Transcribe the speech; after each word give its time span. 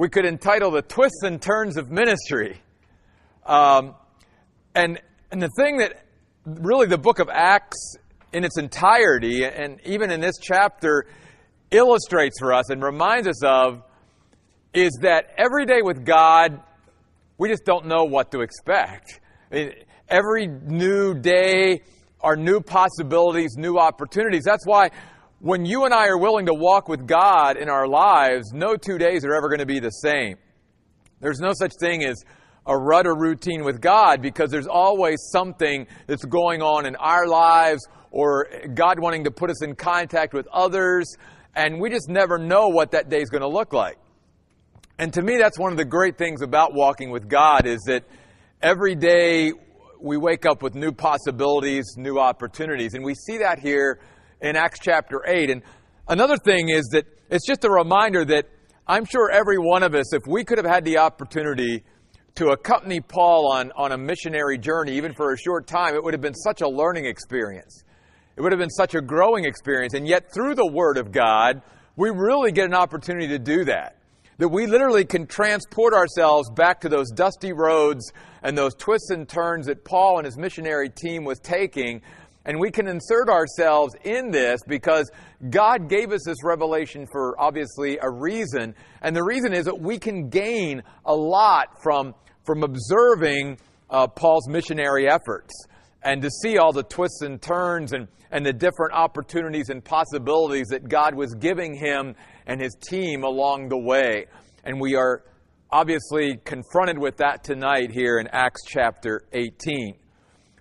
we 0.00 0.08
could 0.08 0.24
entitle 0.24 0.70
The 0.70 0.80
Twists 0.80 1.24
and 1.24 1.42
Turns 1.42 1.76
of 1.76 1.90
Ministry. 1.90 2.58
Um, 3.44 3.94
and, 4.74 4.98
and 5.30 5.42
the 5.42 5.50
thing 5.58 5.76
that 5.76 6.06
really 6.46 6.86
the 6.86 6.96
book 6.96 7.18
of 7.18 7.28
Acts 7.28 7.96
in 8.32 8.42
its 8.42 8.56
entirety, 8.56 9.44
and 9.44 9.78
even 9.84 10.10
in 10.10 10.22
this 10.22 10.36
chapter, 10.40 11.04
illustrates 11.70 12.38
for 12.40 12.54
us 12.54 12.70
and 12.70 12.82
reminds 12.82 13.28
us 13.28 13.44
of 13.44 13.82
is 14.72 15.00
that 15.02 15.34
every 15.36 15.66
day 15.66 15.82
with 15.82 16.02
God, 16.06 16.62
we 17.36 17.50
just 17.50 17.66
don't 17.66 17.84
know 17.84 18.04
what 18.04 18.30
to 18.30 18.40
expect. 18.40 19.20
I 19.52 19.54
mean, 19.54 19.72
every 20.08 20.46
new 20.46 21.12
day 21.12 21.82
are 22.22 22.36
new 22.36 22.62
possibilities, 22.62 23.56
new 23.58 23.76
opportunities. 23.76 24.44
That's 24.44 24.64
why 24.66 24.92
when 25.40 25.64
you 25.64 25.86
and 25.86 25.94
I 25.94 26.06
are 26.08 26.18
willing 26.18 26.46
to 26.46 26.54
walk 26.54 26.88
with 26.88 27.06
God 27.06 27.56
in 27.56 27.70
our 27.70 27.88
lives, 27.88 28.52
no 28.52 28.76
two 28.76 28.98
days 28.98 29.24
are 29.24 29.34
ever 29.34 29.48
going 29.48 29.60
to 29.60 29.66
be 29.66 29.80
the 29.80 29.90
same. 29.90 30.36
There's 31.20 31.40
no 31.40 31.52
such 31.54 31.72
thing 31.80 32.04
as 32.04 32.22
a 32.66 32.76
rudder 32.76 33.14
routine 33.14 33.64
with 33.64 33.80
God 33.80 34.20
because 34.20 34.50
there's 34.50 34.66
always 34.66 35.18
something 35.32 35.86
that's 36.06 36.26
going 36.26 36.60
on 36.60 36.84
in 36.84 36.94
our 36.96 37.26
lives 37.26 37.80
or 38.10 38.48
God 38.74 39.00
wanting 39.00 39.24
to 39.24 39.30
put 39.30 39.48
us 39.48 39.62
in 39.62 39.76
contact 39.76 40.34
with 40.34 40.46
others, 40.52 41.16
and 41.54 41.80
we 41.80 41.88
just 41.88 42.10
never 42.10 42.36
know 42.36 42.68
what 42.68 42.90
that 42.90 43.08
day 43.08 43.22
is 43.22 43.30
going 43.30 43.42
to 43.42 43.48
look 43.48 43.72
like. 43.72 43.96
And 44.98 45.10
to 45.14 45.22
me, 45.22 45.38
that's 45.38 45.58
one 45.58 45.72
of 45.72 45.78
the 45.78 45.86
great 45.86 46.18
things 46.18 46.42
about 46.42 46.74
walking 46.74 47.10
with 47.10 47.28
God 47.28 47.66
is 47.66 47.80
that 47.86 48.04
every 48.60 48.94
day 48.94 49.52
we 50.02 50.18
wake 50.18 50.44
up 50.44 50.62
with 50.62 50.74
new 50.74 50.92
possibilities, 50.92 51.94
new 51.96 52.18
opportunities, 52.18 52.92
and 52.92 53.02
we 53.02 53.14
see 53.14 53.38
that 53.38 53.58
here 53.58 54.00
in 54.40 54.56
Acts 54.56 54.78
chapter 54.80 55.22
8. 55.26 55.50
And 55.50 55.62
another 56.08 56.36
thing 56.36 56.68
is 56.68 56.84
that 56.92 57.04
it's 57.30 57.46
just 57.46 57.64
a 57.64 57.70
reminder 57.70 58.24
that 58.24 58.46
I'm 58.86 59.04
sure 59.04 59.30
every 59.30 59.58
one 59.58 59.82
of 59.82 59.94
us, 59.94 60.12
if 60.12 60.22
we 60.26 60.44
could 60.44 60.58
have 60.58 60.66
had 60.66 60.84
the 60.84 60.98
opportunity 60.98 61.84
to 62.36 62.48
accompany 62.48 63.00
Paul 63.00 63.52
on, 63.52 63.72
on 63.76 63.92
a 63.92 63.98
missionary 63.98 64.58
journey, 64.58 64.92
even 64.96 65.12
for 65.12 65.32
a 65.32 65.38
short 65.38 65.66
time, 65.66 65.94
it 65.94 66.02
would 66.02 66.14
have 66.14 66.20
been 66.20 66.34
such 66.34 66.60
a 66.60 66.68
learning 66.68 67.04
experience. 67.06 67.84
It 68.36 68.42
would 68.42 68.52
have 68.52 68.58
been 68.58 68.70
such 68.70 68.94
a 68.94 69.00
growing 69.00 69.44
experience. 69.44 69.94
And 69.94 70.08
yet, 70.08 70.32
through 70.32 70.54
the 70.54 70.66
Word 70.66 70.96
of 70.96 71.12
God, 71.12 71.62
we 71.96 72.10
really 72.10 72.52
get 72.52 72.64
an 72.64 72.74
opportunity 72.74 73.28
to 73.28 73.38
do 73.38 73.64
that. 73.66 73.96
That 74.38 74.48
we 74.48 74.66
literally 74.66 75.04
can 75.04 75.26
transport 75.26 75.92
ourselves 75.92 76.48
back 76.50 76.80
to 76.80 76.88
those 76.88 77.10
dusty 77.10 77.52
roads 77.52 78.10
and 78.42 78.56
those 78.56 78.74
twists 78.74 79.10
and 79.10 79.28
turns 79.28 79.66
that 79.66 79.84
Paul 79.84 80.16
and 80.16 80.24
his 80.24 80.38
missionary 80.38 80.88
team 80.88 81.24
was 81.24 81.38
taking. 81.40 82.00
And 82.50 82.58
we 82.58 82.72
can 82.72 82.88
insert 82.88 83.28
ourselves 83.28 83.94
in 84.02 84.32
this 84.32 84.60
because 84.66 85.08
God 85.50 85.88
gave 85.88 86.10
us 86.10 86.24
this 86.26 86.42
revelation 86.42 87.06
for 87.12 87.40
obviously 87.40 87.96
a 88.02 88.10
reason. 88.10 88.74
And 89.02 89.14
the 89.14 89.22
reason 89.22 89.52
is 89.52 89.66
that 89.66 89.80
we 89.80 90.00
can 90.00 90.30
gain 90.30 90.82
a 91.04 91.14
lot 91.14 91.80
from, 91.80 92.12
from 92.44 92.64
observing 92.64 93.58
uh, 93.88 94.08
Paul's 94.08 94.48
missionary 94.48 95.08
efforts 95.08 95.54
and 96.02 96.20
to 96.22 96.28
see 96.42 96.58
all 96.58 96.72
the 96.72 96.82
twists 96.82 97.22
and 97.22 97.40
turns 97.40 97.92
and, 97.92 98.08
and 98.32 98.44
the 98.44 98.52
different 98.52 98.94
opportunities 98.94 99.68
and 99.68 99.84
possibilities 99.84 100.66
that 100.70 100.88
God 100.88 101.14
was 101.14 101.32
giving 101.36 101.72
him 101.72 102.16
and 102.48 102.60
his 102.60 102.74
team 102.82 103.22
along 103.22 103.68
the 103.68 103.78
way. 103.78 104.26
And 104.64 104.80
we 104.80 104.96
are 104.96 105.22
obviously 105.70 106.36
confronted 106.44 106.98
with 106.98 107.18
that 107.18 107.44
tonight 107.44 107.92
here 107.92 108.18
in 108.18 108.26
Acts 108.32 108.62
chapter 108.66 109.22
18. 109.34 110.00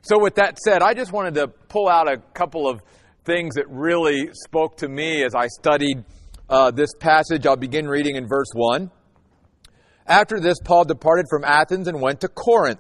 So, 0.01 0.19
with 0.19 0.35
that 0.35 0.57
said, 0.59 0.81
I 0.81 0.93
just 0.93 1.11
wanted 1.11 1.35
to 1.35 1.47
pull 1.47 1.89
out 1.89 2.11
a 2.11 2.17
couple 2.33 2.67
of 2.67 2.81
things 3.25 3.55
that 3.55 3.65
really 3.69 4.29
spoke 4.33 4.77
to 4.77 4.87
me 4.87 5.23
as 5.23 5.35
I 5.35 5.47
studied 5.47 6.03
uh, 6.49 6.71
this 6.71 6.93
passage. 6.99 7.45
I'll 7.45 7.57
begin 7.57 7.87
reading 7.87 8.15
in 8.15 8.27
verse 8.27 8.49
1. 8.53 8.89
After 10.07 10.39
this, 10.39 10.57
Paul 10.63 10.85
departed 10.85 11.25
from 11.29 11.43
Athens 11.43 11.87
and 11.87 12.01
went 12.01 12.21
to 12.21 12.27
Corinth. 12.27 12.79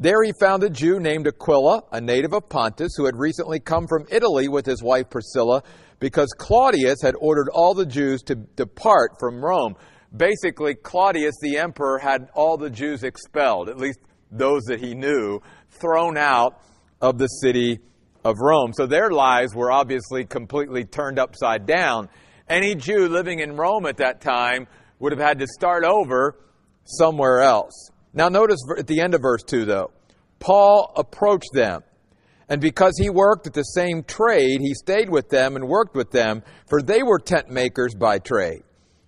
There 0.00 0.22
he 0.22 0.32
found 0.38 0.62
a 0.62 0.70
Jew 0.70 1.00
named 1.00 1.26
Aquila, 1.26 1.82
a 1.90 2.00
native 2.00 2.32
of 2.32 2.48
Pontus, 2.48 2.92
who 2.96 3.06
had 3.06 3.16
recently 3.16 3.58
come 3.58 3.86
from 3.88 4.06
Italy 4.10 4.46
with 4.46 4.64
his 4.64 4.80
wife 4.80 5.10
Priscilla, 5.10 5.64
because 5.98 6.28
Claudius 6.38 7.02
had 7.02 7.14
ordered 7.18 7.48
all 7.52 7.74
the 7.74 7.84
Jews 7.84 8.22
to 8.22 8.36
depart 8.36 9.12
from 9.18 9.44
Rome. 9.44 9.74
Basically, 10.16 10.76
Claudius, 10.76 11.34
the 11.42 11.58
emperor, 11.58 11.98
had 11.98 12.28
all 12.34 12.56
the 12.56 12.70
Jews 12.70 13.02
expelled, 13.02 13.68
at 13.68 13.78
least 13.78 13.98
those 14.30 14.62
that 14.64 14.78
he 14.78 14.94
knew, 14.94 15.40
thrown 15.70 16.16
out 16.16 16.60
of 17.00 17.18
the 17.18 17.26
city 17.26 17.80
of 18.24 18.36
Rome. 18.40 18.72
So 18.72 18.86
their 18.86 19.10
lives 19.10 19.54
were 19.54 19.70
obviously 19.70 20.24
completely 20.24 20.84
turned 20.84 21.18
upside 21.18 21.66
down. 21.66 22.08
Any 22.48 22.74
Jew 22.74 23.08
living 23.08 23.40
in 23.40 23.56
Rome 23.56 23.86
at 23.86 23.98
that 23.98 24.20
time 24.20 24.66
would 24.98 25.12
have 25.12 25.20
had 25.20 25.38
to 25.38 25.46
start 25.46 25.84
over 25.84 26.36
somewhere 26.84 27.40
else. 27.40 27.90
Now, 28.12 28.28
notice 28.28 28.60
at 28.78 28.86
the 28.86 29.00
end 29.00 29.14
of 29.14 29.22
verse 29.22 29.42
2, 29.44 29.64
though, 29.64 29.90
Paul 30.38 30.92
approached 30.96 31.52
them. 31.52 31.82
And 32.48 32.60
because 32.60 32.94
he 32.98 33.10
worked 33.10 33.46
at 33.46 33.52
the 33.52 33.62
same 33.62 34.02
trade, 34.02 34.60
he 34.60 34.72
stayed 34.72 35.10
with 35.10 35.28
them 35.28 35.54
and 35.54 35.68
worked 35.68 35.94
with 35.94 36.10
them, 36.10 36.42
for 36.68 36.80
they 36.80 37.02
were 37.02 37.18
tent 37.18 37.50
makers 37.50 37.94
by 37.94 38.18
trade. 38.18 38.62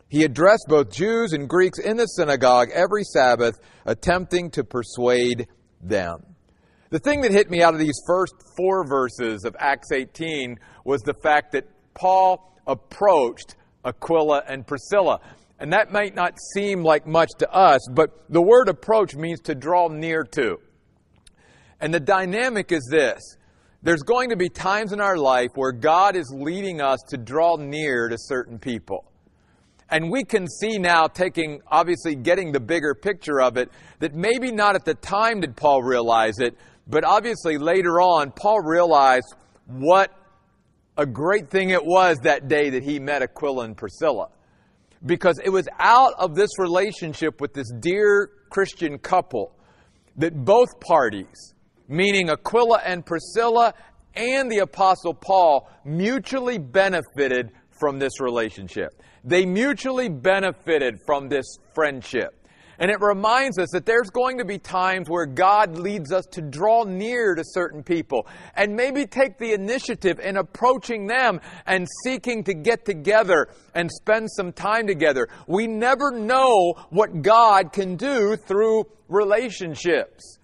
He 0.09 0.25
addressed 0.25 0.67
both 0.69 0.91
Jews 0.91 1.33
and 1.33 1.49
Greeks 1.49 1.79
in 1.79 1.97
the 1.97 2.07
synagogue 2.07 2.69
every 2.75 3.05
Sabbath, 3.05 3.59
attempting 3.87 4.51
to 4.51 4.65
persuade 4.65 5.47
them. 5.81 6.30
The 6.91 6.99
thing 6.99 7.21
that 7.21 7.31
hit 7.31 7.49
me 7.49 7.63
out 7.63 7.73
of 7.73 7.79
these 7.79 8.03
first 8.05 8.35
four 8.57 8.85
verses 8.85 9.45
of 9.45 9.55
Acts 9.61 9.93
18 9.93 10.59
was 10.85 11.01
the 11.03 11.15
fact 11.15 11.53
that 11.53 11.69
Paul 11.95 12.53
approached 12.67 13.55
Aquila 13.85 14.43
and 14.49 14.67
Priscilla. 14.67 15.21
And 15.61 15.73
that 15.73 15.93
might 15.93 16.17
not 16.17 16.37
seem 16.53 16.83
like 16.83 17.07
much 17.07 17.29
to 17.39 17.53
us, 17.53 17.81
but 17.93 18.25
the 18.29 18.43
word 18.43 18.69
approach 18.69 19.15
means 19.15 19.41
to 19.43 19.55
draw 19.55 19.87
near 19.87 20.25
to. 20.33 20.59
And 21.81 21.95
the 21.95 22.01
dynamic 22.01 22.73
is 22.73 22.89
this 22.91 23.21
there's 23.83 24.03
going 24.03 24.31
to 24.31 24.37
be 24.37 24.49
times 24.49 24.93
in 24.93 25.01
our 25.01 25.17
life 25.17 25.51
where 25.55 25.73
God 25.73 26.17
is 26.17 26.35
leading 26.35 26.81
us 26.81 26.99
to 27.11 27.17
draw 27.17 27.57
near 27.57 28.09
to 28.09 28.17
certain 28.19 28.59
people. 28.59 29.05
And 29.91 30.11
we 30.11 30.25
can 30.25 30.47
see 30.49 30.79
now, 30.79 31.07
taking, 31.09 31.61
obviously, 31.67 32.15
getting 32.15 32.53
the 32.53 32.61
bigger 32.61 32.95
picture 32.95 33.41
of 33.41 33.57
it, 33.57 33.71
that 33.99 34.15
maybe 34.15 34.53
not 34.53 34.77
at 34.77 34.85
the 34.85 34.95
time 34.95 35.41
did 35.41 35.57
Paul 35.57 35.83
realize 35.83 36.39
it, 36.39 36.57
but 36.91 37.05
obviously 37.05 37.57
later 37.57 38.01
on, 38.01 38.33
Paul 38.33 38.61
realized 38.61 39.35
what 39.67 40.13
a 40.97 41.07
great 41.07 41.49
thing 41.49 41.71
it 41.71 41.85
was 41.85 42.19
that 42.25 42.49
day 42.49 42.71
that 42.71 42.83
he 42.83 42.99
met 42.99 43.23
Aquila 43.23 43.65
and 43.65 43.77
Priscilla 43.77 44.29
because 45.07 45.39
it 45.43 45.51
was 45.51 45.67
out 45.79 46.13
of 46.19 46.35
this 46.35 46.51
relationship 46.59 47.41
with 47.41 47.55
this 47.55 47.71
dear 47.81 48.31
Christian 48.51 48.99
couple 48.99 49.55
that 50.17 50.45
both 50.45 50.81
parties, 50.81 51.55
meaning 51.89 52.29
Aquila 52.29 52.81
and 52.85 53.07
Priscilla 53.07 53.73
and 54.15 54.51
the 54.51 54.59
Apostle 54.59 55.15
Paul, 55.15 55.71
mutually 55.85 56.59
benefited 56.59 57.53
from 57.79 57.99
this 57.99 58.21
relationship. 58.21 58.91
They 59.25 59.47
mutually 59.47 60.09
benefited 60.09 60.99
from 61.07 61.29
this 61.29 61.47
friendship. 61.75 62.40
And 62.81 62.91
it 62.91 63.01
reminds 63.03 63.59
us 63.59 63.69
that 63.73 63.85
there's 63.85 64.09
going 64.09 64.39
to 64.39 64.45
be 64.47 64.57
times 64.59 65.11
where 65.11 65.27
God 65.27 65.79
leads 65.79 66.13
us 66.13 66.25
to 66.33 66.41
draw 66.41 66.85
near 66.85 67.35
to 67.35 67.45
certain 67.45 67.83
people 67.83 68.27
and 68.57 68.75
maybe 68.75 69.07
take 69.07 69.37
the 69.37 69.53
initiative 69.53 70.19
in 70.19 70.39
approaching 70.39 71.07
them 71.07 71.43
and 71.67 71.87
seeking 72.05 72.43
to 72.45 72.55
get 72.55 72.87
together 72.87 73.49
and 73.75 73.91
spend 73.91 74.31
some 74.31 74.51
time 74.51 74.87
together. 74.87 75.29
We 75.47 75.67
never 75.67 76.11
know 76.11 76.73
what 76.89 77.21
God 77.21 77.75
can 77.75 77.97
do 77.97 78.35
through 78.35 78.87
relationships. 79.09 80.39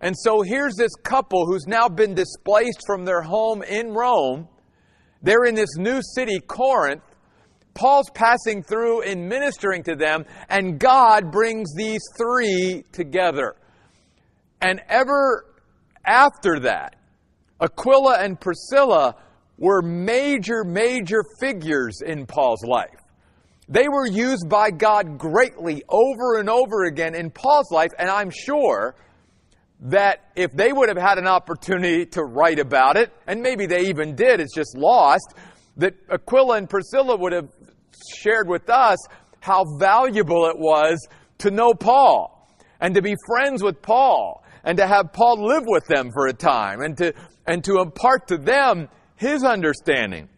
And 0.00 0.16
so 0.18 0.42
here's 0.42 0.74
this 0.74 0.94
couple 1.04 1.46
who's 1.46 1.68
now 1.68 1.88
been 1.88 2.14
displaced 2.14 2.82
from 2.86 3.04
their 3.04 3.22
home 3.22 3.62
in 3.62 3.92
Rome. 3.92 4.48
They're 5.22 5.44
in 5.44 5.54
this 5.54 5.76
new 5.76 6.00
city, 6.02 6.40
Corinth, 6.40 7.02
Paul's 7.74 8.10
passing 8.10 8.62
through 8.62 9.02
and 9.02 9.28
ministering 9.28 9.82
to 9.84 9.94
them, 9.94 10.24
and 10.48 10.78
God 10.78 11.30
brings 11.30 11.74
these 11.76 12.02
three 12.16 12.84
together. 12.92 13.54
And 14.60 14.80
ever 14.88 15.44
after 16.04 16.60
that, 16.60 16.96
Aquila 17.60 18.18
and 18.18 18.40
Priscilla 18.40 19.16
were 19.58 19.82
major, 19.82 20.64
major 20.64 21.22
figures 21.40 22.00
in 22.04 22.26
Paul's 22.26 22.64
life. 22.64 22.90
They 23.68 23.88
were 23.88 24.06
used 24.06 24.48
by 24.48 24.70
God 24.70 25.18
greatly 25.18 25.82
over 25.88 26.38
and 26.38 26.48
over 26.48 26.84
again 26.84 27.14
in 27.14 27.30
Paul's 27.30 27.70
life, 27.70 27.90
and 27.98 28.08
I'm 28.08 28.30
sure 28.30 28.94
that 29.80 30.30
if 30.34 30.52
they 30.52 30.72
would 30.72 30.88
have 30.88 30.98
had 30.98 31.18
an 31.18 31.26
opportunity 31.26 32.06
to 32.06 32.22
write 32.22 32.58
about 32.58 32.96
it, 32.96 33.12
and 33.26 33.42
maybe 33.42 33.66
they 33.66 33.82
even 33.82 34.14
did, 34.14 34.40
it's 34.40 34.54
just 34.54 34.76
lost, 34.76 35.34
that 35.76 35.94
Aquila 36.10 36.56
and 36.56 36.68
Priscilla 36.68 37.16
would 37.16 37.32
have 37.32 37.48
shared 38.20 38.48
with 38.48 38.68
us 38.70 38.98
how 39.40 39.64
valuable 39.78 40.46
it 40.46 40.58
was 40.58 41.06
to 41.38 41.50
know 41.50 41.72
Paul 41.74 42.48
and 42.80 42.94
to 42.94 43.02
be 43.02 43.14
friends 43.26 43.62
with 43.62 43.80
Paul 43.82 44.44
and 44.64 44.76
to 44.78 44.86
have 44.86 45.12
Paul 45.12 45.46
live 45.46 45.64
with 45.66 45.86
them 45.86 46.10
for 46.12 46.26
a 46.26 46.32
time 46.32 46.80
and 46.80 46.96
to, 46.98 47.14
and 47.46 47.62
to 47.64 47.80
impart 47.80 48.28
to 48.28 48.36
them 48.36 48.88
his 49.16 49.44
understanding 49.44 50.28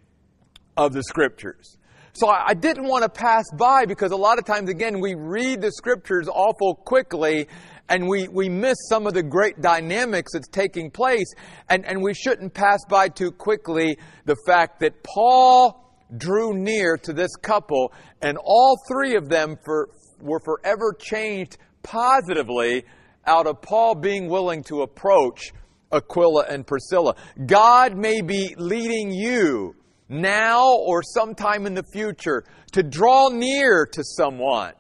of 0.77 0.93
the 0.93 1.03
scriptures. 1.03 1.77
So 2.13 2.29
I 2.29 2.55
didn't 2.55 2.87
want 2.87 3.05
to 3.05 3.09
pass 3.09 3.45
by 3.57 3.87
because 3.87 4.11
a 4.11 4.17
lot 4.17 4.39
of 4.39 4.45
times, 4.45 4.69
again, 4.69 5.01
we 5.01 5.15
read 5.15 5.61
the 5.61 5.71
scriptures 5.71 6.29
awful 6.29 6.75
quickly 6.75 7.47
and 7.89 8.09
we, 8.09 8.29
we 8.29 8.49
miss 8.49 8.77
some 8.89 9.07
of 9.07 9.15
the 9.15 9.23
great 9.23 9.61
dynamics 9.61 10.33
that's 10.33 10.49
taking 10.49 10.91
place. 10.91 11.33
And, 11.69 11.85
and 11.85 12.03
we 12.03 12.15
shouldn't 12.15 12.55
pass 12.55 12.81
by 12.89 13.09
too 13.09 13.31
quickly 13.33 13.99
the 14.25 14.37
fact 14.47 14.81
that 14.81 15.03
Paul 15.03 15.90
drew 16.17 16.55
near 16.55 16.97
to 16.97 17.13
this 17.13 17.35
couple 17.37 17.93
and 18.23 18.39
all 18.43 18.77
three 18.89 19.17
of 19.17 19.29
them 19.29 19.57
for, 19.65 19.89
were 20.21 20.41
forever 20.41 20.95
changed 20.99 21.59
positively 21.83 22.85
out 23.27 23.47
of 23.47 23.61
Paul 23.63 23.95
being 23.95 24.29
willing 24.29 24.63
to 24.65 24.83
approach 24.83 25.53
Aquila 25.93 26.47
and 26.49 26.67
Priscilla. 26.67 27.15
God 27.47 27.97
may 27.97 28.21
be 28.21 28.55
leading 28.57 29.11
you 29.11 29.75
now 30.09 30.73
or 30.77 31.03
sometime 31.03 31.67
in 31.67 31.75
the 31.75 31.85
future 31.93 32.45
to 32.73 32.83
draw 32.83 33.29
near 33.29 33.87
to 33.93 34.03
someone, 34.05 34.73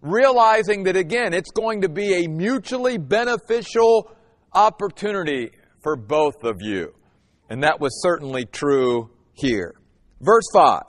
realizing 0.00 0.84
that 0.84 0.96
again, 0.96 1.32
it's 1.32 1.50
going 1.50 1.82
to 1.82 1.88
be 1.88 2.24
a 2.24 2.28
mutually 2.28 2.98
beneficial 2.98 4.10
opportunity 4.52 5.50
for 5.82 5.96
both 5.96 6.44
of 6.44 6.60
you. 6.60 6.94
And 7.50 7.62
that 7.62 7.80
was 7.80 8.02
certainly 8.02 8.46
true 8.46 9.10
here. 9.34 9.74
Verse 10.24 10.44
5. 10.54 10.82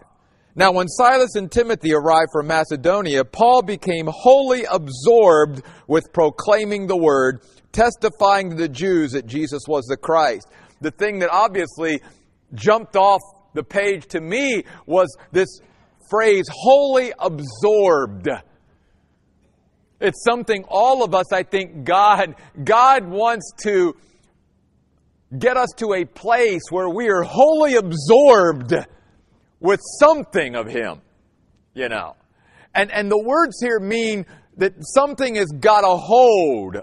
Now, 0.55 0.71
when 0.71 0.87
Silas 0.87 1.35
and 1.35 1.51
Timothy 1.51 1.93
arrived 1.93 2.29
from 2.31 2.47
Macedonia, 2.47 3.25
Paul 3.25 3.61
became 3.61 4.07
wholly 4.09 4.63
absorbed 4.63 5.61
with 5.87 6.13
proclaiming 6.13 6.87
the 6.87 6.95
word, 6.95 7.41
testifying 7.73 8.51
to 8.51 8.55
the 8.55 8.69
Jews 8.69 9.11
that 9.11 9.25
Jesus 9.25 9.63
was 9.67 9.83
the 9.85 9.97
Christ. 9.97 10.47
The 10.79 10.91
thing 10.91 11.19
that 11.19 11.29
obviously 11.29 11.99
jumped 12.53 12.95
off 12.95 13.19
the 13.53 13.63
page 13.63 14.07
to 14.07 14.21
me 14.21 14.63
was 14.85 15.13
this 15.33 15.59
phrase, 16.09 16.45
wholly 16.49 17.11
absorbed. 17.19 18.29
It's 19.99 20.23
something 20.23 20.63
all 20.69 21.03
of 21.03 21.13
us, 21.13 21.33
I 21.33 21.43
think, 21.43 21.83
God, 21.83 22.35
God 22.63 23.05
wants 23.05 23.51
to 23.63 23.97
get 25.37 25.57
us 25.57 25.69
to 25.77 25.95
a 25.95 26.05
place 26.05 26.61
where 26.69 26.87
we 26.87 27.09
are 27.09 27.23
wholly 27.23 27.75
absorbed 27.75 28.73
with 29.59 29.79
something 29.99 30.55
of 30.55 30.67
Him, 30.67 31.01
you 31.73 31.89
know. 31.89 32.15
And, 32.73 32.91
and 32.91 33.09
the 33.09 33.21
words 33.21 33.57
here 33.61 33.79
mean 33.79 34.25
that 34.57 34.73
something 34.79 35.35
has 35.35 35.47
got 35.47 35.83
a 35.83 35.97
hold 35.97 36.77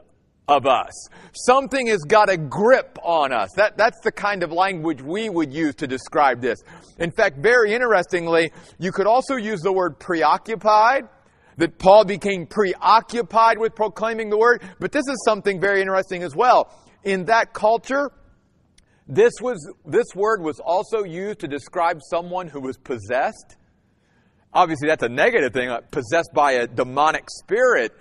of 0.48 0.66
us. 0.66 1.08
Something 1.32 1.86
has 1.86 2.00
got 2.00 2.28
a 2.28 2.36
grip 2.36 2.98
on 3.02 3.32
us. 3.32 3.50
That, 3.56 3.76
that's 3.76 4.00
the 4.00 4.12
kind 4.12 4.42
of 4.42 4.52
language 4.52 5.00
we 5.02 5.28
would 5.28 5.52
use 5.52 5.74
to 5.76 5.86
describe 5.86 6.40
this. 6.40 6.62
In 6.98 7.10
fact, 7.10 7.38
very 7.38 7.72
interestingly, 7.72 8.52
you 8.78 8.92
could 8.92 9.06
also 9.06 9.36
use 9.36 9.60
the 9.60 9.72
word 9.72 9.98
preoccupied, 9.98 11.08
that 11.58 11.78
Paul 11.78 12.04
became 12.04 12.46
preoccupied 12.46 13.58
with 13.58 13.74
proclaiming 13.74 14.30
the 14.30 14.38
word. 14.38 14.62
But 14.80 14.92
this 14.92 15.06
is 15.08 15.22
something 15.24 15.60
very 15.60 15.80
interesting 15.80 16.22
as 16.22 16.34
well. 16.34 16.72
In 17.04 17.26
that 17.26 17.52
culture, 17.52 18.10
this, 19.08 19.34
was, 19.40 19.70
this 19.84 20.06
word 20.14 20.42
was 20.42 20.60
also 20.60 21.04
used 21.04 21.40
to 21.40 21.48
describe 21.48 22.00
someone 22.10 22.48
who 22.48 22.60
was 22.60 22.78
possessed. 22.78 23.56
Obviously, 24.54 24.88
that's 24.88 25.02
a 25.02 25.08
negative 25.08 25.52
thing, 25.52 25.68
uh, 25.70 25.80
possessed 25.90 26.30
by 26.34 26.52
a 26.52 26.66
demonic 26.66 27.24
spirit. 27.28 27.92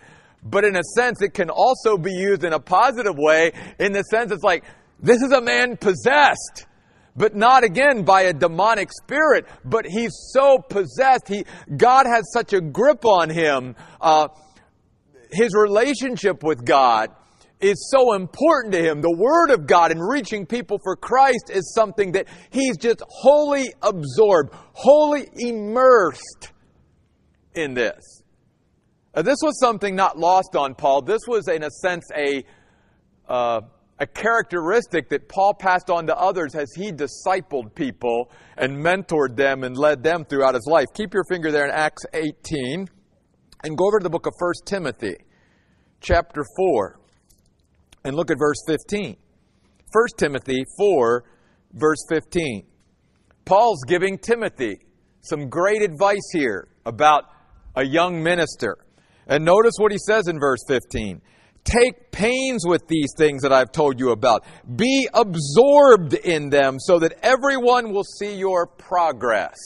But 0.43 0.65
in 0.65 0.75
a 0.75 0.83
sense, 0.95 1.21
it 1.21 1.33
can 1.33 1.49
also 1.49 1.97
be 1.97 2.11
used 2.11 2.43
in 2.43 2.53
a 2.53 2.59
positive 2.59 3.15
way, 3.17 3.51
in 3.79 3.93
the 3.93 4.03
sense 4.03 4.31
it's 4.31 4.43
like, 4.43 4.63
this 4.99 5.21
is 5.21 5.31
a 5.31 5.41
man 5.41 5.77
possessed. 5.77 6.65
But 7.15 7.35
not 7.35 7.63
again 7.63 8.03
by 8.03 8.23
a 8.23 8.33
demonic 8.33 8.89
spirit, 8.91 9.45
but 9.65 9.85
he's 9.85 10.11
so 10.33 10.59
possessed. 10.59 11.27
He, 11.27 11.45
God 11.75 12.05
has 12.05 12.31
such 12.31 12.53
a 12.53 12.61
grip 12.61 13.05
on 13.05 13.29
him. 13.29 13.75
Uh, 13.99 14.29
his 15.31 15.53
relationship 15.53 16.43
with 16.43 16.65
God 16.65 17.09
is 17.61 17.89
so 17.91 18.13
important 18.13 18.73
to 18.73 18.81
him. 18.81 19.01
The 19.01 19.15
Word 19.15 19.51
of 19.51 19.67
God 19.67 19.91
and 19.91 20.01
reaching 20.01 20.45
people 20.45 20.79
for 20.83 20.95
Christ 20.95 21.49
is 21.51 21.73
something 21.73 22.13
that 22.13 22.27
he's 22.49 22.77
just 22.77 23.01
wholly 23.07 23.73
absorbed, 23.81 24.53
wholly 24.73 25.27
immersed 25.35 26.51
in 27.53 27.73
this. 27.73 28.23
Uh, 29.13 29.21
this 29.21 29.37
was 29.43 29.59
something 29.59 29.95
not 29.95 30.17
lost 30.17 30.55
on 30.55 30.73
Paul. 30.73 31.01
This 31.01 31.21
was, 31.27 31.47
in 31.47 31.63
a 31.63 31.69
sense, 31.69 32.05
a, 32.15 32.43
uh, 33.27 33.61
a 33.99 34.07
characteristic 34.07 35.09
that 35.09 35.27
Paul 35.27 35.53
passed 35.53 35.89
on 35.89 36.07
to 36.07 36.17
others 36.17 36.55
as 36.55 36.71
he 36.73 36.91
discipled 36.91 37.75
people 37.75 38.31
and 38.57 38.77
mentored 38.77 39.35
them 39.35 39.63
and 39.63 39.77
led 39.77 40.01
them 40.01 40.25
throughout 40.25 40.55
his 40.55 40.65
life. 40.65 40.87
Keep 40.93 41.13
your 41.13 41.25
finger 41.29 41.51
there 41.51 41.65
in 41.65 41.71
Acts 41.71 42.05
18 42.13 42.87
and 43.63 43.77
go 43.77 43.85
over 43.85 43.99
to 43.99 44.03
the 44.03 44.09
book 44.09 44.25
of 44.25 44.33
1 44.39 44.53
Timothy, 44.65 45.17
chapter 45.99 46.43
4 46.57 47.00
and 48.03 48.15
look 48.15 48.31
at 48.31 48.37
verse 48.37 48.63
15. 48.67 49.15
1 49.91 50.05
Timothy 50.17 50.63
4, 50.77 51.23
verse 51.73 52.05
15. 52.09 52.65
Paul's 53.45 53.83
giving 53.87 54.17
Timothy 54.17 54.79
some 55.21 55.49
great 55.49 55.81
advice 55.81 56.29
here 56.33 56.67
about 56.85 57.25
a 57.75 57.85
young 57.85 58.23
minister. 58.23 58.77
And 59.27 59.45
notice 59.45 59.73
what 59.77 59.91
he 59.91 59.97
says 59.97 60.27
in 60.27 60.39
verse 60.39 60.63
15. 60.67 61.21
Take 61.63 62.11
pains 62.11 62.65
with 62.65 62.87
these 62.87 63.13
things 63.17 63.43
that 63.43 63.53
I've 63.53 63.71
told 63.71 63.99
you 63.99 64.11
about. 64.11 64.45
Be 64.75 65.07
absorbed 65.13 66.13
in 66.13 66.49
them 66.49 66.79
so 66.79 66.99
that 66.99 67.13
everyone 67.21 67.93
will 67.93 68.03
see 68.03 68.35
your 68.35 68.65
progress. 68.65 69.57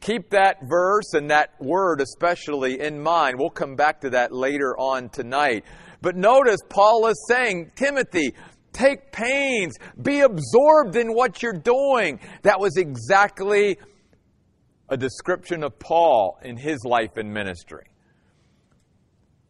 Keep 0.00 0.30
that 0.30 0.58
verse 0.68 1.14
and 1.14 1.30
that 1.30 1.60
word 1.60 2.00
especially 2.00 2.80
in 2.80 3.00
mind. 3.00 3.36
We'll 3.36 3.50
come 3.50 3.74
back 3.74 4.00
to 4.02 4.10
that 4.10 4.32
later 4.32 4.76
on 4.78 5.08
tonight. 5.08 5.64
But 6.00 6.16
notice 6.16 6.60
Paul 6.68 7.06
is 7.08 7.24
saying, 7.28 7.72
Timothy, 7.74 8.34
take 8.72 9.10
pains, 9.12 9.74
be 10.00 10.20
absorbed 10.20 10.96
in 10.96 11.14
what 11.14 11.42
you're 11.42 11.52
doing. 11.52 12.20
That 12.42 12.60
was 12.60 12.76
exactly 12.76 13.78
a 14.88 14.96
description 14.96 15.64
of 15.64 15.78
Paul 15.78 16.38
in 16.42 16.56
his 16.56 16.84
life 16.84 17.16
and 17.16 17.32
ministry. 17.32 17.86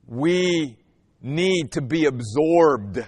We 0.06 0.78
need 1.20 1.72
to 1.72 1.82
be 1.82 2.06
absorbed 2.06 3.04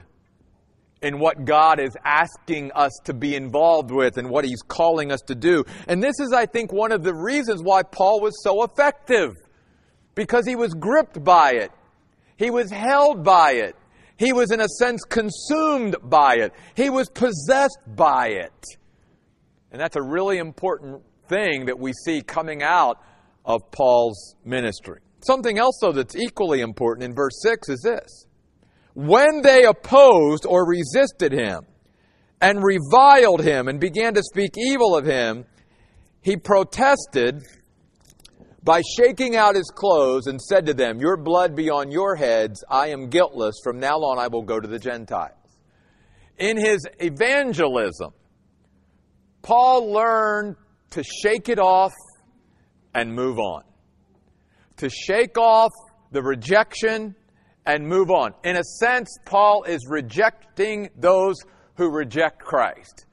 in 1.03 1.19
what 1.19 1.45
God 1.45 1.81
is 1.81 1.97
asking 2.05 2.73
us 2.73 2.93
to 3.05 3.15
be 3.15 3.35
involved 3.35 3.91
with 3.91 4.19
and 4.19 4.29
what 4.29 4.45
He's 4.45 4.63
calling 4.63 5.11
us 5.11 5.21
to 5.29 5.35
do. 5.35 5.65
And 5.89 6.03
this 6.03 6.21
is, 6.21 6.33
I 6.33 6.47
think, 6.47 6.73
one 6.73 6.93
of 6.93 7.03
the 7.03 7.15
reasons 7.15 7.63
why 7.63 7.83
Paul 7.83 8.21
was 8.21 8.43
so 8.43 8.63
effective. 8.65 9.35
Because 10.15 10.47
he 10.47 10.57
was 10.57 10.75
gripped 10.75 11.23
by 11.25 11.53
it. 11.53 11.71
He 12.41 12.51
was 12.51 12.71
held 12.71 13.23
by 13.23 13.53
it. 13.53 13.77
He 14.17 14.33
was, 14.33 14.51
in 14.51 14.63
a 14.63 14.69
sense, 14.79 15.05
consumed 15.05 15.97
by 16.03 16.37
it. 16.37 16.55
He 16.75 16.89
was 16.89 17.11
possessed 17.11 17.79
by 17.87 18.29
it. 18.29 18.65
And 19.71 19.79
that's 19.79 19.97
a 19.97 20.03
really 20.03 20.39
important 20.39 21.03
thing 21.29 21.67
that 21.67 21.79
we 21.79 21.93
see 21.93 22.23
coming 22.23 22.63
out 22.63 22.99
of 23.45 23.71
Paul's 23.71 24.37
ministry. 24.43 25.01
Something 25.21 25.59
else, 25.59 25.79
though, 25.83 25.93
that's 25.93 26.17
equally 26.17 26.63
important 26.63 27.05
in 27.05 27.15
verse 27.15 27.43
6 27.43 27.69
is 27.69 27.83
this 27.83 28.25
When 28.95 29.43
they 29.43 29.65
opposed 29.65 30.47
or 30.47 30.67
resisted 30.67 31.33
him 31.33 31.67
and 32.41 32.65
reviled 32.65 33.43
him 33.43 33.69
and 33.69 33.79
began 33.79 34.15
to 34.15 34.23
speak 34.23 34.53
evil 34.57 34.97
of 34.97 35.05
him, 35.05 35.45
he 36.23 36.39
protested 36.39 37.43
by 38.63 38.83
shaking 38.97 39.37
out 39.37 39.55
his 39.55 39.71
clothes 39.75 40.27
and 40.27 40.41
said 40.41 40.67
to 40.67 40.75
them, 40.75 41.01
Your 41.01 41.17
blood 41.17 41.57
be 41.57 41.71
on 41.71 41.91
your 41.91 42.15
heads. 42.15 42.63
I 42.69 42.89
am 42.89 43.09
guiltless. 43.09 43.57
From 43.63 43.79
now 43.79 43.97
on, 43.97 44.19
I 44.19 44.29
will 44.29 44.43
go 44.43 44.61
to 44.61 44.69
the 44.69 44.79
Gentiles. 44.79 45.33
In 46.39 46.57
his 46.57 46.87
evangelism, 46.99 48.13
Paul 49.43 49.93
learned 49.93 50.57
to 50.91 51.03
shake 51.03 51.49
it 51.49 51.59
off 51.59 51.93
and 52.95 53.15
move 53.15 53.39
on. 53.39 53.63
To 54.79 54.89
shake 54.89 55.39
off 55.39 55.71
the 56.11 56.23
rejection 56.23 57.15
and 57.67 57.87
move 57.87 58.11
on. 58.11 58.35
In 58.45 58.57
a 58.57 58.65
sense, 58.65 59.17
Paul 59.25 59.65
is 59.65 59.87
rejecting 59.89 60.91
those 60.97 61.37
who 61.77 61.91
reject 61.91 62.41
Christ. 62.41 63.07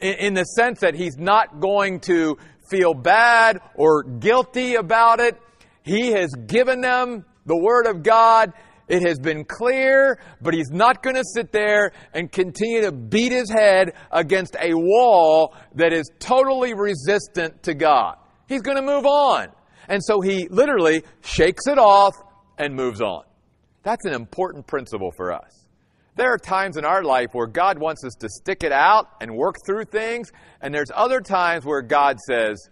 In, 0.00 0.34
the 0.34 0.44
sense 0.44 0.80
that 0.80 0.94
he's 0.94 1.16
not 1.16 1.58
going 1.58 1.98
to 2.00 2.38
feel 2.70 2.94
bad 2.94 3.60
or 3.74 4.02
guilty 4.02 4.74
about 4.74 5.20
it. 5.20 5.40
He 5.82 6.12
has 6.12 6.30
given 6.46 6.80
them 6.80 7.24
the 7.46 7.56
Word 7.56 7.86
of 7.86 8.02
God. 8.02 8.52
It 8.88 9.06
has 9.06 9.18
been 9.18 9.44
clear, 9.44 10.18
but 10.40 10.54
he's 10.54 10.70
not 10.70 11.02
going 11.02 11.16
to 11.16 11.24
sit 11.34 11.52
there 11.52 11.92
and 12.14 12.32
continue 12.32 12.82
to 12.82 12.92
beat 12.92 13.32
his 13.32 13.50
head 13.50 13.92
against 14.10 14.56
a 14.58 14.72
wall 14.74 15.54
that 15.74 15.92
is 15.92 16.10
totally 16.18 16.74
resistant 16.74 17.62
to 17.64 17.74
God. 17.74 18.16
He's 18.48 18.62
going 18.62 18.78
to 18.78 18.82
move 18.82 19.04
on. 19.04 19.48
And 19.88 20.02
so 20.02 20.20
he 20.20 20.48
literally 20.48 21.04
shakes 21.22 21.66
it 21.66 21.78
off 21.78 22.14
and 22.56 22.74
moves 22.74 23.00
on. 23.00 23.24
That's 23.82 24.04
an 24.04 24.12
important 24.12 24.66
principle 24.66 25.12
for 25.16 25.32
us. 25.32 25.67
There 26.18 26.32
are 26.32 26.38
times 26.38 26.76
in 26.76 26.84
our 26.84 27.04
life 27.04 27.28
where 27.30 27.46
God 27.46 27.78
wants 27.78 28.02
us 28.04 28.14
to 28.14 28.28
stick 28.28 28.64
it 28.64 28.72
out 28.72 29.06
and 29.20 29.36
work 29.36 29.54
through 29.64 29.84
things, 29.84 30.32
and 30.60 30.74
there's 30.74 30.90
other 30.92 31.20
times 31.20 31.64
where 31.64 31.80
God 31.80 32.18
says, 32.18 32.68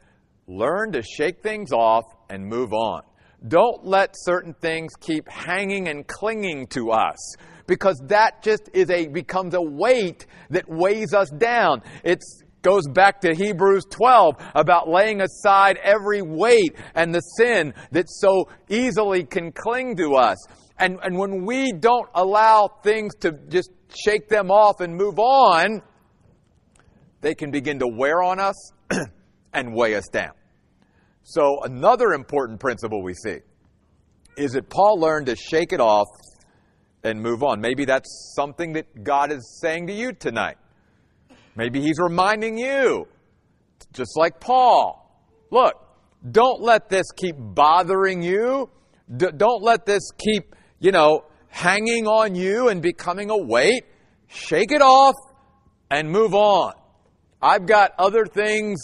Learn 0.48 0.90
to 0.90 1.02
shake 1.02 1.44
things 1.44 1.70
off 1.70 2.02
and 2.28 2.44
move 2.44 2.72
on. 2.72 3.02
Don't 3.46 3.84
let 3.84 4.16
certain 4.16 4.52
things 4.52 4.94
keep 4.98 5.28
hanging 5.28 5.86
and 5.86 6.04
clinging 6.08 6.66
to 6.70 6.90
us 6.90 7.36
because 7.68 8.02
that 8.06 8.42
just 8.42 8.68
is 8.74 8.90
a 8.90 9.06
becomes 9.06 9.54
a 9.54 9.62
weight 9.62 10.26
that 10.50 10.68
weighs 10.68 11.14
us 11.14 11.30
down. 11.30 11.82
It 12.02 12.24
goes 12.62 12.88
back 12.88 13.20
to 13.20 13.32
Hebrews 13.32 13.84
12 13.90 14.34
about 14.56 14.88
laying 14.88 15.20
aside 15.20 15.78
every 15.84 16.20
weight 16.20 16.74
and 16.96 17.14
the 17.14 17.20
sin 17.20 17.74
that 17.92 18.06
so 18.08 18.48
easily 18.68 19.22
can 19.22 19.52
cling 19.52 19.94
to 19.98 20.16
us. 20.16 20.38
And, 20.78 20.98
and 21.02 21.16
when 21.16 21.44
we 21.46 21.72
don't 21.72 22.08
allow 22.14 22.68
things 22.82 23.14
to 23.20 23.32
just 23.48 23.70
shake 23.94 24.28
them 24.28 24.50
off 24.50 24.80
and 24.80 24.94
move 24.94 25.18
on, 25.18 25.80
they 27.20 27.34
can 27.34 27.50
begin 27.50 27.78
to 27.78 27.88
wear 27.88 28.22
on 28.22 28.38
us 28.38 28.72
and 29.52 29.74
weigh 29.74 29.94
us 29.94 30.08
down. 30.08 30.32
So, 31.22 31.60
another 31.64 32.12
important 32.12 32.60
principle 32.60 33.02
we 33.02 33.14
see 33.14 33.38
is 34.36 34.52
that 34.52 34.68
Paul 34.68 35.00
learned 35.00 35.26
to 35.26 35.36
shake 35.36 35.72
it 35.72 35.80
off 35.80 36.06
and 37.02 37.20
move 37.20 37.42
on. 37.42 37.60
Maybe 37.60 37.84
that's 37.84 38.32
something 38.36 38.72
that 38.74 39.02
God 39.02 39.32
is 39.32 39.58
saying 39.60 39.86
to 39.86 39.92
you 39.92 40.12
tonight. 40.12 40.56
Maybe 41.56 41.80
he's 41.80 41.98
reminding 41.98 42.58
you, 42.58 43.06
just 43.92 44.16
like 44.16 44.40
Paul. 44.40 45.24
Look, 45.50 45.74
don't 46.30 46.60
let 46.60 46.88
this 46.88 47.06
keep 47.16 47.36
bothering 47.38 48.22
you. 48.22 48.68
D- 49.16 49.28
don't 49.36 49.62
let 49.62 49.86
this 49.86 50.10
keep, 50.18 50.54
you 50.78 50.92
know, 50.92 51.24
hanging 51.48 52.06
on 52.06 52.34
you 52.34 52.68
and 52.68 52.82
becoming 52.82 53.30
a 53.30 53.36
weight. 53.36 53.84
Shake 54.28 54.72
it 54.72 54.82
off 54.82 55.14
and 55.90 56.10
move 56.10 56.34
on. 56.34 56.74
I've 57.40 57.66
got 57.66 57.92
other 57.98 58.26
things 58.26 58.78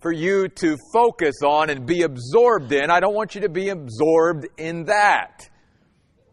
for 0.00 0.12
you 0.12 0.48
to 0.48 0.76
focus 0.92 1.36
on 1.44 1.70
and 1.70 1.86
be 1.86 2.02
absorbed 2.02 2.72
in. 2.72 2.90
I 2.90 3.00
don't 3.00 3.14
want 3.14 3.34
you 3.34 3.40
to 3.42 3.48
be 3.48 3.70
absorbed 3.70 4.46
in 4.56 4.84
that. 4.84 5.48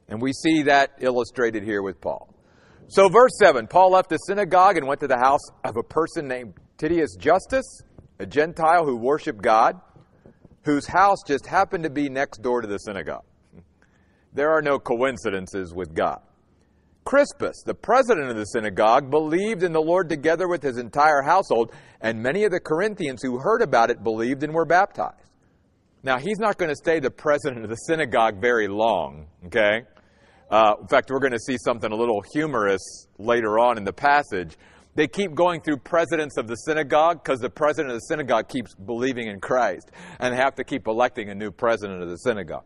And 0.08 0.22
we 0.22 0.34
see 0.34 0.64
that 0.64 0.92
illustrated 1.00 1.64
here 1.64 1.82
with 1.82 2.00
Paul. 2.00 2.30
So, 2.88 3.10
verse 3.10 3.32
7 3.40 3.66
Paul 3.68 3.92
left 3.92 4.10
the 4.10 4.18
synagogue 4.18 4.78
and 4.78 4.88
went 4.88 5.00
to 5.02 5.08
the 5.08 5.18
house 5.18 5.42
of 5.64 5.78
a 5.78 5.84
person 5.84 6.28
named 6.28 6.54
Titius 6.78 7.16
Justus, 7.16 7.66
a 8.20 8.26
Gentile 8.26 8.86
who 8.86 8.98
worshiped 8.98 9.42
God, 9.42 9.82
whose 10.64 10.86
house 10.86 11.20
just 11.26 11.48
happened 11.48 11.84
to 11.86 11.90
be 11.90 12.10
next 12.10 12.44
door 12.44 12.62
to 12.62 12.68
the 12.68 12.78
synagogue. 12.78 13.24
There 14.36 14.52
are 14.52 14.62
no 14.62 14.80
coincidences 14.80 15.74
with 15.74 15.96
God. 15.96 16.20
Crispus, 17.06 17.64
the 17.66 17.74
president 17.74 18.30
of 18.30 18.36
the 18.36 18.46
synagogue, 18.46 19.10
believed 19.10 19.64
in 19.64 19.72
the 19.72 19.82
Lord 19.82 20.10
together 20.10 20.50
with 20.50 20.62
his 20.62 20.78
entire 20.78 21.22
household, 21.22 21.72
and 22.02 22.22
many 22.22 22.44
of 22.44 22.52
the 22.52 22.60
Corinthians 22.60 23.22
who 23.22 23.40
heard 23.40 23.62
about 23.62 23.90
it 23.90 24.04
believed 24.04 24.44
and 24.44 24.54
were 24.54 24.66
baptized. 24.66 25.32
Now, 26.04 26.20
he's 26.20 26.38
not 26.38 26.58
going 26.58 26.70
to 26.70 26.76
stay 26.76 27.00
the 27.00 27.10
president 27.10 27.64
of 27.64 27.70
the 27.70 27.78
synagogue 27.78 28.42
very 28.42 28.68
long, 28.68 29.28
okay? 29.46 29.84
Uh, 30.52 30.74
in 30.82 30.88
fact, 30.88 31.10
we're 31.10 31.20
going 31.20 31.32
to 31.32 31.40
see 31.40 31.58
something 31.64 31.92
a 31.92 31.96
little 31.96 32.22
humorous 32.34 33.08
later 33.18 33.58
on 33.58 33.78
in 33.78 33.86
the 33.86 33.94
passage. 33.94 34.58
They 34.96 35.08
keep 35.08 35.34
going 35.34 35.62
through 35.62 35.78
presidents 35.78 36.38
of 36.38 36.48
the 36.48 36.56
synagogue 36.56 37.24
because 37.24 37.40
the 37.40 37.50
president 37.50 37.94
of 37.94 38.00
the 38.00 38.06
synagogue 38.08 38.50
keeps 38.50 38.76
believing 38.76 39.28
in 39.28 39.40
Christ, 39.40 39.92
and 40.20 40.36
have 40.36 40.56
to 40.56 40.66
keep 40.66 40.88
electing 40.88 41.30
a 41.30 41.36
new 41.36 41.52
president 41.52 42.04
of 42.04 42.10
the 42.10 42.18
synagogue. 42.18 42.66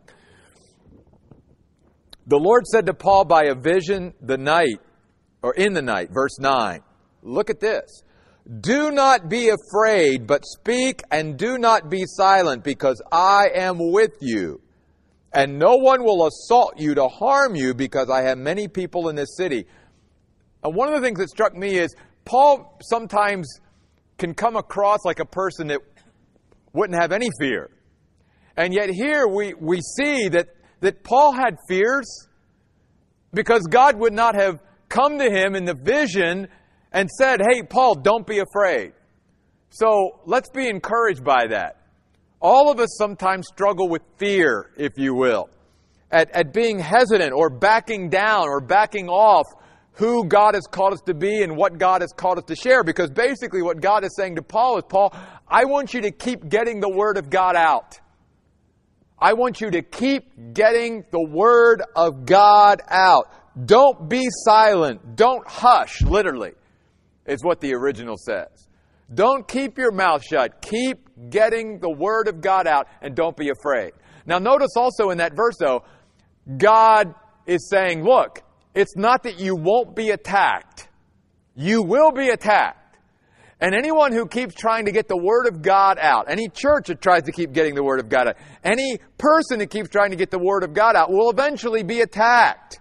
The 2.30 2.38
Lord 2.38 2.68
said 2.68 2.86
to 2.86 2.94
Paul 2.94 3.26
by 3.26 3.46
a 3.46 3.56
vision 3.56 4.14
the 4.22 4.38
night, 4.38 4.80
or 5.42 5.52
in 5.56 5.74
the 5.74 5.82
night, 5.82 6.10
verse 6.12 6.38
9. 6.38 6.80
Look 7.24 7.50
at 7.50 7.60
this. 7.60 8.04
Do 8.62 8.92
not 8.92 9.30
be 9.30 9.50
afraid, 9.50 10.28
but 10.28 10.46
speak 10.46 11.02
and 11.10 11.40
do 11.40 11.58
not 11.58 11.90
be 11.90 12.04
silent, 12.06 12.64
because 12.64 13.02
I 13.12 13.50
am 13.56 13.78
with 13.80 14.12
you. 14.22 14.62
And 15.34 15.58
no 15.58 15.78
one 15.78 16.04
will 16.04 16.28
assault 16.28 16.76
you 16.78 16.94
to 16.94 17.08
harm 17.08 17.56
you, 17.56 17.74
because 17.74 18.12
I 18.12 18.22
have 18.22 18.38
many 18.38 18.68
people 18.68 19.10
in 19.10 19.16
this 19.16 19.36
city. 19.36 19.66
And 20.64 20.76
one 20.76 20.88
of 20.88 21.02
the 21.02 21.02
things 21.02 21.18
that 21.18 21.30
struck 21.30 21.56
me 21.56 21.80
is 21.80 21.96
Paul 22.26 22.78
sometimes 22.84 23.60
can 24.20 24.36
come 24.36 24.56
across 24.56 25.00
like 25.04 25.20
a 25.20 25.26
person 25.26 25.70
that 25.70 25.80
wouldn't 26.74 27.02
have 27.02 27.12
any 27.12 27.30
fear. 27.40 27.72
And 28.56 28.72
yet 28.72 28.92
here 28.92 29.28
we, 29.28 29.56
we 29.56 29.82
see 29.82 30.30
that 30.30 30.50
that 30.82 31.04
Paul 31.04 31.34
had 31.34 31.58
fears 31.68 32.28
because 33.34 33.64
God 33.70 33.98
would 34.00 34.14
not 34.14 34.36
have 34.36 34.60
come 34.88 35.20
to 35.20 35.30
him 35.30 35.56
in 35.56 35.66
the 35.66 35.74
vision 35.74 36.48
and 36.92 37.10
said, 37.10 37.42
Hey, 37.48 37.64
Paul, 37.64 37.96
don't 37.96 38.26
be 38.26 38.40
afraid. 38.40 38.94
So 39.70 40.20
let's 40.26 40.50
be 40.50 40.68
encouraged 40.68 41.24
by 41.24 41.48
that. 41.48 41.78
All 42.42 42.72
of 42.72 42.80
us 42.80 42.96
sometimes 42.98 43.48
struggle 43.48 43.90
with 43.90 44.02
fear, 44.18 44.72
if 44.78 44.98
you 44.98 45.14
will, 45.14 45.50
at, 46.10 46.32
at 46.32 46.54
being 46.54 46.80
hesitant 46.80 47.34
or 47.34 47.50
backing 47.50 48.10
down 48.10 48.48
or 48.48 48.62
backing 48.62 49.10
off 49.10 49.46
who 49.94 50.24
God 50.24 50.56
has 50.56 50.64
called 50.66 50.94
us 50.94 51.02
to 51.02 51.14
be 51.14 51.44
and 51.44 51.58
what 51.58 51.78
God 51.78 52.02
has 52.02 52.14
called 52.14 52.38
us 52.38 52.46
to 52.46 52.56
share. 52.56 52.84
Because 52.84 53.10
basically, 53.10 53.62
what 53.62 53.82
God 53.82 54.06
is 54.06 54.16
saying 54.16 54.38
to 54.38 54.42
Paul 54.42 54.78
is, 54.78 54.86
Paul, 54.88 55.14
I 55.48 55.66
want 55.66 55.94
you 55.94 56.02
to 56.02 56.12
keep 56.12 56.48
getting 56.48 56.80
the 56.80 56.90
Word 56.90 57.18
of 57.18 57.30
God 57.30 57.56
out. 57.56 58.00
I 59.22 59.34
want 59.34 59.60
you 59.60 59.72
to 59.72 59.82
keep 59.82 60.54
getting 60.54 61.04
the 61.12 61.22
Word 61.22 61.84
of 61.96 62.26
God 62.26 62.82
out. 62.88 63.32
Don't 63.66 64.08
be 64.08 64.28
silent. 64.46 65.16
Don't 65.16 65.46
hush, 65.48 66.02
literally, 66.02 66.54
is 67.26 67.44
what 67.44 67.60
the 67.60 67.74
original 67.74 68.16
says. 68.18 68.68
Don't 69.14 69.48
keep 69.48 69.78
your 69.78 69.92
mouth 69.92 70.24
shut. 70.24 70.62
Keep 70.62 71.30
getting 71.30 71.80
the 71.80 71.90
Word 71.90 72.28
of 72.28 72.42
God 72.42 72.68
out 72.68 72.88
and 73.02 73.16
don't 73.16 73.36
be 73.36 73.50
afraid. 73.50 73.92
Now, 74.26 74.40
notice 74.40 74.76
also 74.76 75.10
in 75.10 75.18
that 75.18 75.36
verse, 75.36 75.56
though, 75.60 75.84
God 76.58 77.14
is 77.46 77.68
saying, 77.70 78.04
look, 78.04 78.42
it's 78.74 78.96
not 78.96 79.24
that 79.24 79.40
you 79.40 79.56
won't 79.56 79.96
be 79.96 80.12
attacked. 80.12 80.88
You 81.56 81.82
will 81.82 82.12
be 82.12 82.30
attacked. 82.30 82.79
And 83.62 83.76
anyone 83.76 84.14
who 84.14 84.26
keeps 84.26 84.56
trying 84.56 84.86
to 84.86 84.92
get 84.92 85.10
the 85.10 85.18
Word 85.18 85.46
of 85.46 85.62
God 85.62 85.98
out, 86.00 86.30
any 86.30 86.48
church 86.48 86.88
that 86.88 87.02
tries 87.02 87.24
to 87.24 87.34
keep 87.34 87.52
getting 87.52 87.76
the 87.76 87.84
Word 87.84 88.00
of 88.00 88.08
God 88.08 88.30
out, 88.30 88.38
any 88.64 89.00
person 89.18 89.60
that 89.60 89.70
keeps 89.70 89.90
trying 89.90 90.12
to 90.12 90.16
get 90.16 90.32
the 90.32 90.40
Word 90.40 90.64
of 90.64 90.74
God 90.74 90.96
out 90.96 91.12
will 91.12 91.30
eventually 91.30 91.84
be 91.84 92.00
attacked. 92.00 92.80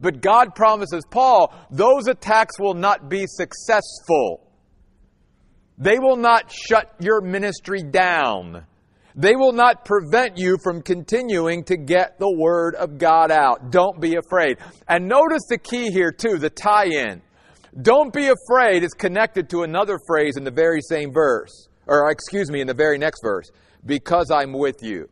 But 0.00 0.20
God 0.20 0.54
promises 0.54 1.04
Paul, 1.10 1.54
those 1.70 2.08
attacks 2.08 2.58
will 2.60 2.74
not 2.74 3.08
be 3.08 3.24
successful. 3.26 4.46
They 5.78 5.98
will 5.98 6.16
not 6.16 6.52
shut 6.52 6.94
your 7.00 7.20
ministry 7.20 7.82
down. 7.82 8.66
They 9.14 9.34
will 9.34 9.52
not 9.52 9.84
prevent 9.84 10.36
you 10.36 10.58
from 10.62 10.82
continuing 10.82 11.64
to 11.64 11.76
get 11.76 12.18
the 12.18 12.30
Word 12.30 12.74
of 12.74 12.98
God 12.98 13.30
out. 13.30 13.70
Don't 13.70 14.00
be 14.00 14.16
afraid. 14.16 14.58
And 14.86 15.08
notice 15.08 15.42
the 15.48 15.58
key 15.58 15.90
here, 15.90 16.12
too, 16.12 16.38
the 16.38 16.50
tie 16.50 16.86
in. 16.86 17.22
Don't 17.80 18.12
be 18.12 18.28
afraid 18.28 18.82
is 18.82 18.92
connected 18.92 19.48
to 19.50 19.62
another 19.62 19.98
phrase 20.06 20.36
in 20.36 20.44
the 20.44 20.50
very 20.50 20.80
same 20.80 21.12
verse, 21.12 21.68
or 21.86 22.10
excuse 22.10 22.50
me, 22.50 22.60
in 22.60 22.66
the 22.66 22.74
very 22.74 22.98
next 22.98 23.20
verse, 23.22 23.50
because 23.86 24.30
I'm 24.30 24.52
with 24.52 24.82
you. 24.82 25.08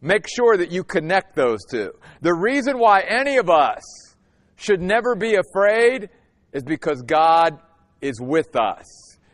Make 0.00 0.26
sure 0.28 0.56
that 0.56 0.72
you 0.72 0.82
connect 0.82 1.36
those 1.36 1.64
two. 1.64 1.92
The 2.22 2.34
reason 2.34 2.78
why 2.78 3.02
any 3.02 3.36
of 3.36 3.48
us 3.48 3.82
should 4.56 4.80
never 4.80 5.14
be 5.14 5.36
afraid 5.36 6.08
is 6.52 6.64
because 6.64 7.02
God 7.02 7.58
is 8.00 8.20
with 8.20 8.56
us. 8.56 8.84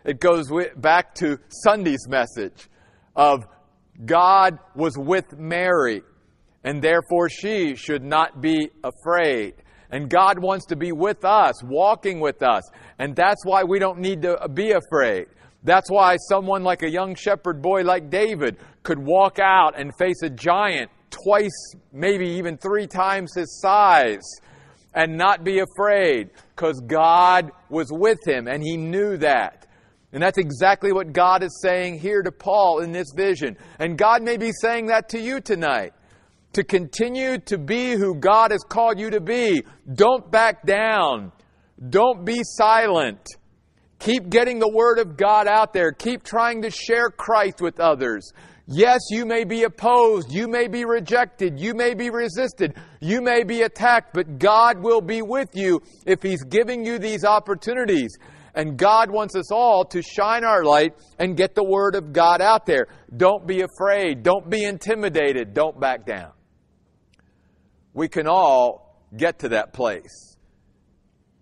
It 0.04 0.20
goes 0.20 0.50
back 0.76 1.14
to 1.16 1.38
Sunday's 1.48 2.06
message 2.08 2.68
of 3.16 3.46
God 4.04 4.58
was 4.74 4.96
with 4.98 5.38
Mary, 5.38 6.02
and 6.64 6.82
therefore 6.82 7.28
she 7.28 7.76
should 7.76 8.02
not 8.02 8.40
be 8.40 8.70
afraid. 8.82 9.54
And 9.92 10.08
God 10.08 10.38
wants 10.38 10.66
to 10.66 10.76
be 10.76 10.90
with 10.90 11.24
us, 11.24 11.62
walking 11.62 12.18
with 12.18 12.42
us. 12.42 12.68
And 12.98 13.14
that's 13.14 13.44
why 13.44 13.62
we 13.62 13.78
don't 13.78 14.00
need 14.00 14.22
to 14.22 14.48
be 14.48 14.72
afraid. 14.72 15.26
That's 15.64 15.90
why 15.90 16.16
someone 16.28 16.64
like 16.64 16.82
a 16.82 16.90
young 16.90 17.14
shepherd 17.14 17.62
boy 17.62 17.82
like 17.82 18.10
David 18.10 18.56
could 18.82 18.98
walk 18.98 19.38
out 19.38 19.78
and 19.78 19.92
face 19.96 20.22
a 20.22 20.30
giant 20.30 20.90
twice, 21.10 21.74
maybe 21.92 22.26
even 22.30 22.56
three 22.56 22.86
times 22.86 23.34
his 23.34 23.60
size 23.60 24.24
and 24.94 25.16
not 25.16 25.44
be 25.44 25.60
afraid 25.60 26.30
because 26.56 26.80
God 26.80 27.52
was 27.68 27.88
with 27.90 28.18
him 28.26 28.48
and 28.48 28.62
he 28.62 28.76
knew 28.76 29.18
that. 29.18 29.66
And 30.12 30.22
that's 30.22 30.38
exactly 30.38 30.92
what 30.92 31.12
God 31.12 31.42
is 31.42 31.60
saying 31.62 31.98
here 31.98 32.22
to 32.22 32.32
Paul 32.32 32.80
in 32.80 32.92
this 32.92 33.12
vision. 33.14 33.56
And 33.78 33.96
God 33.96 34.22
may 34.22 34.36
be 34.36 34.52
saying 34.52 34.86
that 34.86 35.10
to 35.10 35.20
you 35.20 35.40
tonight 35.40 35.92
to 36.52 36.64
continue 36.64 37.38
to 37.38 37.58
be 37.58 37.92
who 37.92 38.14
God 38.14 38.50
has 38.50 38.62
called 38.62 38.98
you 38.98 39.10
to 39.10 39.20
be. 39.20 39.62
Don't 39.94 40.30
back 40.30 40.64
down. 40.64 41.32
Don't 41.88 42.24
be 42.24 42.40
silent. 42.42 43.26
Keep 43.98 44.30
getting 44.30 44.58
the 44.58 44.68
Word 44.68 44.98
of 44.98 45.16
God 45.16 45.46
out 45.46 45.72
there. 45.72 45.92
Keep 45.92 46.24
trying 46.24 46.62
to 46.62 46.70
share 46.70 47.08
Christ 47.08 47.60
with 47.60 47.78
others. 47.80 48.32
Yes, 48.66 49.00
you 49.10 49.24
may 49.24 49.44
be 49.44 49.64
opposed. 49.64 50.32
You 50.32 50.48
may 50.48 50.68
be 50.68 50.84
rejected. 50.84 51.58
You 51.58 51.74
may 51.74 51.94
be 51.94 52.10
resisted. 52.10 52.74
You 53.00 53.20
may 53.20 53.44
be 53.44 53.62
attacked, 53.62 54.12
but 54.12 54.38
God 54.38 54.82
will 54.82 55.00
be 55.00 55.22
with 55.22 55.50
you 55.54 55.80
if 56.06 56.22
He's 56.22 56.42
giving 56.44 56.84
you 56.84 56.98
these 56.98 57.24
opportunities. 57.24 58.16
And 58.54 58.76
God 58.76 59.10
wants 59.10 59.34
us 59.34 59.50
all 59.50 59.84
to 59.86 60.02
shine 60.02 60.44
our 60.44 60.62
light 60.64 60.94
and 61.18 61.36
get 61.36 61.54
the 61.54 61.64
Word 61.64 61.94
of 61.94 62.12
God 62.12 62.40
out 62.40 62.66
there. 62.66 62.86
Don't 63.16 63.46
be 63.46 63.62
afraid. 63.62 64.22
Don't 64.22 64.48
be 64.48 64.64
intimidated. 64.64 65.54
Don't 65.54 65.80
back 65.80 66.06
down. 66.06 66.32
We 67.94 68.08
can 68.08 68.26
all 68.26 69.06
get 69.16 69.40
to 69.40 69.50
that 69.50 69.72
place, 69.72 70.36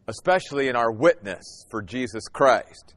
especially 0.08 0.68
in 0.68 0.76
our 0.76 0.90
witness 0.90 1.64
for 1.70 1.82
Jesus 1.82 2.24
Christ. 2.28 2.94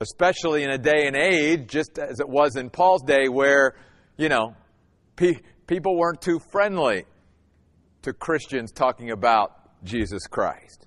Especially 0.00 0.62
in 0.62 0.70
a 0.70 0.78
day 0.78 1.08
and 1.08 1.16
age, 1.16 1.66
just 1.66 1.98
as 1.98 2.20
it 2.20 2.28
was 2.28 2.54
in 2.54 2.70
Paul's 2.70 3.02
day, 3.02 3.28
where, 3.28 3.74
you 4.16 4.28
know, 4.28 4.54
pe- 5.16 5.40
people 5.66 5.96
weren't 5.96 6.22
too 6.22 6.38
friendly 6.52 7.04
to 8.02 8.12
Christians 8.12 8.70
talking 8.70 9.10
about 9.10 9.50
Jesus 9.82 10.28
Christ. 10.28 10.86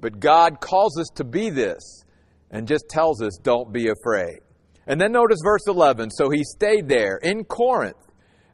But 0.00 0.18
God 0.18 0.60
calls 0.60 0.98
us 0.98 1.06
to 1.14 1.24
be 1.24 1.50
this 1.50 2.04
and 2.50 2.66
just 2.66 2.88
tells 2.88 3.22
us, 3.22 3.38
don't 3.42 3.72
be 3.72 3.88
afraid. 3.88 4.40
And 4.88 5.00
then 5.00 5.12
notice 5.12 5.38
verse 5.44 5.66
11. 5.68 6.10
So 6.10 6.28
he 6.28 6.42
stayed 6.42 6.88
there 6.88 7.18
in 7.18 7.44
Corinth 7.44 8.01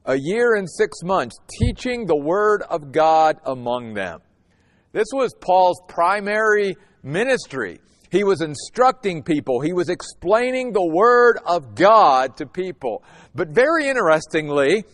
a 0.09 0.17
year 0.19 0.55
and 0.57 0.69
six 0.69 1.03
months, 1.05 1.37
teaching 1.61 2.07
the 2.07 2.17
word 2.17 2.63
of 2.69 2.91
God 2.91 3.37
among 3.45 3.95
them. 3.95 4.21
This 4.93 5.07
was 5.13 5.35
Paul's 5.41 5.81
primary 5.87 6.77
ministry. 7.03 7.79
He 8.11 8.25
was 8.25 8.41
instructing 8.41 9.23
people. 9.23 9.61
He 9.61 9.75
was 9.75 9.91
explaining 9.91 10.73
the 10.73 10.87
Word 10.87 11.39
of 11.45 11.75
God 11.75 12.39
to 12.39 12.47
people. 12.47 13.05
But 13.35 13.49
very 13.51 13.87
interestingly, 13.87 14.85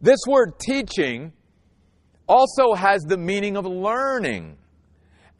this 0.00 0.18
word 0.28 0.58
teaching 0.60 1.32
also 2.28 2.74
has 2.74 3.02
the 3.02 3.16
meaning 3.16 3.56
of 3.56 3.64
learning. 3.64 4.58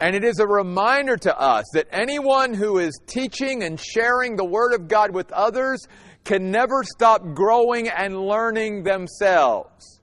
And 0.00 0.16
it 0.16 0.25
is 0.25 0.38
a 0.38 0.47
reminder 0.47 1.16
to 1.18 1.38
us 1.38 1.66
that 1.75 1.88
anyone 1.90 2.54
who 2.54 2.78
is 2.78 2.99
teaching 3.07 3.64
and 3.64 3.78
sharing 3.78 4.37
the 4.37 4.47
Word 4.47 4.73
of 4.73 4.88
God 4.88 5.14
with 5.14 5.30
others 5.33 5.87
can 6.28 6.50
never 6.50 6.85
stop 6.85 7.35
growing 7.35 7.88
and 7.88 8.14
learning 8.14 8.82
themselves. 8.82 10.02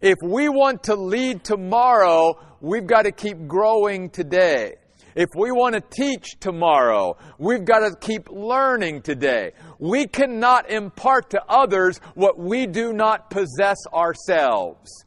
If 0.00 0.16
we 0.24 0.48
want 0.48 0.84
to 0.84 0.94
lead 0.94 1.44
tomorrow, 1.44 2.32
we've 2.62 2.86
got 2.86 3.02
to 3.02 3.12
keep 3.12 3.46
growing 3.46 4.08
today. 4.08 4.76
If 5.14 5.28
we 5.36 5.52
want 5.52 5.74
to 5.74 5.82
teach 5.82 6.40
tomorrow, 6.40 7.18
we've 7.36 7.66
got 7.66 7.80
to 7.80 7.94
keep 7.94 8.30
learning 8.30 9.02
today. 9.02 9.52
We 9.78 10.06
cannot 10.06 10.70
impart 10.70 11.28
to 11.30 11.42
others 11.46 11.98
what 12.14 12.38
we 12.38 12.66
do 12.66 12.94
not 12.94 13.28
possess 13.28 13.76
ourselves. 13.92 15.04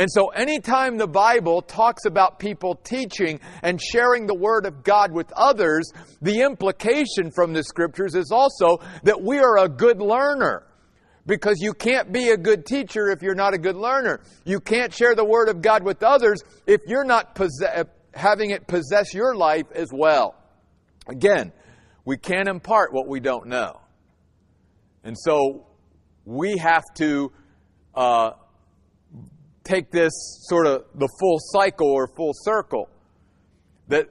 And 0.00 0.10
so, 0.10 0.28
anytime 0.28 0.96
the 0.96 1.06
Bible 1.06 1.60
talks 1.60 2.06
about 2.06 2.38
people 2.38 2.74
teaching 2.74 3.38
and 3.62 3.78
sharing 3.78 4.26
the 4.26 4.34
Word 4.34 4.64
of 4.64 4.82
God 4.82 5.12
with 5.12 5.30
others, 5.36 5.92
the 6.22 6.40
implication 6.40 7.30
from 7.30 7.52
the 7.52 7.62
Scriptures 7.62 8.14
is 8.14 8.32
also 8.32 8.78
that 9.02 9.20
we 9.20 9.40
are 9.40 9.58
a 9.58 9.68
good 9.68 10.00
learner. 10.00 10.66
Because 11.26 11.58
you 11.60 11.74
can't 11.74 12.10
be 12.10 12.30
a 12.30 12.38
good 12.38 12.64
teacher 12.64 13.10
if 13.10 13.20
you're 13.20 13.34
not 13.34 13.52
a 13.52 13.58
good 13.58 13.76
learner. 13.76 14.20
You 14.46 14.58
can't 14.58 14.90
share 14.90 15.14
the 15.14 15.22
Word 15.22 15.50
of 15.50 15.60
God 15.60 15.84
with 15.84 16.02
others 16.02 16.40
if 16.66 16.80
you're 16.86 17.04
not 17.04 17.34
possess- 17.34 17.84
having 18.14 18.52
it 18.52 18.66
possess 18.66 19.12
your 19.12 19.36
life 19.36 19.66
as 19.74 19.90
well. 19.92 20.34
Again, 21.08 21.52
we 22.06 22.16
can't 22.16 22.48
impart 22.48 22.94
what 22.94 23.06
we 23.06 23.20
don't 23.20 23.48
know. 23.48 23.78
And 25.04 25.14
so 25.14 25.66
we 26.24 26.56
have 26.56 26.84
to 26.94 27.32
uh, 27.94 28.30
take 29.64 29.90
this 29.90 30.12
sort 30.48 30.66
of 30.66 30.84
the 30.94 31.08
full 31.20 31.38
cycle 31.38 31.90
or 31.90 32.08
full 32.16 32.32
circle. 32.34 32.88
That 33.88 34.08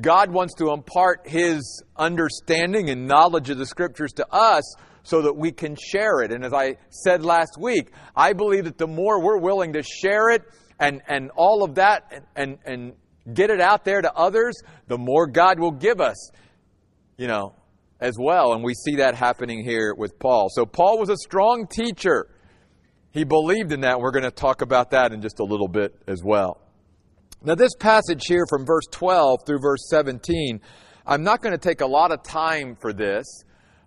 God 0.00 0.30
wants 0.30 0.54
to 0.54 0.70
impart 0.70 1.28
His 1.28 1.82
understanding 1.96 2.90
and 2.90 3.06
knowledge 3.06 3.50
of 3.50 3.58
the 3.58 3.66
Scriptures 3.66 4.12
to 4.14 4.26
us 4.32 4.74
so 5.02 5.22
that 5.22 5.36
we 5.36 5.52
can 5.52 5.76
share 5.76 6.20
it. 6.20 6.32
And 6.32 6.44
as 6.44 6.52
I 6.52 6.76
said 6.90 7.24
last 7.24 7.56
week, 7.58 7.92
I 8.14 8.34
believe 8.34 8.64
that 8.64 8.78
the 8.78 8.86
more 8.86 9.22
we're 9.22 9.38
willing 9.38 9.72
to 9.72 9.82
share 9.82 10.30
it 10.30 10.42
and, 10.78 11.00
and 11.08 11.30
all 11.34 11.64
of 11.64 11.76
that 11.76 12.12
and, 12.12 12.26
and, 12.36 12.58
and 12.66 13.34
get 13.34 13.50
it 13.50 13.60
out 13.60 13.84
there 13.84 14.02
to 14.02 14.12
others, 14.14 14.54
the 14.86 14.98
more 14.98 15.26
God 15.26 15.58
will 15.58 15.72
give 15.72 16.00
us, 16.00 16.30
you 17.16 17.26
know, 17.26 17.54
as 18.00 18.16
well. 18.18 18.52
And 18.52 18.62
we 18.62 18.74
see 18.74 18.96
that 18.96 19.14
happening 19.14 19.64
here 19.64 19.94
with 19.96 20.18
Paul. 20.18 20.48
So 20.50 20.66
Paul 20.66 20.98
was 20.98 21.08
a 21.08 21.16
strong 21.16 21.66
teacher. 21.66 22.28
He 23.18 23.24
believed 23.24 23.72
in 23.72 23.80
that. 23.80 24.00
We're 24.00 24.12
going 24.12 24.22
to 24.22 24.30
talk 24.30 24.62
about 24.62 24.92
that 24.92 25.12
in 25.12 25.20
just 25.20 25.40
a 25.40 25.44
little 25.44 25.66
bit 25.66 25.92
as 26.06 26.22
well. 26.22 26.60
Now, 27.42 27.56
this 27.56 27.74
passage 27.74 28.22
here 28.28 28.44
from 28.48 28.64
verse 28.64 28.84
12 28.92 29.40
through 29.44 29.58
verse 29.60 29.88
17, 29.90 30.60
I'm 31.04 31.24
not 31.24 31.42
going 31.42 31.50
to 31.50 31.58
take 31.58 31.80
a 31.80 31.86
lot 31.86 32.12
of 32.12 32.22
time 32.22 32.76
for 32.80 32.92
this. 32.92 33.26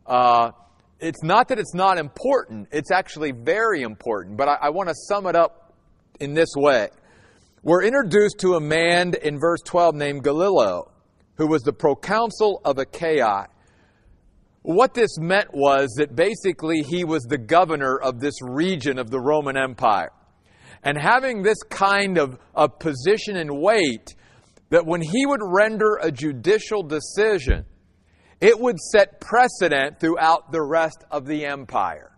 Uh, 0.05 0.51
it's 0.99 1.23
not 1.23 1.47
that 1.47 1.59
it's 1.59 1.73
not 1.73 1.97
important, 1.97 2.67
it's 2.73 2.91
actually 2.91 3.31
very 3.31 3.83
important, 3.83 4.35
but 4.35 4.49
I, 4.49 4.57
I 4.63 4.69
want 4.71 4.89
to 4.89 4.95
sum 5.07 5.25
it 5.27 5.37
up 5.37 5.75
in 6.19 6.33
this 6.33 6.49
way. 6.57 6.89
We're 7.63 7.83
introduced 7.85 8.39
to 8.39 8.55
a 8.55 8.59
man 8.59 9.13
in 9.23 9.39
verse 9.39 9.61
12 9.63 9.95
named 9.95 10.25
Gallio, 10.25 10.91
who 11.35 11.47
was 11.47 11.61
the 11.61 11.71
proconsul 11.71 12.59
of 12.65 12.79
Achaia. 12.79 13.47
What 14.63 14.93
this 14.93 15.17
meant 15.17 15.53
was 15.53 15.95
that 15.97 16.15
basically 16.15 16.83
he 16.83 17.03
was 17.03 17.23
the 17.23 17.37
governor 17.37 17.97
of 17.97 18.19
this 18.19 18.35
region 18.41 18.99
of 18.99 19.09
the 19.09 19.19
Roman 19.19 19.57
Empire. 19.57 20.11
And 20.83 20.97
having 20.97 21.41
this 21.41 21.61
kind 21.63 22.17
of, 22.17 22.37
of 22.53 22.79
position 22.79 23.37
and 23.37 23.59
weight, 23.59 24.15
that 24.69 24.85
when 24.85 25.01
he 25.01 25.25
would 25.25 25.41
render 25.43 25.99
a 26.01 26.11
judicial 26.11 26.83
decision, 26.83 27.65
it 28.39 28.59
would 28.59 28.79
set 28.79 29.19
precedent 29.19 29.99
throughout 29.99 30.51
the 30.51 30.61
rest 30.61 31.03
of 31.11 31.25
the 31.25 31.45
empire. 31.45 32.11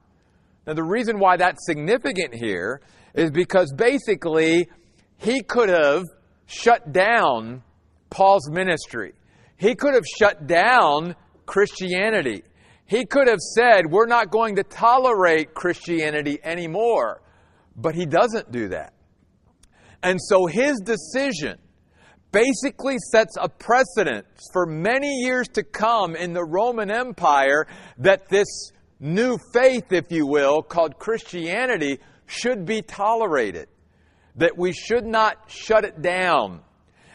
Now, 0.66 0.74
the 0.74 0.84
reason 0.84 1.20
why 1.20 1.38
that's 1.38 1.66
significant 1.66 2.34
here 2.34 2.82
is 3.14 3.32
because 3.32 3.74
basically 3.74 4.70
he 5.18 5.42
could 5.42 5.70
have 5.70 6.04
shut 6.46 6.94
down 6.94 7.64
Paul's 8.10 8.50
ministry. 8.50 9.14
He 9.58 9.76
could 9.76 9.94
have 9.94 10.06
shut 10.06 10.48
down 10.48 11.16
Christianity. 11.46 12.44
He 12.86 13.06
could 13.06 13.28
have 13.28 13.40
said, 13.40 13.90
We're 13.90 14.08
not 14.08 14.32
going 14.32 14.56
to 14.58 14.64
tolerate 14.64 15.54
Christianity 15.54 16.40
anymore. 16.44 17.22
But 17.76 17.96
he 17.96 18.06
doesn't 18.06 18.52
do 18.52 18.70
that. 18.70 18.94
And 20.04 20.20
so 20.22 20.46
his 20.46 20.80
decision 20.80 21.58
basically 22.32 22.98
sets 23.12 23.38
a 23.40 23.48
precedent 23.48 24.26
for 24.52 24.66
many 24.66 25.22
years 25.22 25.48
to 25.50 25.64
come 25.64 26.16
in 26.16 26.34
the 26.34 26.44
Roman 26.44 26.92
Empire 26.92 27.68
that 28.00 28.28
this 28.28 28.72
new 29.00 29.38
faith, 29.54 29.92
if 29.92 30.12
you 30.12 30.28
will, 30.28 30.62
called 30.62 31.00
Christianity, 31.00 32.00
should 32.26 32.66
be 32.66 32.82
tolerated. 32.82 33.68
That 34.36 34.58
we 34.58 34.74
should 34.74 35.06
not 35.06 35.50
shut 35.50 35.86
it 35.86 36.02
down. 36.02 36.62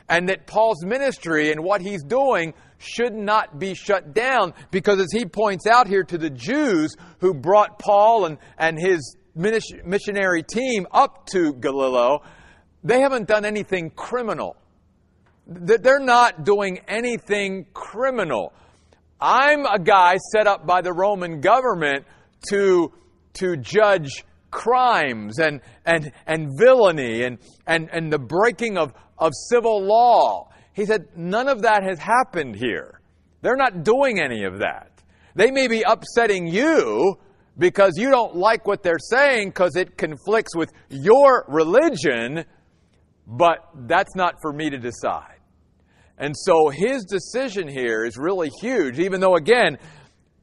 And 0.08 0.28
that 0.28 0.46
Paul's 0.46 0.84
ministry 0.84 1.50
and 1.50 1.62
what 1.62 1.82
he's 1.82 2.02
doing 2.02 2.54
should 2.78 3.14
not 3.14 3.58
be 3.58 3.74
shut 3.74 4.14
down 4.14 4.54
because, 4.70 5.00
as 5.00 5.12
he 5.12 5.26
points 5.26 5.66
out 5.66 5.88
here 5.88 6.04
to 6.04 6.18
the 6.18 6.30
Jews 6.30 6.96
who 7.18 7.34
brought 7.34 7.78
Paul 7.78 8.24
and, 8.24 8.38
and 8.56 8.78
his 8.78 9.16
missionary 9.34 10.42
team 10.42 10.86
up 10.92 11.26
to 11.32 11.52
Gallio, 11.54 12.22
they 12.82 13.00
haven't 13.00 13.26
done 13.28 13.44
anything 13.44 13.90
criminal. 13.90 14.56
They're 15.46 15.98
not 15.98 16.44
doing 16.44 16.80
anything 16.86 17.66
criminal. 17.72 18.52
I'm 19.20 19.66
a 19.66 19.78
guy 19.78 20.18
set 20.32 20.46
up 20.46 20.66
by 20.66 20.82
the 20.82 20.92
Roman 20.92 21.40
government 21.40 22.04
to, 22.50 22.92
to 23.34 23.56
judge 23.56 24.24
crimes 24.50 25.38
and, 25.38 25.60
and, 25.84 26.12
and 26.26 26.56
villainy 26.58 27.24
and, 27.24 27.38
and, 27.66 27.88
and 27.92 28.12
the 28.12 28.18
breaking 28.18 28.78
of, 28.78 28.92
of 29.18 29.32
civil 29.50 29.82
law. 29.82 30.48
He 30.78 30.86
said, 30.86 31.08
none 31.16 31.48
of 31.48 31.62
that 31.62 31.82
has 31.82 31.98
happened 31.98 32.54
here. 32.54 33.00
They're 33.42 33.56
not 33.56 33.82
doing 33.82 34.20
any 34.20 34.44
of 34.44 34.60
that. 34.60 34.92
They 35.34 35.50
may 35.50 35.66
be 35.66 35.82
upsetting 35.82 36.46
you 36.46 37.18
because 37.58 37.94
you 37.96 38.10
don't 38.10 38.36
like 38.36 38.64
what 38.64 38.84
they're 38.84 39.00
saying 39.00 39.48
because 39.48 39.74
it 39.74 39.98
conflicts 39.98 40.54
with 40.54 40.72
your 40.88 41.44
religion, 41.48 42.44
but 43.26 43.58
that's 43.88 44.14
not 44.14 44.36
for 44.40 44.52
me 44.52 44.70
to 44.70 44.78
decide. 44.78 45.40
And 46.16 46.32
so 46.36 46.68
his 46.68 47.04
decision 47.06 47.66
here 47.66 48.04
is 48.04 48.16
really 48.16 48.50
huge, 48.60 49.00
even 49.00 49.20
though, 49.20 49.34
again, 49.34 49.78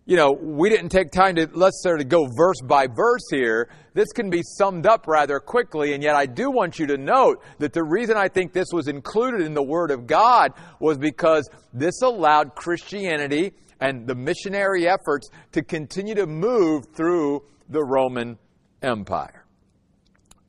you 0.07 0.15
know, 0.15 0.33
we 0.33 0.69
didn't 0.69 0.89
take 0.89 1.11
time 1.11 1.35
to 1.35 1.43
of 1.43 2.09
go 2.09 2.27
verse 2.37 2.61
by 2.63 2.85
verse 2.85 3.23
here. 3.31 3.69
This 3.95 4.11
can 4.11 4.29
be 4.29 4.43
summed 4.43 4.85
up 4.85 5.07
rather 5.07 5.39
quickly, 5.39 5.93
and 5.93 6.03
yet 6.03 6.15
I 6.15 6.27
do 6.27 6.51
want 6.51 6.77
you 6.77 6.85
to 6.87 6.97
note 6.97 7.43
that 7.57 7.73
the 7.73 7.83
reason 7.83 8.15
I 8.15 8.27
think 8.27 8.53
this 8.53 8.67
was 8.71 8.87
included 8.87 9.41
in 9.41 9.55
the 9.55 9.63
Word 9.63 9.89
of 9.89 10.05
God 10.05 10.53
was 10.79 10.99
because 10.99 11.49
this 11.73 12.03
allowed 12.03 12.53
Christianity 12.53 13.53
and 13.79 14.05
the 14.05 14.13
missionary 14.13 14.87
efforts 14.87 15.27
to 15.53 15.63
continue 15.63 16.13
to 16.15 16.27
move 16.27 16.83
through 16.95 17.43
the 17.69 17.83
Roman 17.83 18.37
Empire. 18.83 19.45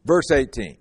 Verse 0.04 0.30
18 0.30 0.76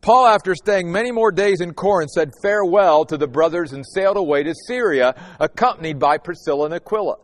Paul, 0.00 0.26
after 0.26 0.54
staying 0.54 0.90
many 0.90 1.10
more 1.12 1.30
days 1.30 1.60
in 1.60 1.74
Corinth, 1.74 2.12
said 2.12 2.30
farewell 2.42 3.04
to 3.04 3.18
the 3.18 3.28
brothers 3.28 3.74
and 3.74 3.84
sailed 3.86 4.16
away 4.16 4.42
to 4.42 4.54
Syria, 4.66 5.14
accompanied 5.38 5.98
by 5.98 6.16
Priscilla 6.16 6.64
and 6.64 6.74
Aquila. 6.74 7.16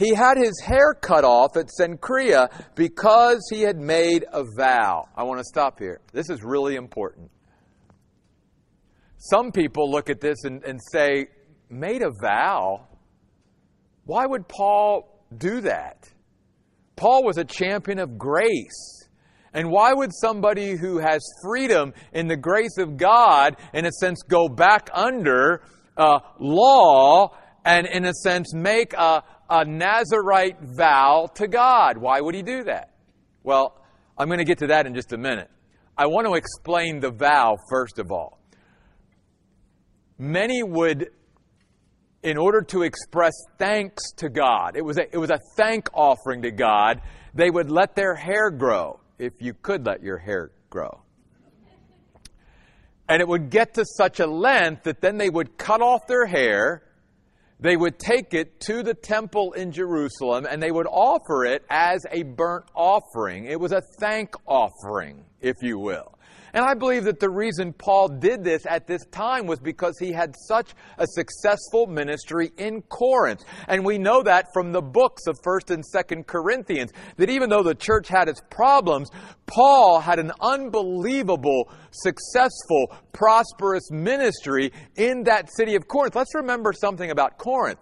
He 0.00 0.14
had 0.14 0.38
his 0.38 0.58
hair 0.64 0.94
cut 0.94 1.24
off 1.24 1.58
at 1.58 1.68
Cenchrea 1.78 2.48
because 2.74 3.38
he 3.50 3.60
had 3.60 3.76
made 3.76 4.24
a 4.32 4.42
vow. 4.56 5.06
I 5.14 5.24
want 5.24 5.40
to 5.40 5.44
stop 5.44 5.78
here. 5.78 6.00
This 6.10 6.30
is 6.30 6.42
really 6.42 6.76
important. 6.76 7.30
Some 9.18 9.52
people 9.52 9.90
look 9.90 10.08
at 10.08 10.18
this 10.18 10.44
and, 10.44 10.64
and 10.64 10.80
say, 10.90 11.26
made 11.68 12.00
a 12.00 12.10
vow? 12.22 12.86
Why 14.04 14.24
would 14.24 14.48
Paul 14.48 15.22
do 15.36 15.60
that? 15.60 16.08
Paul 16.96 17.22
was 17.22 17.36
a 17.36 17.44
champion 17.44 17.98
of 17.98 18.16
grace. 18.16 19.06
And 19.52 19.70
why 19.70 19.92
would 19.92 20.12
somebody 20.14 20.76
who 20.76 20.96
has 20.96 21.20
freedom 21.42 21.92
in 22.14 22.26
the 22.26 22.38
grace 22.38 22.78
of 22.78 22.96
God, 22.96 23.56
in 23.74 23.84
a 23.84 23.92
sense, 23.92 24.22
go 24.22 24.48
back 24.48 24.88
under 24.94 25.60
uh, 25.98 26.20
law 26.38 27.36
and, 27.66 27.86
in 27.86 28.06
a 28.06 28.14
sense, 28.14 28.54
make 28.54 28.94
a, 28.94 29.22
a 29.50 29.64
Nazarite 29.64 30.58
vow 30.62 31.28
to 31.34 31.48
God. 31.48 31.98
Why 31.98 32.20
would 32.20 32.36
he 32.36 32.42
do 32.42 32.64
that? 32.64 32.94
Well, 33.42 33.76
I'm 34.16 34.28
going 34.28 34.38
to 34.38 34.44
get 34.44 34.58
to 34.58 34.68
that 34.68 34.86
in 34.86 34.94
just 34.94 35.12
a 35.12 35.18
minute. 35.18 35.50
I 35.98 36.06
want 36.06 36.26
to 36.28 36.34
explain 36.34 37.00
the 37.00 37.10
vow 37.10 37.56
first 37.68 37.98
of 37.98 38.12
all. 38.12 38.38
Many 40.18 40.62
would, 40.62 41.10
in 42.22 42.38
order 42.38 42.62
to 42.62 42.82
express 42.82 43.32
thanks 43.58 44.12
to 44.18 44.28
God, 44.28 44.76
it 44.76 44.84
was 44.84 44.98
a, 44.98 45.12
it 45.12 45.18
was 45.18 45.30
a 45.30 45.38
thank 45.56 45.88
offering 45.94 46.42
to 46.42 46.52
God, 46.52 47.02
they 47.34 47.50
would 47.50 47.70
let 47.70 47.96
their 47.96 48.14
hair 48.14 48.50
grow, 48.50 49.00
if 49.18 49.32
you 49.40 49.52
could 49.54 49.84
let 49.84 50.02
your 50.02 50.18
hair 50.18 50.52
grow. 50.68 51.02
And 53.08 53.20
it 53.20 53.26
would 53.26 53.50
get 53.50 53.74
to 53.74 53.84
such 53.84 54.20
a 54.20 54.26
length 54.26 54.84
that 54.84 55.00
then 55.00 55.18
they 55.18 55.28
would 55.28 55.58
cut 55.58 55.82
off 55.82 56.06
their 56.06 56.26
hair 56.26 56.82
they 57.60 57.76
would 57.76 57.98
take 57.98 58.32
it 58.32 58.58
to 58.60 58.82
the 58.82 58.94
temple 58.94 59.52
in 59.52 59.70
Jerusalem 59.70 60.46
and 60.48 60.62
they 60.62 60.70
would 60.70 60.86
offer 60.86 61.44
it 61.44 61.64
as 61.68 62.06
a 62.10 62.22
burnt 62.22 62.64
offering. 62.74 63.44
It 63.44 63.60
was 63.60 63.72
a 63.72 63.82
thank 64.00 64.34
offering, 64.46 65.24
if 65.40 65.62
you 65.62 65.78
will. 65.78 66.18
And 66.52 66.64
I 66.64 66.74
believe 66.74 67.04
that 67.04 67.20
the 67.20 67.30
reason 67.30 67.72
Paul 67.72 68.08
did 68.08 68.42
this 68.44 68.66
at 68.66 68.86
this 68.86 69.04
time 69.06 69.46
was 69.46 69.60
because 69.60 69.98
he 69.98 70.12
had 70.12 70.34
such 70.48 70.72
a 70.98 71.06
successful 71.06 71.86
ministry 71.86 72.50
in 72.58 72.82
Corinth. 72.82 73.42
And 73.68 73.84
we 73.84 73.98
know 73.98 74.22
that 74.22 74.46
from 74.52 74.72
the 74.72 74.82
books 74.82 75.26
of 75.26 75.38
1st 75.42 75.74
and 75.74 75.84
2nd 75.84 76.26
Corinthians, 76.26 76.92
that 77.16 77.30
even 77.30 77.50
though 77.50 77.62
the 77.62 77.74
church 77.74 78.08
had 78.08 78.28
its 78.28 78.40
problems, 78.50 79.10
Paul 79.46 80.00
had 80.00 80.18
an 80.18 80.32
unbelievable, 80.40 81.70
successful, 81.90 82.96
prosperous 83.12 83.90
ministry 83.90 84.72
in 84.96 85.24
that 85.24 85.48
city 85.56 85.76
of 85.76 85.88
Corinth. 85.88 86.16
Let's 86.16 86.34
remember 86.34 86.72
something 86.72 87.10
about 87.10 87.38
Corinth. 87.38 87.80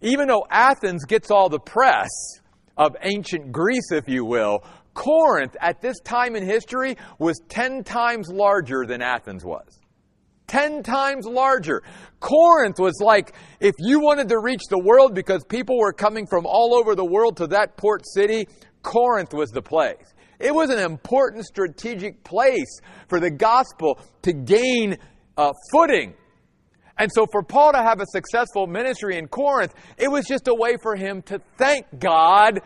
Even 0.00 0.28
though 0.28 0.46
Athens 0.50 1.04
gets 1.04 1.30
all 1.30 1.48
the 1.48 1.58
press, 1.58 2.08
of 2.76 2.94
ancient 3.02 3.52
Greece, 3.52 3.90
if 3.90 4.08
you 4.08 4.24
will, 4.24 4.62
Corinth 4.96 5.56
at 5.60 5.82
this 5.82 6.00
time 6.00 6.34
in 6.34 6.44
history 6.44 6.96
was 7.18 7.38
10 7.48 7.84
times 7.84 8.28
larger 8.28 8.86
than 8.86 9.02
Athens 9.02 9.44
was. 9.44 9.78
10 10.46 10.82
times 10.82 11.26
larger. 11.26 11.82
Corinth 12.18 12.78
was 12.78 12.98
like 13.00 13.34
if 13.60 13.74
you 13.78 14.00
wanted 14.00 14.28
to 14.30 14.38
reach 14.40 14.62
the 14.70 14.78
world 14.78 15.14
because 15.14 15.44
people 15.44 15.78
were 15.78 15.92
coming 15.92 16.26
from 16.26 16.46
all 16.46 16.74
over 16.74 16.94
the 16.94 17.04
world 17.04 17.36
to 17.36 17.46
that 17.48 17.76
port 17.76 18.02
city, 18.14 18.48
Corinth 18.82 19.34
was 19.34 19.50
the 19.50 19.60
place. 19.60 20.14
It 20.40 20.54
was 20.54 20.70
an 20.70 20.78
important 20.78 21.44
strategic 21.44 22.24
place 22.24 22.80
for 23.08 23.20
the 23.20 23.30
gospel 23.30 24.00
to 24.22 24.32
gain 24.32 24.96
uh, 25.36 25.52
footing. 25.72 26.14
And 26.98 27.10
so 27.12 27.26
for 27.30 27.42
Paul 27.42 27.72
to 27.72 27.82
have 27.82 28.00
a 28.00 28.06
successful 28.06 28.66
ministry 28.66 29.18
in 29.18 29.28
Corinth, 29.28 29.74
it 29.98 30.10
was 30.10 30.24
just 30.26 30.48
a 30.48 30.54
way 30.54 30.76
for 30.82 30.96
him 30.96 31.20
to 31.22 31.40
thank 31.58 31.86
God 31.98 32.60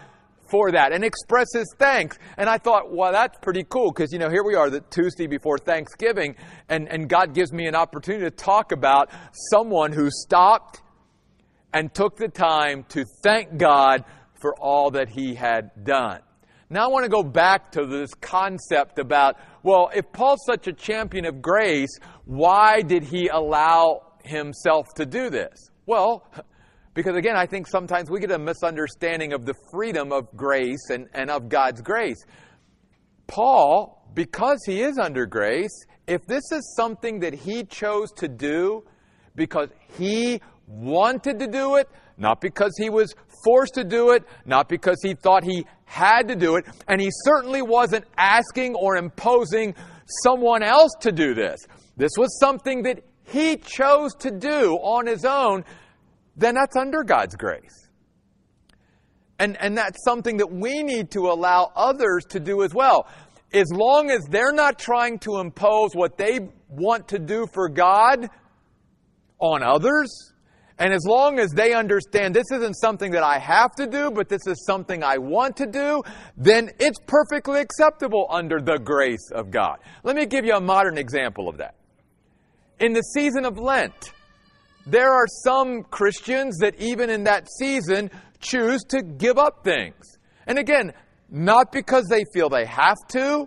for 0.50 0.72
that 0.72 0.92
and 0.92 1.04
expresses 1.04 1.72
thanks. 1.78 2.18
And 2.36 2.48
I 2.48 2.58
thought, 2.58 2.92
well, 2.92 3.12
that's 3.12 3.38
pretty 3.38 3.64
cool 3.68 3.92
because, 3.92 4.12
you 4.12 4.18
know, 4.18 4.28
here 4.28 4.44
we 4.44 4.54
are 4.54 4.68
the 4.68 4.80
Tuesday 4.80 5.26
before 5.26 5.58
Thanksgiving 5.58 6.36
and, 6.68 6.88
and 6.88 7.08
God 7.08 7.34
gives 7.34 7.52
me 7.52 7.66
an 7.66 7.74
opportunity 7.74 8.24
to 8.24 8.30
talk 8.30 8.72
about 8.72 9.10
someone 9.50 9.92
who 9.92 10.10
stopped 10.10 10.82
and 11.72 11.92
took 11.94 12.16
the 12.16 12.28
time 12.28 12.84
to 12.90 13.04
thank 13.22 13.56
God 13.56 14.04
for 14.40 14.54
all 14.58 14.90
that 14.92 15.08
he 15.08 15.34
had 15.34 15.84
done. 15.84 16.20
Now 16.68 16.84
I 16.84 16.88
want 16.88 17.04
to 17.04 17.10
go 17.10 17.22
back 17.22 17.72
to 17.72 17.86
this 17.86 18.14
concept 18.14 18.98
about, 18.98 19.36
well, 19.62 19.90
if 19.94 20.12
Paul's 20.12 20.44
such 20.46 20.68
a 20.68 20.72
champion 20.72 21.24
of 21.26 21.42
grace, 21.42 21.98
why 22.24 22.82
did 22.82 23.02
he 23.02 23.28
allow 23.28 24.12
himself 24.24 24.86
to 24.96 25.06
do 25.06 25.30
this? 25.30 25.70
Well, 25.86 26.24
because 26.94 27.16
again, 27.16 27.36
I 27.36 27.46
think 27.46 27.66
sometimes 27.66 28.10
we 28.10 28.20
get 28.20 28.32
a 28.32 28.38
misunderstanding 28.38 29.32
of 29.32 29.46
the 29.46 29.54
freedom 29.70 30.12
of 30.12 30.26
grace 30.36 30.90
and, 30.90 31.08
and 31.14 31.30
of 31.30 31.48
God's 31.48 31.80
grace. 31.80 32.18
Paul, 33.26 34.04
because 34.14 34.58
he 34.66 34.82
is 34.82 34.98
under 34.98 35.24
grace, 35.24 35.86
if 36.06 36.26
this 36.26 36.42
is 36.50 36.74
something 36.76 37.20
that 37.20 37.32
he 37.34 37.64
chose 37.64 38.10
to 38.16 38.26
do 38.26 38.82
because 39.36 39.68
he 39.96 40.40
wanted 40.66 41.38
to 41.38 41.46
do 41.46 41.76
it, 41.76 41.88
not 42.18 42.40
because 42.40 42.72
he 42.76 42.90
was 42.90 43.14
forced 43.44 43.74
to 43.74 43.84
do 43.84 44.10
it, 44.10 44.24
not 44.44 44.68
because 44.68 44.96
he 45.02 45.14
thought 45.14 45.44
he 45.44 45.64
had 45.84 46.28
to 46.28 46.36
do 46.36 46.56
it, 46.56 46.64
and 46.88 47.00
he 47.00 47.10
certainly 47.24 47.62
wasn't 47.62 48.04
asking 48.16 48.74
or 48.74 48.96
imposing 48.96 49.74
someone 50.24 50.62
else 50.62 50.90
to 51.00 51.12
do 51.12 51.34
this. 51.34 51.60
This 51.96 52.12
was 52.18 52.38
something 52.40 52.82
that 52.82 53.02
he 53.24 53.56
chose 53.56 54.14
to 54.20 54.30
do 54.30 54.74
on 54.82 55.06
his 55.06 55.24
own 55.24 55.64
then 56.36 56.54
that's 56.54 56.76
under 56.76 57.02
God's 57.02 57.36
grace. 57.36 57.88
And, 59.38 59.56
and 59.58 59.76
that's 59.76 60.04
something 60.04 60.36
that 60.36 60.52
we 60.52 60.82
need 60.82 61.10
to 61.12 61.30
allow 61.30 61.72
others 61.74 62.24
to 62.30 62.40
do 62.40 62.62
as 62.62 62.74
well. 62.74 63.08
As 63.52 63.66
long 63.72 64.10
as 64.10 64.20
they're 64.28 64.52
not 64.52 64.78
trying 64.78 65.18
to 65.20 65.38
impose 65.38 65.94
what 65.94 66.18
they 66.18 66.40
want 66.68 67.08
to 67.08 67.18
do 67.18 67.46
for 67.52 67.68
God 67.68 68.28
on 69.38 69.62
others, 69.62 70.30
and 70.80 70.94
as 70.94 71.04
long 71.06 71.38
as 71.38 71.50
they 71.50 71.74
understand 71.74 72.34
this 72.34 72.50
isn't 72.52 72.74
something 72.74 73.12
that 73.12 73.22
I 73.22 73.38
have 73.38 73.74
to 73.76 73.86
do, 73.86 74.10
but 74.10 74.28
this 74.28 74.46
is 74.46 74.64
something 74.64 75.02
I 75.02 75.18
want 75.18 75.56
to 75.58 75.66
do, 75.66 76.02
then 76.38 76.70
it's 76.78 76.98
perfectly 77.06 77.60
acceptable 77.60 78.26
under 78.30 78.60
the 78.60 78.78
grace 78.78 79.30
of 79.30 79.50
God. 79.50 79.78
Let 80.04 80.16
me 80.16 80.24
give 80.24 80.46
you 80.46 80.54
a 80.54 80.60
modern 80.60 80.96
example 80.96 81.48
of 81.48 81.58
that. 81.58 81.74
In 82.78 82.94
the 82.94 83.02
season 83.02 83.44
of 83.44 83.58
Lent, 83.58 84.12
there 84.86 85.12
are 85.12 85.26
some 85.44 85.82
Christians 85.84 86.58
that 86.58 86.74
even 86.80 87.10
in 87.10 87.24
that 87.24 87.48
season 87.58 88.10
choose 88.40 88.82
to 88.88 89.02
give 89.02 89.38
up 89.38 89.64
things. 89.64 90.18
And 90.46 90.58
again, 90.58 90.92
not 91.30 91.70
because 91.72 92.06
they 92.08 92.24
feel 92.32 92.48
they 92.48 92.66
have 92.66 92.96
to, 93.10 93.46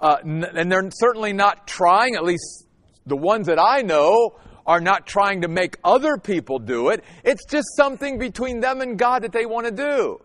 uh, 0.00 0.16
and 0.22 0.70
they're 0.70 0.90
certainly 0.90 1.32
not 1.32 1.66
trying, 1.66 2.16
at 2.16 2.24
least 2.24 2.66
the 3.06 3.16
ones 3.16 3.46
that 3.46 3.60
I 3.60 3.82
know, 3.82 4.36
are 4.66 4.80
not 4.80 5.06
trying 5.06 5.42
to 5.42 5.48
make 5.48 5.76
other 5.84 6.18
people 6.18 6.58
do 6.58 6.88
it. 6.88 7.04
It's 7.22 7.44
just 7.44 7.66
something 7.76 8.18
between 8.18 8.60
them 8.60 8.80
and 8.80 8.98
God 8.98 9.22
that 9.22 9.32
they 9.32 9.46
want 9.46 9.66
to 9.66 9.72
do. 9.72 10.20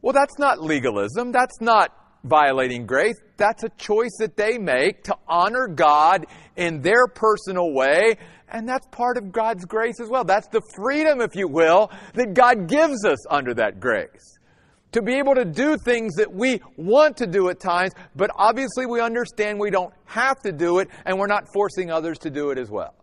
Well, 0.00 0.14
that's 0.14 0.38
not 0.38 0.62
legalism. 0.62 1.30
That's 1.30 1.60
not 1.60 1.94
violating 2.24 2.86
grace. 2.86 3.16
That's 3.36 3.64
a 3.64 3.70
choice 3.70 4.16
that 4.18 4.36
they 4.36 4.58
make 4.58 5.04
to 5.04 5.16
honor 5.26 5.66
God 5.68 6.26
in 6.56 6.82
their 6.82 7.06
personal 7.06 7.72
way 7.72 8.16
and 8.52 8.68
that's 8.68 8.86
part 8.88 9.16
of 9.16 9.32
God's 9.32 9.64
grace 9.64 10.00
as 10.00 10.08
well. 10.08 10.24
That's 10.24 10.48
the 10.48 10.62
freedom, 10.74 11.20
if 11.20 11.34
you 11.34 11.48
will, 11.48 11.90
that 12.14 12.34
God 12.34 12.68
gives 12.68 13.04
us 13.04 13.26
under 13.28 13.54
that 13.54 13.80
grace. 13.80 14.38
To 14.92 15.02
be 15.02 15.14
able 15.14 15.36
to 15.36 15.44
do 15.44 15.76
things 15.76 16.16
that 16.16 16.32
we 16.32 16.60
want 16.76 17.18
to 17.18 17.26
do 17.26 17.48
at 17.48 17.60
times, 17.60 17.92
but 18.16 18.30
obviously 18.34 18.86
we 18.86 19.00
understand 19.00 19.60
we 19.60 19.70
don't 19.70 19.94
have 20.04 20.40
to 20.40 20.52
do 20.52 20.80
it, 20.80 20.88
and 21.06 21.18
we're 21.18 21.28
not 21.28 21.44
forcing 21.54 21.90
others 21.90 22.18
to 22.18 22.30
do 22.30 22.50
it 22.50 22.58
as 22.58 22.70
well. 22.70 22.94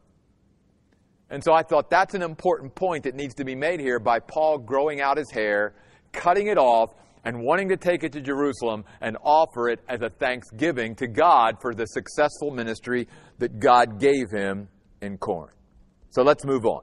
And 1.30 1.43
so 1.43 1.53
I 1.53 1.63
thought 1.63 1.89
that's 1.89 2.13
an 2.13 2.21
important 2.21 2.75
point 2.75 3.03
that 3.03 3.15
needs 3.15 3.36
to 3.36 3.45
be 3.45 3.56
made 3.56 3.80
here 3.80 3.99
by 3.99 4.19
Paul 4.19 4.58
growing 4.58 5.01
out 5.01 5.17
his 5.17 5.32
hair, 5.32 5.73
cutting 6.12 6.47
it 6.47 6.58
off, 6.58 6.93
and 7.23 7.41
wanting 7.41 7.69
to 7.69 7.77
take 7.77 8.03
it 8.03 8.12
to 8.13 8.21
Jerusalem 8.21 8.86
and 9.01 9.17
offer 9.23 9.69
it 9.69 9.80
as 9.89 10.01
a 10.01 10.10
thanksgiving 10.10 10.95
to 10.95 11.08
God 11.08 11.56
for 11.62 11.73
the 11.73 11.86
successful 11.86 12.51
ministry 12.51 13.08
that 13.39 13.60
God 13.60 13.99
gave 13.99 14.30
him 14.32 14.69
in 15.01 15.17
Corinth. 15.17 15.53
So 16.10 16.23
let's 16.23 16.45
move 16.45 16.65
on. 16.65 16.82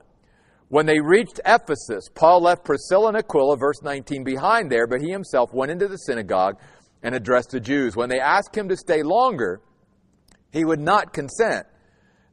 When 0.69 0.87
they 0.87 1.01
reached 1.01 1.41
Ephesus, 1.47 2.09
Paul 2.15 2.43
left 2.43 2.65
Priscilla 2.65 3.09
and 3.09 3.17
Aquila, 3.17 3.57
verse 3.57 3.83
19, 3.83 4.25
behind 4.25 4.71
there, 4.71 4.87
but 4.87 5.01
he 5.01 5.11
himself 5.11 5.53
went 5.53 5.71
into 5.71 5.89
the 5.89 5.99
synagogue 5.99 6.59
and 7.03 7.15
addressed 7.15 7.51
the 7.51 7.61
Jews. 7.61 7.95
When 7.95 8.09
they 8.09 8.19
asked 8.19 8.57
him 8.57 8.69
to 8.69 8.77
stay 8.77 9.03
longer, 9.03 9.61
he 10.53 10.65
would 10.65 10.81
not 10.81 11.13
consent, 11.13 11.67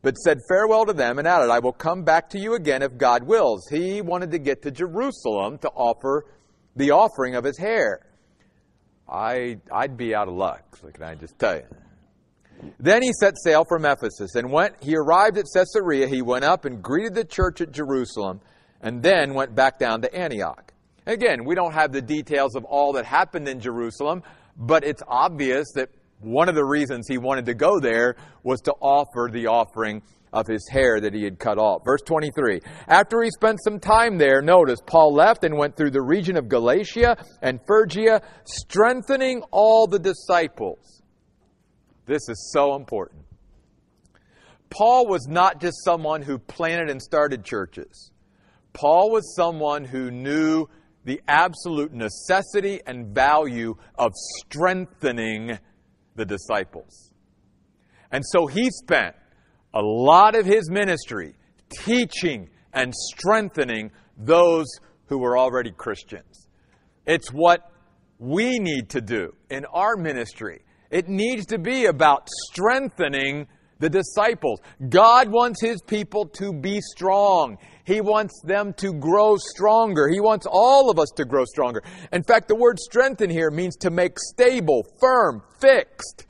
but 0.02 0.16
said 0.16 0.40
farewell 0.48 0.86
to 0.86 0.94
them 0.94 1.20
and 1.20 1.28
added, 1.28 1.52
I 1.52 1.60
will 1.60 1.74
come 1.74 2.04
back 2.04 2.30
to 2.30 2.40
you 2.40 2.56
again 2.56 2.82
if 2.82 2.98
God 2.98 3.24
wills. 3.24 3.68
He 3.70 4.02
wanted 4.02 4.32
to 4.32 4.40
get 4.40 4.62
to 4.64 4.72
Jerusalem 4.72 5.58
to 5.60 5.70
offer 5.70 6.26
the 6.76 6.92
offering 6.92 7.36
of 7.36 7.44
his 7.44 7.58
hair. 7.58 8.06
I, 9.10 9.60
I'd 9.72 9.98
be 9.98 10.16
out 10.16 10.28
of 10.28 10.36
luck, 10.36 10.80
can 10.94 11.04
I 11.04 11.16
just 11.16 11.38
tell 11.38 11.56
you? 11.56 11.66
Then 12.80 13.02
he 13.02 13.12
set 13.14 13.34
sail 13.44 13.66
from 13.68 13.86
Ephesus 13.86 14.36
and 14.36 14.52
went, 14.52 14.76
he 14.82 14.96
arrived 14.96 15.38
at 15.38 15.46
Caesarea. 15.54 16.08
He 16.08 16.22
went 16.22 16.46
up 16.46 16.66
and 16.66 16.82
greeted 16.82 17.16
the 17.16 17.26
church 17.26 17.60
at 17.60 17.72
Jerusalem 17.72 18.40
and 18.82 19.02
then 19.02 19.34
went 19.34 19.56
back 19.56 19.80
down 19.80 20.02
to 20.02 20.16
Antioch. 20.16 20.74
Again, 21.06 21.46
we 21.46 21.56
don't 21.56 21.74
have 21.74 21.92
the 21.92 22.02
details 22.02 22.56
of 22.56 22.64
all 22.66 22.94
that 22.94 23.06
happened 23.06 23.48
in 23.48 23.60
Jerusalem, 23.60 24.24
but 24.56 24.84
it's 24.84 25.02
obvious 25.08 25.72
that 25.74 25.90
one 26.20 26.50
of 26.50 26.56
the 26.56 26.64
reasons 26.64 27.08
he 27.08 27.18
wanted 27.18 27.46
to 27.46 27.56
go 27.56 27.80
there 27.80 28.16
was 28.44 28.62
to 28.62 28.74
offer 28.80 29.28
the 29.32 29.48
offering 29.48 30.04
of 30.34 30.48
his 30.48 30.68
hair 30.70 31.00
that 31.02 31.14
he 31.14 31.24
had 31.24 31.40
cut 31.40 31.58
off. 31.58 31.84
Verse 31.84 32.02
23. 32.06 32.62
After 32.88 33.22
he 33.22 33.30
spent 33.32 33.60
some 33.64 33.80
time 33.80 34.18
there, 34.18 34.42
notice, 34.42 34.80
Paul 34.86 35.14
left 35.14 35.44
and 35.44 35.58
went 35.58 35.76
through 35.76 35.92
the 35.92 36.02
region 36.02 36.38
of 36.38 36.48
Galatia 36.48 37.18
and 37.42 37.60
Phrygia, 37.66 38.22
strengthening 38.46 39.42
all 39.52 39.88
the 39.88 40.00
disciples. 40.00 41.02
This 42.06 42.30
is 42.30 42.52
so 42.54 42.76
important. 42.76 43.26
Paul 44.70 45.08
was 45.08 45.28
not 45.28 45.60
just 45.60 45.84
someone 45.84 46.22
who 46.22 46.40
planted 46.40 46.90
and 46.90 47.02
started 47.02 47.44
churches. 47.44 48.12
Paul 48.74 49.12
was 49.12 49.36
someone 49.36 49.84
who 49.84 50.12
knew 50.12 50.68
the 51.04 51.22
absolute 51.28 51.92
necessity 51.92 52.80
and 52.86 53.14
value 53.14 53.76
of 53.98 54.14
strengthening 54.16 55.58
the 56.16 56.26
disciples. 56.26 57.12
And 58.12 58.24
so 58.26 58.48
he 58.48 58.70
spent 58.70 59.16
a 59.74 59.82
lot 59.82 60.36
of 60.36 60.46
his 60.46 60.70
ministry 60.70 61.36
teaching 61.70 62.50
and 62.74 62.94
strengthening 62.94 63.92
those 64.18 64.68
who 65.08 65.18
were 65.18 65.38
already 65.38 65.72
Christians. 65.72 66.48
It's 67.06 67.30
what 67.30 67.72
we 68.20 68.60
need 68.60 68.90
to 68.90 69.02
do 69.02 69.34
in 69.50 69.66
our 69.66 69.96
ministry. 69.96 70.62
It 70.90 71.08
needs 71.08 71.48
to 71.48 71.58
be 71.58 71.86
about 71.86 72.28
strengthening 72.50 73.48
the 73.80 73.90
disciples. 73.90 74.60
God 74.90 75.30
wants 75.30 75.60
his 75.60 75.82
people 75.82 76.28
to 76.36 76.54
be 76.54 76.80
strong. 76.82 77.58
He 77.84 78.00
wants 78.00 78.40
them 78.46 78.74
to 78.74 78.94
grow 78.94 79.38
stronger. 79.38 80.08
He 80.08 80.20
wants 80.20 80.46
all 80.50 80.92
of 80.92 81.00
us 81.00 81.10
to 81.16 81.26
grow 81.26 81.46
stronger. 81.46 81.82
In 82.14 82.24
fact, 82.24 82.48
the 82.48 82.56
word 82.56 82.80
strengthen 82.80 83.30
here 83.30 83.50
means 83.50 83.76
to 83.78 83.90
make 83.90 84.20
stable, 84.20 84.86
firm, 85.00 85.42
fixed, 85.60 86.28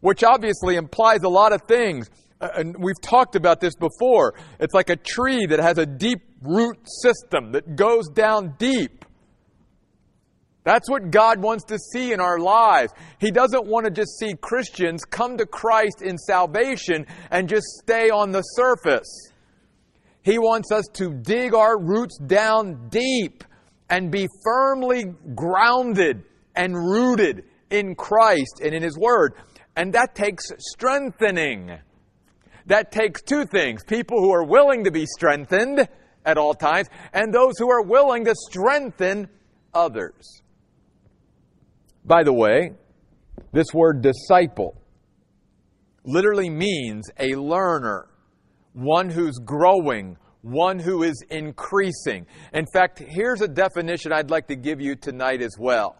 which 0.00 0.24
obviously 0.24 0.76
implies 0.76 1.22
a 1.24 1.28
lot 1.28 1.52
of 1.52 1.62
things. 1.68 2.08
And 2.40 2.76
we've 2.78 3.00
talked 3.00 3.34
about 3.34 3.60
this 3.60 3.74
before. 3.74 4.34
It's 4.60 4.74
like 4.74 4.90
a 4.90 4.96
tree 4.96 5.46
that 5.46 5.58
has 5.58 5.78
a 5.78 5.86
deep 5.86 6.20
root 6.42 6.78
system 7.02 7.52
that 7.52 7.76
goes 7.76 8.08
down 8.08 8.54
deep. 8.58 9.04
That's 10.64 10.90
what 10.90 11.10
God 11.10 11.40
wants 11.40 11.64
to 11.64 11.78
see 11.78 12.12
in 12.12 12.20
our 12.20 12.38
lives. 12.38 12.92
He 13.18 13.30
doesn't 13.30 13.66
want 13.66 13.86
to 13.86 13.90
just 13.90 14.18
see 14.18 14.34
Christians 14.34 15.04
come 15.04 15.38
to 15.38 15.46
Christ 15.46 16.02
in 16.02 16.18
salvation 16.18 17.06
and 17.30 17.48
just 17.48 17.66
stay 17.82 18.10
on 18.10 18.32
the 18.32 18.42
surface. 18.42 19.32
He 20.22 20.38
wants 20.38 20.70
us 20.70 20.84
to 20.94 21.14
dig 21.14 21.54
our 21.54 21.80
roots 21.80 22.18
down 22.18 22.88
deep 22.90 23.44
and 23.88 24.12
be 24.12 24.28
firmly 24.44 25.06
grounded 25.34 26.22
and 26.54 26.74
rooted 26.74 27.44
in 27.70 27.94
Christ 27.94 28.60
and 28.62 28.74
in 28.74 28.82
His 28.82 28.98
Word. 28.98 29.34
And 29.74 29.92
that 29.94 30.14
takes 30.14 30.44
strengthening 30.58 31.78
that 32.68 32.92
takes 32.92 33.22
two 33.22 33.44
things 33.44 33.82
people 33.84 34.20
who 34.20 34.32
are 34.32 34.44
willing 34.44 34.84
to 34.84 34.90
be 34.90 35.04
strengthened 35.06 35.88
at 36.24 36.38
all 36.38 36.54
times, 36.54 36.88
and 37.12 37.32
those 37.32 37.58
who 37.58 37.70
are 37.70 37.82
willing 37.82 38.24
to 38.24 38.34
strengthen 38.48 39.28
others. 39.74 40.42
By 42.04 42.22
the 42.22 42.32
way, 42.32 42.72
this 43.52 43.66
word 43.74 44.02
disciple 44.02 44.80
literally 46.04 46.50
means 46.50 47.10
a 47.18 47.34
learner, 47.34 48.08
one 48.72 49.08
who's 49.08 49.38
growing, 49.44 50.16
one 50.42 50.78
who 50.78 51.02
is 51.02 51.22
increasing. 51.30 52.26
In 52.52 52.66
fact, 52.72 52.98
here's 52.98 53.40
a 53.40 53.48
definition 53.48 54.12
I'd 54.12 54.30
like 54.30 54.46
to 54.48 54.56
give 54.56 54.80
you 54.80 54.96
tonight 54.96 55.42
as 55.42 55.56
well. 55.58 55.96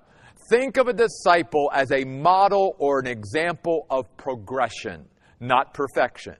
Think 0.51 0.77
of 0.77 0.89
a 0.89 0.93
disciple 0.93 1.71
as 1.75 1.91
a 1.93 2.05
model 2.05 2.75
or 2.79 3.01
an 3.01 3.07
example 3.07 3.87
of 3.91 4.05
progression, 4.17 5.07
not 5.41 5.75
perfection. 5.75 6.37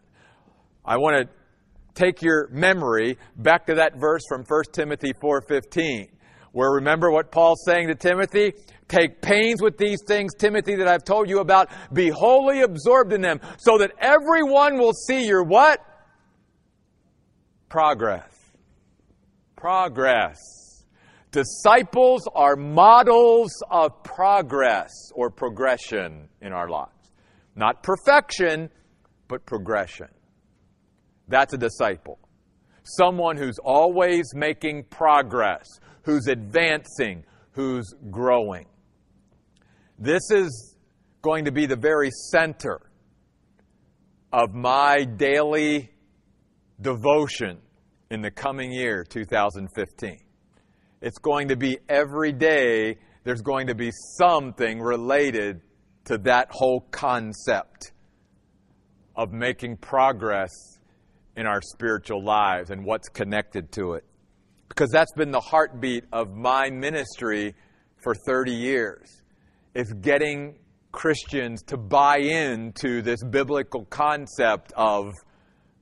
I 0.89 0.97
want 0.97 1.17
to 1.17 1.29
take 1.93 2.23
your 2.23 2.49
memory 2.51 3.19
back 3.37 3.67
to 3.67 3.75
that 3.75 3.97
verse 4.01 4.23
from 4.27 4.43
1 4.49 4.73
Timothy 4.73 5.13
4:15 5.13 6.09
where 6.53 6.73
remember 6.73 7.11
what 7.11 7.31
Paul's 7.31 7.63
saying 7.67 7.89
to 7.89 7.95
Timothy? 7.95 8.55
Take 8.89 9.21
pains 9.21 9.61
with 9.61 9.77
these 9.77 9.99
things 10.09 10.33
Timothy 10.35 10.77
that 10.77 10.89
I've 10.89 11.05
told 11.05 11.29
you 11.29 11.41
about. 11.41 11.71
Be 11.93 12.09
wholly 12.09 12.63
absorbed 12.63 13.13
in 13.13 13.21
them 13.21 13.39
so 13.59 13.77
that 13.79 13.93
everyone 14.01 14.79
will 14.79 14.95
see 14.95 15.27
your 15.27 15.45
what? 15.45 15.79
Progress. 17.69 18.33
Progress. 19.57 20.39
Disciples 21.33 22.27
are 22.35 22.57
models 22.57 23.53
of 23.71 24.03
progress 24.03 24.91
or 25.15 25.31
progression 25.31 26.31
in 26.41 26.55
our 26.55 26.71
lives. 26.71 27.13
Not 27.55 27.83
perfection 27.83 28.71
but 29.29 29.45
progression 29.45 30.09
that's 31.29 31.55
a 31.55 31.59
disciple. 31.59 32.19
Someone 32.83 33.37
who's 33.37 33.59
always 33.63 34.35
making 34.35 34.85
progress, 34.85 35.67
who's 36.03 36.27
advancing, 36.27 37.25
who's 37.53 37.95
growing. 38.11 38.67
This 39.99 40.31
is 40.31 40.77
going 41.23 41.45
to 41.45 41.53
be 41.53 41.67
the 41.67 41.77
very 41.77 42.11
center 42.31 42.81
of 44.33 44.55
my 44.55 45.05
daily 45.05 45.91
devotion 46.81 47.59
in 48.11 48.23
the 48.23 48.31
coming 48.31 48.73
year, 48.73 49.05
2015. 49.05 50.19
It's 51.01 51.19
going 51.19 51.49
to 51.49 51.57
be 51.57 51.79
every 51.89 52.33
day, 52.33 52.97
there's 53.25 53.43
going 53.43 53.67
to 53.67 53.75
be 53.75 53.91
something 54.17 54.81
related 54.81 55.61
to 56.05 56.19
that 56.19 56.49
whole 56.51 56.81
concept 56.91 57.93
of 59.15 59.33
making 59.33 59.77
progress 59.77 60.78
in 61.39 61.47
our 61.47 61.63
spiritual 61.63 62.21
lives 62.23 62.71
and 62.71 62.85
what's 62.85 63.09
connected 63.09 63.71
to 63.71 63.93
it. 63.93 64.05
Because 64.69 64.91
that's 64.91 65.13
been 65.13 65.31
the 65.31 65.41
heartbeat 65.41 66.05
of 66.13 66.35
my 66.35 66.69
ministry 66.69 67.55
for 68.03 68.13
30 68.27 68.53
years. 68.53 69.23
It's 69.73 69.93
getting 69.93 70.59
Christians 70.91 71.63
to 71.69 71.77
buy 71.77 72.19
into 72.19 73.03
this 73.03 73.23
biblical 73.23 73.85
concept 73.85 74.73
of 74.77 75.13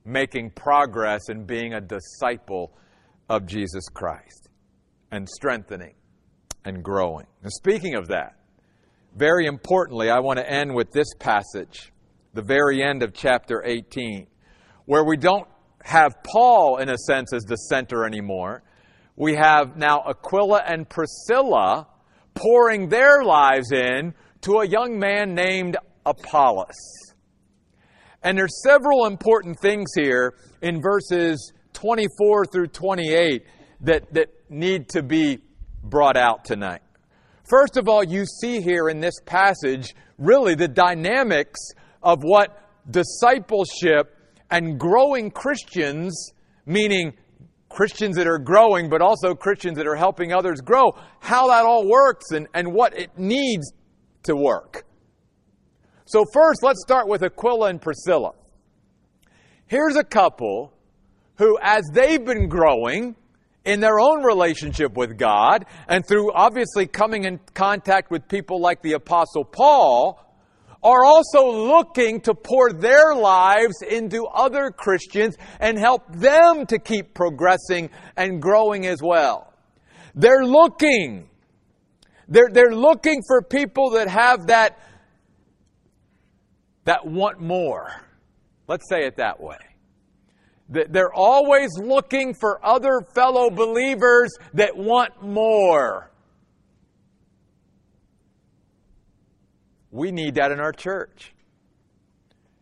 making 0.05 0.51
progress 0.51 1.29
and 1.29 1.47
being 1.47 1.73
a 1.73 1.81
disciple 1.81 2.77
of 3.27 3.47
Jesus 3.47 3.89
Christ 3.89 4.49
and 5.11 5.27
strengthening 5.27 5.95
and 6.65 6.83
growing. 6.83 7.25
And 7.41 7.51
speaking 7.51 7.95
of 7.95 8.09
that, 8.09 8.35
very 9.15 9.47
importantly, 9.47 10.11
I 10.11 10.19
want 10.19 10.37
to 10.37 10.47
end 10.47 10.75
with 10.75 10.91
this 10.91 11.07
passage, 11.17 11.91
the 12.35 12.43
very 12.43 12.83
end 12.83 13.01
of 13.01 13.15
chapter 13.15 13.63
18 13.65 14.27
where 14.87 15.03
we 15.03 15.17
don't 15.17 15.47
have 15.83 16.23
Paul, 16.23 16.77
in 16.77 16.89
a 16.89 16.97
sense, 16.97 17.33
as 17.33 17.43
the 17.43 17.55
center 17.55 18.05
anymore. 18.05 18.63
We 19.15 19.35
have 19.35 19.77
now 19.77 20.01
Aquila 20.07 20.63
and 20.65 20.89
Priscilla 20.89 21.87
pouring 22.33 22.87
their 22.87 23.23
lives 23.23 23.71
in 23.71 24.13
to 24.41 24.59
a 24.59 24.67
young 24.67 24.97
man 24.97 25.35
named 25.35 25.77
Apollos. 26.05 26.75
And 28.23 28.37
there's 28.37 28.63
several 28.63 29.05
important 29.05 29.59
things 29.59 29.91
here 29.93 30.33
in 30.61 30.81
verses 30.81 31.51
24 31.73 32.45
through 32.45 32.67
28 32.67 33.43
that, 33.81 34.13
that 34.13 34.29
need 34.49 34.89
to 34.89 35.03
be 35.03 35.39
brought 35.83 36.17
out 36.17 36.45
tonight. 36.45 36.81
First 37.49 37.77
of 37.77 37.87
all, 37.89 38.03
you 38.03 38.25
see 38.25 38.61
here 38.61 38.87
in 38.89 38.99
this 38.99 39.19
passage 39.25 39.95
really 40.17 40.55
the 40.55 40.67
dynamics 40.67 41.59
of 42.01 42.23
what 42.23 42.63
discipleship 42.89 44.16
and 44.49 44.79
growing 44.79 45.31
Christians, 45.31 46.31
meaning 46.65 47.13
Christians 47.69 48.15
that 48.15 48.27
are 48.27 48.39
growing, 48.39 48.89
but 48.89 49.01
also 49.01 49.35
Christians 49.35 49.77
that 49.77 49.87
are 49.87 49.95
helping 49.95 50.33
others 50.33 50.61
grow, 50.61 50.93
how 51.19 51.47
that 51.47 51.65
all 51.65 51.87
works 51.87 52.31
and, 52.31 52.47
and 52.53 52.73
what 52.73 52.97
it 52.97 53.17
needs 53.17 53.73
to 54.23 54.35
work. 54.35 54.85
So, 56.05 56.23
first, 56.31 56.63
let's 56.63 56.81
start 56.81 57.07
with 57.07 57.23
Aquila 57.23 57.69
and 57.69 57.81
Priscilla. 57.81 58.31
Here's 59.65 59.97
a 59.97 60.03
couple 60.03 60.73
who, 61.37 61.57
as 61.61 61.83
they've 61.91 62.23
been 62.23 62.47
growing 62.47 63.15
in 63.65 63.81
their 63.81 63.99
own 63.99 64.23
relationship 64.23 64.95
with 64.95 65.17
God, 65.17 65.65
and 65.89 66.07
through 66.07 66.31
obviously 66.31 66.87
coming 66.87 67.25
in 67.25 67.37
contact 67.53 68.09
with 68.09 68.27
people 68.29 68.61
like 68.61 68.81
the 68.81 68.93
Apostle 68.93 69.43
Paul, 69.43 70.23
are 70.83 71.03
also 71.03 71.49
looking 71.49 72.21
to 72.21 72.33
pour 72.33 72.71
their 72.71 73.15
lives 73.15 73.81
into 73.81 74.25
other 74.25 74.71
Christians 74.71 75.35
and 75.59 75.77
help 75.77 76.03
them 76.13 76.65
to 76.67 76.79
keep 76.79 77.13
progressing 77.13 77.89
and 78.15 78.41
growing 78.41 78.85
as 78.85 79.01
well. 79.01 79.53
They're 80.15 80.45
looking. 80.45 81.29
They're, 82.27 82.49
they're 82.51 82.75
looking 82.75 83.21
for 83.27 83.41
people 83.41 83.91
that 83.91 84.07
have 84.07 84.47
that, 84.47 84.79
that 86.85 87.05
want 87.05 87.39
more. 87.39 87.89
Let's 88.67 88.89
say 88.89 89.05
it 89.05 89.17
that 89.17 89.39
way. 89.39 89.57
They're 90.69 91.13
always 91.13 91.69
looking 91.77 92.33
for 92.33 92.59
other 92.65 93.01
fellow 93.15 93.49
believers 93.49 94.31
that 94.53 94.75
want 94.75 95.23
more. 95.23 96.11
We 99.97 100.11
need 100.11 100.35
that 100.35 100.51
in 100.51 100.59
our 100.59 100.71
church. 100.71 101.33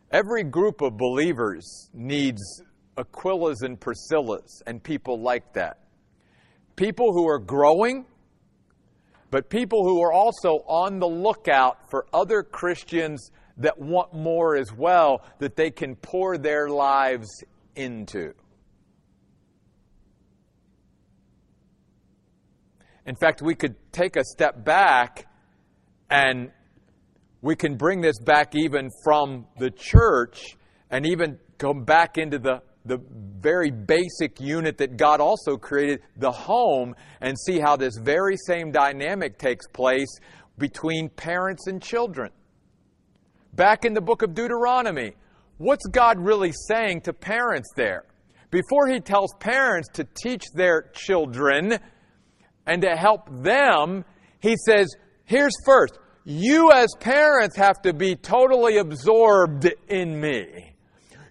Every 0.10 0.46
group 0.46 0.80
of 0.80 0.96
believers 0.96 1.90
needs 1.94 2.42
Aquilas 2.98 3.62
and 3.62 3.78
Priscillas 3.78 4.62
and 4.66 4.82
people 4.82 5.20
like 5.20 5.52
that. 5.52 5.80
People 6.78 7.12
who 7.12 7.28
are 7.28 7.40
growing, 7.40 8.06
but 9.32 9.50
people 9.50 9.84
who 9.84 10.02
are 10.02 10.14
also 10.14 10.64
on 10.66 11.00
the 11.00 11.08
lookout 11.08 11.90
for 11.90 12.06
other 12.14 12.42
Christians 12.42 13.32
that 13.58 13.78
want 13.78 14.14
more 14.14 14.56
as 14.56 14.72
well, 14.72 15.22
that 15.40 15.58
they 15.58 15.72
can 15.72 15.98
pour 15.98 16.38
their 16.38 16.70
lives 16.70 17.44
into. 17.76 18.34
In 23.06 23.16
fact, 23.16 23.42
we 23.42 23.56
could 23.56 23.76
take 23.92 24.16
a 24.16 24.24
step 24.24 24.64
back 24.64 25.28
and 26.10 26.52
we 27.46 27.56
can 27.56 27.76
bring 27.78 28.02
this 28.02 28.18
back 28.18 28.56
even 28.56 28.90
from 29.04 29.46
the 29.60 29.70
church 29.70 30.58
and 30.90 31.06
even 31.06 31.38
come 31.60 31.84
back 31.84 32.18
into 32.18 32.40
the, 32.40 32.60
the 32.86 32.98
very 33.40 33.70
basic 33.70 34.42
unit 34.42 34.80
that 34.80 34.98
God 34.98 35.22
also 35.22 35.56
created, 35.56 36.02
the 36.18 36.32
home, 36.32 36.96
and 37.22 37.38
see 37.38 37.60
how 37.60 37.76
this 37.76 38.00
very 38.02 38.36
same 38.36 38.72
dynamic 38.72 39.38
takes 39.38 39.68
place 39.68 40.10
between 40.58 41.08
parents 41.08 41.68
and 41.68 41.80
children. 41.80 42.32
Back 43.54 43.86
in 43.86 43.94
the 43.94 44.02
book 44.02 44.24
of 44.24 44.34
Deuteronomy, 44.34 45.12
what's 45.60 45.86
God 45.86 46.18
really 46.18 46.52
saying 46.68 47.02
to 47.02 47.14
parents 47.14 47.70
there? 47.76 48.06
Before 48.50 48.88
he 48.88 49.00
tells 49.00 49.32
parents 49.40 49.88
to 49.94 50.04
teach 50.04 50.46
their 50.56 50.90
children 50.96 51.78
and 52.66 52.82
to 52.82 52.96
help 52.96 53.30
them, 53.44 54.04
he 54.40 54.56
says, 54.66 54.88
here's 55.26 55.54
first, 55.64 56.00
you 56.26 56.72
as 56.72 56.90
parents 57.00 57.56
have 57.56 57.84
to 57.84 57.94
be 57.94 58.16
totally 58.16 58.78
absorbed 58.78 59.72
in 59.88 60.20
me. 60.20 60.74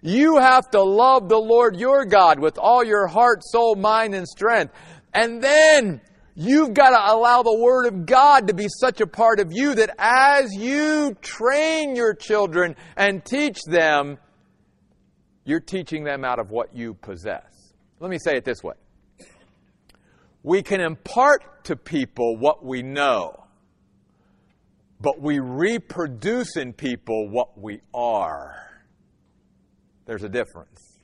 You 0.01 0.37
have 0.37 0.69
to 0.71 0.81
love 0.81 1.27
the 1.27 1.37
Lord 1.37 1.75
your 1.77 2.05
God 2.05 2.39
with 2.39 2.57
all 2.57 2.83
your 2.83 3.05
heart, 3.07 3.43
soul, 3.43 3.75
mind, 3.75 4.15
and 4.15 4.25
strength. 4.25 4.73
And 5.13 5.43
then 5.43 5.99
you've 6.33 6.73
got 6.73 6.91
to 6.91 7.13
allow 7.13 7.43
the 7.43 7.57
Word 7.57 7.87
of 7.87 8.05
God 8.05 8.47
to 8.47 8.53
be 8.53 8.67
such 8.69 9.01
a 9.01 9.07
part 9.07 9.39
of 9.41 9.51
you 9.51 9.75
that 9.75 9.93
as 9.97 10.53
you 10.53 11.15
train 11.21 11.95
your 11.95 12.13
children 12.13 12.75
and 12.95 13.25
teach 13.25 13.59
them, 13.67 14.17
you're 15.43 15.59
teaching 15.59 16.05
them 16.05 16.23
out 16.23 16.39
of 16.39 16.51
what 16.51 16.73
you 16.73 16.93
possess. 16.93 17.73
Let 17.99 18.09
me 18.09 18.17
say 18.17 18.37
it 18.37 18.45
this 18.45 18.63
way. 18.63 18.75
We 20.43 20.63
can 20.63 20.79
impart 20.79 21.65
to 21.65 21.75
people 21.75 22.37
what 22.37 22.63
we 22.63 22.81
know 22.81 23.44
but 25.01 25.21
we 25.21 25.39
reproduce 25.39 26.57
in 26.57 26.73
people 26.73 27.29
what 27.29 27.57
we 27.57 27.81
are. 27.93 28.55
There's 30.05 30.23
a 30.23 30.29
difference. 30.29 30.99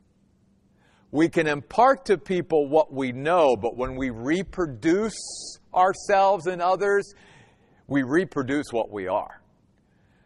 We 1.12 1.28
can 1.28 1.48
impart 1.48 2.06
to 2.06 2.18
people 2.18 2.70
what 2.70 2.94
we 2.94 3.12
know, 3.12 3.56
but 3.56 3.76
when 3.76 3.96
we 3.96 4.12
reproduce 4.12 5.60
ourselves 5.74 6.48
and 6.48 6.62
others, 6.62 7.14
we 7.88 8.04
reproduce 8.04 8.68
what 8.72 8.90
we 8.90 9.08
are. 9.08 9.42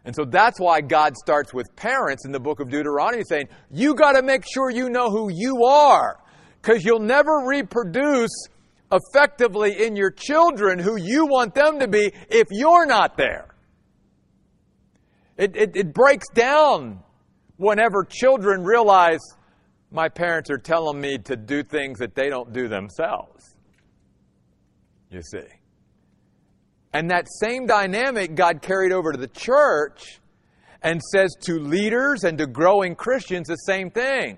And 0.04 0.16
so 0.16 0.26
that's 0.26 0.60
why 0.60 0.82
God 0.82 1.18
starts 1.18 1.52
with 1.52 1.76
parents 1.76 2.26
in 2.26 2.32
the 2.32 2.40
book 2.40 2.60
of 2.60 2.70
Deuteronomy 2.70 3.24
saying, 3.28 3.48
you 3.72 3.96
got 3.96 4.12
to 4.12 4.22
make 4.22 4.44
sure 4.48 4.70
you 4.70 4.90
know 4.90 5.10
who 5.10 5.32
you 5.34 5.64
are, 5.66 6.20
because 6.62 6.86
you'll 6.86 7.00
never 7.00 7.44
reproduce 7.48 8.30
effectively 8.92 9.84
in 9.84 9.96
your 9.96 10.12
children 10.12 10.78
who 10.78 10.96
you 10.96 11.26
want 11.26 11.56
them 11.56 11.80
to 11.80 11.88
be 11.88 12.14
if 12.30 12.48
you're 12.52 12.86
not 12.86 13.18
there. 13.18 13.55
It, 15.38 15.56
it, 15.56 15.76
it 15.76 15.94
breaks 15.94 16.28
down 16.30 17.02
whenever 17.58 18.04
children 18.04 18.64
realize 18.64 19.20
my 19.92 20.10
parents 20.10 20.50
are 20.50 20.58
telling 20.58 21.00
me 21.00 21.18
to 21.20 21.36
do 21.36 21.64
things 21.64 22.00
that 22.00 22.16
they 22.16 22.30
don't 22.30 22.54
do 22.54 22.68
themselves. 22.68 23.56
You 25.10 25.22
see. 25.22 25.48
And 26.94 27.12
that 27.12 27.28
same 27.42 27.66
dynamic 27.66 28.36
God 28.36 28.62
carried 28.62 28.92
over 28.92 29.12
to 29.12 29.18
the 29.18 29.28
church 29.28 30.20
and 30.82 31.02
says 31.02 31.36
to 31.42 31.60
leaders 31.60 32.24
and 32.24 32.38
to 32.38 32.48
growing 32.48 32.96
Christians 32.96 33.48
the 33.48 33.56
same 33.56 33.92
thing. 33.92 34.38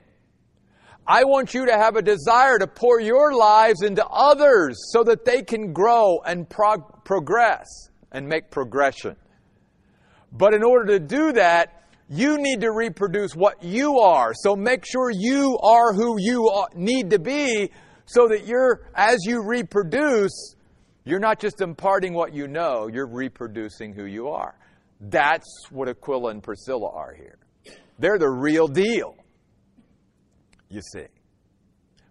I 1.05 1.23
want 1.23 1.53
you 1.53 1.65
to 1.65 1.73
have 1.73 1.95
a 1.95 2.01
desire 2.01 2.57
to 2.59 2.67
pour 2.67 2.99
your 2.99 3.33
lives 3.33 3.81
into 3.81 4.05
others 4.07 4.77
so 4.91 5.03
that 5.03 5.23
they 5.23 5.41
can 5.41 5.71
grow 5.71 6.19
and 6.25 6.49
prog- 6.49 7.05
progress 7.05 7.65
and 8.11 8.27
make 8.27 8.51
progression. 8.51 9.15
But 10.31 10.53
in 10.53 10.63
order 10.63 10.97
to 10.97 10.99
do 10.99 11.33
that, 11.33 11.83
you 12.09 12.37
need 12.37 12.61
to 12.61 12.71
reproduce 12.71 13.35
what 13.35 13.63
you 13.63 13.99
are. 13.99 14.33
So 14.33 14.55
make 14.55 14.85
sure 14.85 15.11
you 15.11 15.57
are 15.59 15.93
who 15.93 16.15
you 16.19 16.49
need 16.75 17.09
to 17.09 17.19
be 17.19 17.71
so 18.05 18.27
that 18.29 18.45
you're, 18.47 18.81
as 18.95 19.19
you 19.25 19.43
reproduce, 19.43 20.55
you're 21.03 21.19
not 21.19 21.39
just 21.39 21.61
imparting 21.61 22.13
what 22.13 22.33
you 22.33 22.47
know, 22.47 22.87
you're 22.87 23.07
reproducing 23.07 23.93
who 23.93 24.05
you 24.05 24.29
are. 24.29 24.57
That's 25.01 25.47
what 25.69 25.89
Aquila 25.89 26.31
and 26.31 26.43
Priscilla 26.43 26.89
are 26.89 27.13
here. 27.13 27.37
They're 27.99 28.17
the 28.17 28.29
real 28.29 28.67
deal, 28.67 29.15
you 30.69 30.81
see. 30.93 31.05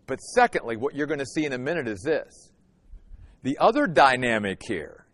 But 0.07 0.19
secondly, 0.19 0.77
what 0.77 0.95
you're 0.95 1.07
going 1.07 1.21
to 1.21 1.27
see 1.27 1.45
in 1.45 1.53
a 1.53 1.59
minute 1.59 1.89
is 1.89 2.03
this 2.03 2.53
the 3.43 3.59
other 3.59 3.87
dynamic 3.87 4.61
here 4.67 5.06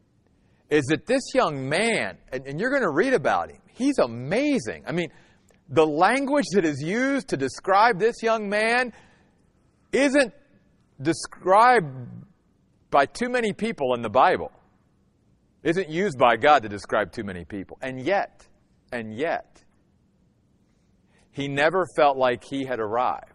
is 0.72 0.86
that 0.86 1.04
this 1.04 1.34
young 1.34 1.68
man, 1.68 2.16
and, 2.32 2.46
and 2.46 2.58
you're 2.58 2.70
going 2.70 2.82
to 2.82 2.90
read 2.90 3.12
about 3.12 3.50
him, 3.50 3.58
he's 3.74 3.98
amazing. 3.98 4.82
I 4.86 4.92
mean, 4.92 5.08
the 5.68 5.86
language 5.86 6.46
that 6.54 6.64
is 6.64 6.82
used 6.82 7.28
to 7.28 7.36
describe 7.36 7.98
this 7.98 8.22
young 8.22 8.48
man 8.48 8.94
isn't 9.92 10.32
described 11.02 12.08
by 12.90 13.04
too 13.04 13.28
many 13.28 13.52
people 13.52 13.92
in 13.94 14.00
the 14.00 14.08
Bible. 14.08 14.50
Isn't 15.62 15.90
used 15.90 16.16
by 16.18 16.36
God 16.36 16.62
to 16.62 16.70
describe 16.70 17.12
too 17.12 17.22
many 17.22 17.44
people. 17.44 17.76
And 17.82 18.00
yet, 18.00 18.48
and 18.90 19.14
yet, 19.14 19.62
he 21.32 21.48
never 21.48 21.86
felt 21.96 22.16
like 22.16 22.44
he 22.44 22.64
had 22.64 22.80
arrived. 22.80 23.26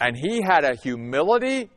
And 0.00 0.16
he 0.16 0.42
had 0.42 0.64
a 0.64 0.76
humility 0.76 1.70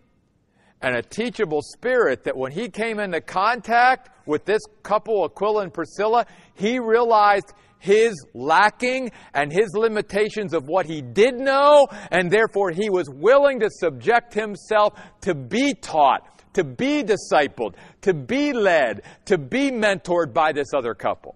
and 0.84 0.98
a 0.98 1.02
teachable 1.02 1.62
spirit 1.62 2.26
that 2.26 2.36
when 2.36 2.52
he 2.52 2.70
came 2.70 3.00
into 3.00 3.22
contact 3.22 4.10
with 4.28 4.44
this 4.44 4.62
couple, 4.84 5.24
Aquila 5.24 5.64
and 5.64 5.74
Priscilla, 5.74 6.26
he 6.56 6.78
realized 6.78 7.54
his 7.80 8.14
lacking 8.34 9.12
and 9.34 9.52
his 9.52 9.74
limitations 9.74 10.54
of 10.54 10.68
what 10.68 10.86
he 10.86 11.02
did 11.02 11.36
know, 11.36 11.88
and 12.12 12.30
therefore 12.30 12.72
he 12.72 12.90
was 12.90 13.10
willing 13.10 13.62
to 13.62 13.70
subject 13.70 14.34
himself 14.34 14.94
to 15.22 15.34
be 15.34 15.74
taught, 15.74 16.44
to 16.54 16.66
be 16.66 17.04
discipled, 17.04 17.76
to 18.02 18.14
be 18.14 18.52
led, 18.54 19.02
to 19.26 19.38
be 19.38 19.72
mentored 19.72 20.34
by 20.34 20.52
this 20.52 20.68
other 20.76 20.94
couple. 20.94 21.36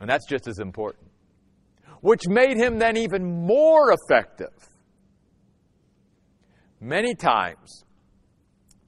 And 0.00 0.08
that's 0.08 0.26
just 0.26 0.48
as 0.48 0.58
important. 0.58 1.06
Which 2.00 2.26
made 2.26 2.56
him 2.56 2.78
then 2.78 2.96
even 2.96 3.46
more 3.46 3.92
effective. 3.92 4.54
Many 6.80 7.14
times, 7.14 7.84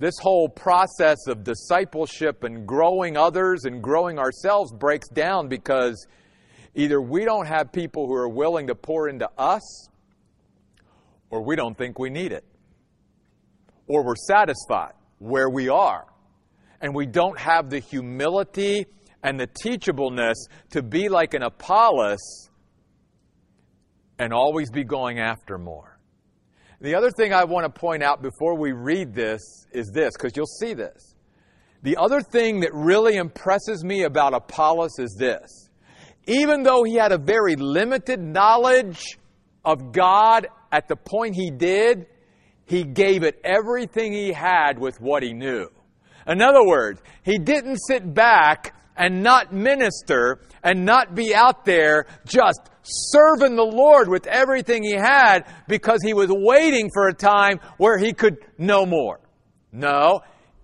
this 0.03 0.19
whole 0.19 0.49
process 0.49 1.29
of 1.29 1.45
discipleship 1.45 2.43
and 2.43 2.67
growing 2.67 3.17
others 3.17 3.67
and 3.67 3.81
growing 3.81 4.19
ourselves 4.19 4.73
breaks 4.73 5.09
down 5.09 5.47
because 5.47 6.09
either 6.75 7.01
we 7.01 7.25
don't 7.25 7.47
have 7.47 7.71
people 7.71 8.09
who 8.09 8.15
are 8.15 8.29
willing 8.29 8.67
to 8.67 8.75
pour 8.75 9.09
into 9.09 9.31
us 9.39 9.89
or 11.31 11.45
we 11.45 11.55
don't 11.55 11.79
think 11.79 12.01
we 12.01 12.11
need 12.11 12.33
it. 12.33 12.45
Or 13.87 14.05
we're 14.05 14.17
satisfied 14.17 14.95
where 15.21 15.49
we 15.49 15.69
are. 15.69 16.05
And 16.81 16.97
we 16.97 17.07
don't 17.07 17.39
have 17.39 17.71
the 17.71 17.79
humility 17.79 18.87
and 19.23 19.39
the 19.39 19.47
teachableness 19.47 20.35
to 20.71 20.83
be 20.83 21.11
like 21.11 21.33
an 21.35 21.45
Apollos 21.45 22.51
and 24.19 24.33
always 24.33 24.69
be 24.69 24.83
going 24.83 25.21
after 25.21 25.59
more. 25.59 25.92
The 26.83 26.97
other 26.97 27.13
thing 27.13 27.33
I 27.33 27.45
want 27.45 27.73
to 27.73 27.81
point 27.81 28.03
out 28.03 28.23
before 28.23 28.59
we 28.59 28.73
read 28.73 29.15
this 29.15 29.41
is 29.71 29.93
this, 29.95 30.15
because 30.17 30.37
you'll 30.37 30.47
see 30.47 30.75
this. 30.75 31.15
The 31.83 31.97
other 31.97 32.21
thing 32.21 32.59
that 32.61 32.75
really 32.75 33.15
impresses 33.15 33.85
me 33.85 34.03
about 34.03 34.35
Apollos 34.35 34.99
is 34.99 35.15
this. 35.17 35.71
Even 36.27 36.65
though 36.65 36.83
he 36.83 36.97
had 36.97 37.13
a 37.13 37.19
very 37.19 37.55
limited 37.55 38.21
knowledge 38.21 39.17
of 39.65 39.93
God 39.93 40.49
at 40.73 40.89
the 40.89 40.97
point 40.97 41.37
he 41.37 41.53
did, 41.53 42.07
he 42.65 42.83
gave 42.83 43.23
it 43.23 43.41
everything 43.45 44.13
he 44.13 44.33
had 44.33 44.77
with 44.77 45.01
what 45.01 45.23
he 45.23 45.33
knew. 45.33 45.69
In 46.27 46.43
other 46.43 46.67
words, 46.67 47.01
he 47.23 47.39
didn't 47.39 47.77
sit 47.77 48.13
back 48.13 48.75
and 48.97 49.23
not 49.23 49.53
minister 49.53 50.41
and 50.63 50.85
not 50.85 51.15
be 51.15 51.35
out 51.35 51.65
there 51.65 52.07
just 52.27 52.61
serving 52.83 53.57
the 53.57 53.63
Lord 53.63 54.09
with 54.09 54.27
everything 54.27 54.83
he 54.83 54.95
had 54.95 55.43
because 55.69 56.01
he 56.03 56.15
was 56.15 56.29
waiting 56.31 56.91
for 56.93 57.09
a 57.09 57.15
time 57.15 57.61
where 57.79 57.99
he 57.99 58.13
could 58.13 58.37
know 58.59 58.85
more. 58.87 59.21
No, 59.73 60.21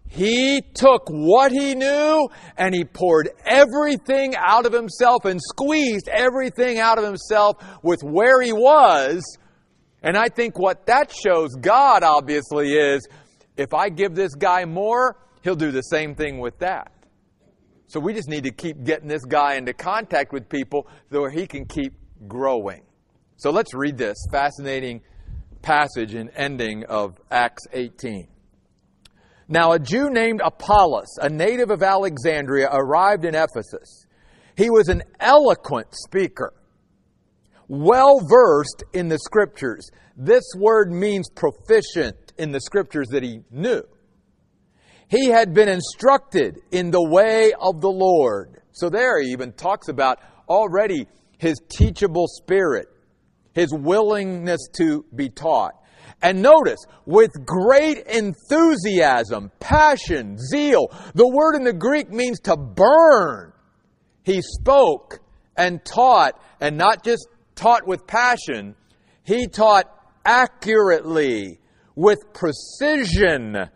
he 0.08 0.62
took 0.74 1.08
what 1.08 1.52
he 1.52 1.74
knew 1.74 2.28
and 2.56 2.74
he 2.74 2.84
poured 2.84 3.30
everything 3.46 4.34
out 4.36 4.66
of 4.66 4.72
himself 4.72 5.24
and 5.24 5.40
squeezed 5.40 6.08
everything 6.08 6.78
out 6.78 6.98
of 6.98 7.04
himself 7.04 7.56
with 7.82 8.02
where 8.02 8.40
he 8.40 8.52
was. 8.52 9.22
And 10.02 10.16
I 10.16 10.28
think 10.28 10.58
what 10.58 10.86
that 10.86 11.12
shows 11.12 11.54
God 11.54 12.02
obviously 12.02 12.72
is 12.72 13.06
if 13.56 13.74
I 13.74 13.88
give 13.88 14.14
this 14.14 14.34
guy 14.34 14.64
more, 14.64 15.16
he'll 15.42 15.56
do 15.56 15.72
the 15.72 15.82
same 15.82 16.14
thing 16.14 16.38
with 16.38 16.58
that. 16.60 16.92
So 17.88 17.98
we 18.00 18.12
just 18.12 18.28
need 18.28 18.44
to 18.44 18.50
keep 18.50 18.84
getting 18.84 19.08
this 19.08 19.24
guy 19.24 19.54
into 19.54 19.72
contact 19.72 20.32
with 20.32 20.48
people 20.48 20.86
so 21.10 21.26
he 21.26 21.46
can 21.46 21.64
keep 21.64 21.94
growing. 22.28 22.82
So 23.36 23.50
let's 23.50 23.72
read 23.72 23.96
this 23.96 24.16
fascinating 24.30 25.00
passage 25.62 26.14
and 26.14 26.30
ending 26.36 26.84
of 26.84 27.18
Acts 27.30 27.66
18. 27.72 28.28
Now, 29.48 29.72
a 29.72 29.78
Jew 29.78 30.10
named 30.10 30.42
Apollos, 30.44 31.16
a 31.22 31.30
native 31.30 31.70
of 31.70 31.82
Alexandria, 31.82 32.68
arrived 32.70 33.24
in 33.24 33.34
Ephesus. 33.34 34.06
He 34.54 34.68
was 34.68 34.88
an 34.88 35.02
eloquent 35.18 35.86
speaker, 35.94 36.52
well 37.68 38.20
versed 38.28 38.84
in 38.92 39.08
the 39.08 39.18
scriptures. 39.18 39.88
This 40.14 40.44
word 40.58 40.92
means 40.92 41.30
proficient 41.30 42.34
in 42.36 42.52
the 42.52 42.60
scriptures 42.60 43.08
that 43.12 43.22
he 43.22 43.40
knew. 43.50 43.82
He 45.08 45.26
had 45.26 45.54
been 45.54 45.68
instructed 45.68 46.60
in 46.70 46.90
the 46.90 47.02
way 47.02 47.52
of 47.58 47.80
the 47.80 47.90
Lord. 47.90 48.60
So 48.72 48.90
there 48.90 49.20
he 49.20 49.30
even 49.30 49.52
talks 49.52 49.88
about 49.88 50.20
already 50.48 51.06
his 51.38 51.60
teachable 51.68 52.26
spirit, 52.26 52.88
his 53.54 53.72
willingness 53.72 54.68
to 54.76 55.04
be 55.14 55.30
taught. 55.30 55.72
And 56.20 56.42
notice, 56.42 56.84
with 57.06 57.30
great 57.44 57.98
enthusiasm, 58.06 59.50
passion, 59.60 60.36
zeal, 60.36 60.88
the 61.14 61.28
word 61.28 61.54
in 61.54 61.64
the 61.64 61.72
Greek 61.72 62.10
means 62.10 62.40
to 62.40 62.56
burn. 62.56 63.52
He 64.24 64.42
spoke 64.42 65.20
and 65.56 65.84
taught, 65.84 66.40
and 66.60 66.76
not 66.76 67.04
just 67.04 67.28
taught 67.54 67.86
with 67.86 68.06
passion, 68.06 68.74
he 69.22 69.46
taught 69.46 69.86
accurately, 70.24 71.60
with 71.94 72.18
precision, 72.32 73.68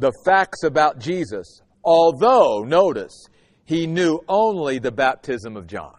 the 0.00 0.12
facts 0.24 0.64
about 0.64 0.98
Jesus. 0.98 1.60
Although, 1.84 2.64
notice, 2.66 3.26
he 3.64 3.86
knew 3.86 4.20
only 4.28 4.78
the 4.78 4.90
baptism 4.90 5.56
of 5.56 5.66
John. 5.66 5.94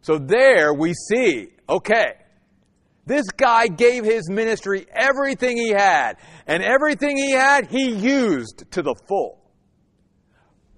So 0.00 0.18
there 0.18 0.72
we 0.72 0.94
see, 0.94 1.48
okay, 1.68 2.14
this 3.06 3.26
guy 3.36 3.66
gave 3.66 4.04
his 4.04 4.30
ministry 4.30 4.86
everything 4.92 5.56
he 5.56 5.70
had, 5.70 6.14
and 6.46 6.62
everything 6.62 7.16
he 7.16 7.32
had, 7.32 7.66
he 7.66 7.90
used 7.90 8.70
to 8.72 8.82
the 8.82 8.94
full. 9.08 9.40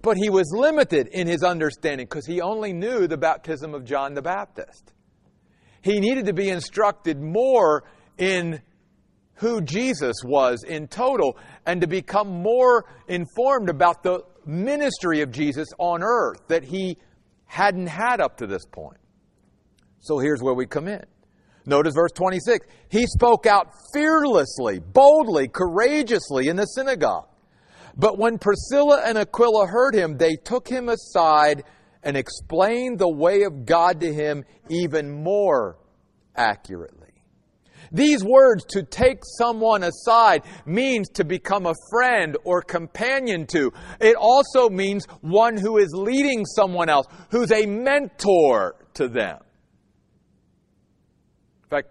But 0.02 0.16
he 0.16 0.30
was 0.30 0.52
limited 0.56 1.08
in 1.08 1.26
his 1.26 1.42
understanding 1.42 2.06
because 2.06 2.26
he 2.26 2.40
only 2.40 2.72
knew 2.72 3.06
the 3.06 3.16
baptism 3.16 3.74
of 3.74 3.84
John 3.84 4.14
the 4.14 4.22
Baptist. 4.22 4.92
He 5.82 6.00
needed 6.00 6.26
to 6.26 6.32
be 6.32 6.48
instructed 6.48 7.20
more 7.20 7.84
in 8.18 8.62
who 9.36 9.60
Jesus 9.60 10.16
was 10.24 10.64
in 10.64 10.88
total 10.88 11.38
and 11.66 11.80
to 11.80 11.86
become 11.86 12.28
more 12.28 12.86
informed 13.08 13.68
about 13.68 14.02
the 14.02 14.22
ministry 14.44 15.20
of 15.20 15.30
Jesus 15.30 15.68
on 15.78 16.02
earth 16.02 16.40
that 16.48 16.64
he 16.64 16.98
hadn't 17.44 17.86
had 17.86 18.20
up 18.20 18.38
to 18.38 18.46
this 18.46 18.64
point. 18.66 18.98
So 20.00 20.18
here's 20.18 20.42
where 20.42 20.54
we 20.54 20.66
come 20.66 20.88
in. 20.88 21.04
Notice 21.66 21.94
verse 21.94 22.12
26. 22.12 22.66
He 22.88 23.06
spoke 23.06 23.46
out 23.46 23.72
fearlessly, 23.92 24.78
boldly, 24.78 25.48
courageously 25.48 26.48
in 26.48 26.56
the 26.56 26.64
synagogue. 26.64 27.28
But 27.96 28.18
when 28.18 28.38
Priscilla 28.38 29.02
and 29.04 29.18
Aquila 29.18 29.66
heard 29.66 29.94
him, 29.94 30.16
they 30.16 30.36
took 30.36 30.68
him 30.68 30.88
aside 30.88 31.64
and 32.02 32.16
explained 32.16 32.98
the 32.98 33.08
way 33.08 33.42
of 33.42 33.64
God 33.64 34.00
to 34.00 34.12
him 34.12 34.44
even 34.68 35.10
more 35.10 35.78
accurately. 36.36 37.05
These 37.92 38.24
words, 38.24 38.64
to 38.70 38.82
take 38.82 39.18
someone 39.38 39.82
aside, 39.82 40.42
means 40.64 41.08
to 41.10 41.24
become 41.24 41.66
a 41.66 41.74
friend 41.90 42.36
or 42.44 42.62
companion 42.62 43.46
to. 43.48 43.72
It 44.00 44.16
also 44.16 44.68
means 44.68 45.06
one 45.20 45.56
who 45.56 45.78
is 45.78 45.92
leading 45.92 46.44
someone 46.44 46.88
else, 46.88 47.06
who's 47.30 47.52
a 47.52 47.66
mentor 47.66 48.76
to 48.94 49.08
them. 49.08 49.38
In 51.64 51.70
fact, 51.70 51.88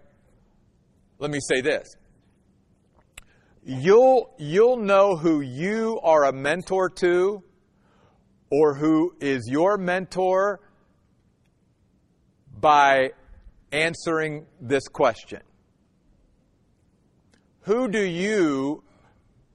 let 1.18 1.30
me 1.30 1.38
say 1.40 1.60
this. 1.60 1.96
You'll, 3.64 4.32
you'll 4.38 4.76
know 4.76 5.16
who 5.16 5.40
you 5.40 5.98
are 6.04 6.24
a 6.26 6.32
mentor 6.32 6.88
to 6.90 7.42
or 8.50 8.74
who 8.74 9.16
is 9.20 9.48
your 9.50 9.76
mentor 9.76 10.60
by 12.60 13.10
answering 13.72 14.46
this 14.60 14.88
question. 14.88 15.40
Who 17.66 17.88
do 17.88 18.00
you, 18.00 18.84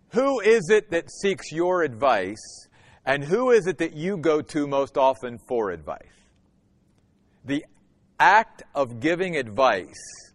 who 0.10 0.42
is 0.42 0.70
it 0.70 0.92
that 0.92 1.10
seeks 1.10 1.50
your 1.54 1.84
advice, 1.84 2.68
and 3.06 3.24
who 3.24 3.52
is 3.52 3.68
it 3.68 3.78
that 3.78 3.94
you 3.94 4.18
go 4.18 4.42
to 4.42 4.68
most 4.68 4.98
often 4.98 5.40
for 5.48 5.72
advice? 5.72 6.12
The 7.46 7.66
act 8.20 8.64
of 8.76 9.00
giving 9.00 9.38
advice 9.38 10.34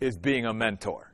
is 0.00 0.16
being 0.16 0.46
a 0.46 0.54
mentor. 0.54 1.12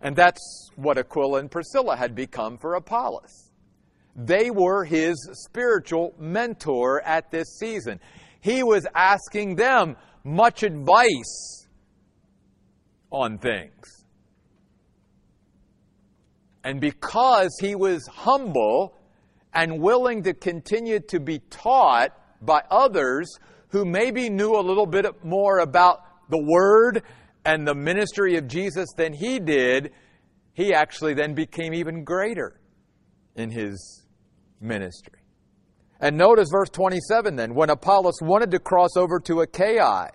And 0.00 0.14
that's 0.14 0.70
what 0.76 0.96
Aquila 0.96 1.40
and 1.40 1.50
Priscilla 1.50 1.96
had 1.96 2.14
become 2.14 2.56
for 2.56 2.74
Apollos. 2.74 3.50
They 4.14 4.48
were 4.52 4.84
his 4.84 5.28
spiritual 5.44 6.14
mentor 6.20 7.02
at 7.02 7.32
this 7.32 7.58
season. 7.58 7.98
He 8.40 8.62
was 8.62 8.86
asking 8.94 9.56
them 9.56 9.96
much 10.22 10.62
advice 10.62 11.66
on 13.10 13.38
things. 13.38 14.03
And 16.64 16.80
because 16.80 17.54
he 17.60 17.74
was 17.74 18.06
humble 18.06 18.98
and 19.52 19.80
willing 19.80 20.22
to 20.22 20.32
continue 20.32 20.98
to 21.08 21.20
be 21.20 21.40
taught 21.50 22.10
by 22.40 22.62
others 22.70 23.38
who 23.68 23.84
maybe 23.84 24.30
knew 24.30 24.56
a 24.56 24.60
little 24.60 24.86
bit 24.86 25.06
more 25.24 25.58
about 25.58 26.00
the 26.30 26.42
Word 26.42 27.02
and 27.44 27.68
the 27.68 27.74
ministry 27.74 28.36
of 28.36 28.48
Jesus 28.48 28.88
than 28.96 29.12
he 29.12 29.38
did, 29.38 29.92
he 30.54 30.72
actually 30.72 31.14
then 31.14 31.34
became 31.34 31.74
even 31.74 32.02
greater 32.02 32.60
in 33.36 33.50
his 33.50 34.06
ministry. 34.60 35.20
And 36.00 36.16
notice 36.16 36.48
verse 36.50 36.70
27 36.70 37.36
then. 37.36 37.54
When 37.54 37.70
Apollos 37.70 38.20
wanted 38.22 38.50
to 38.52 38.58
cross 38.58 38.96
over 38.96 39.20
to 39.20 39.40
Achaia 39.40 40.10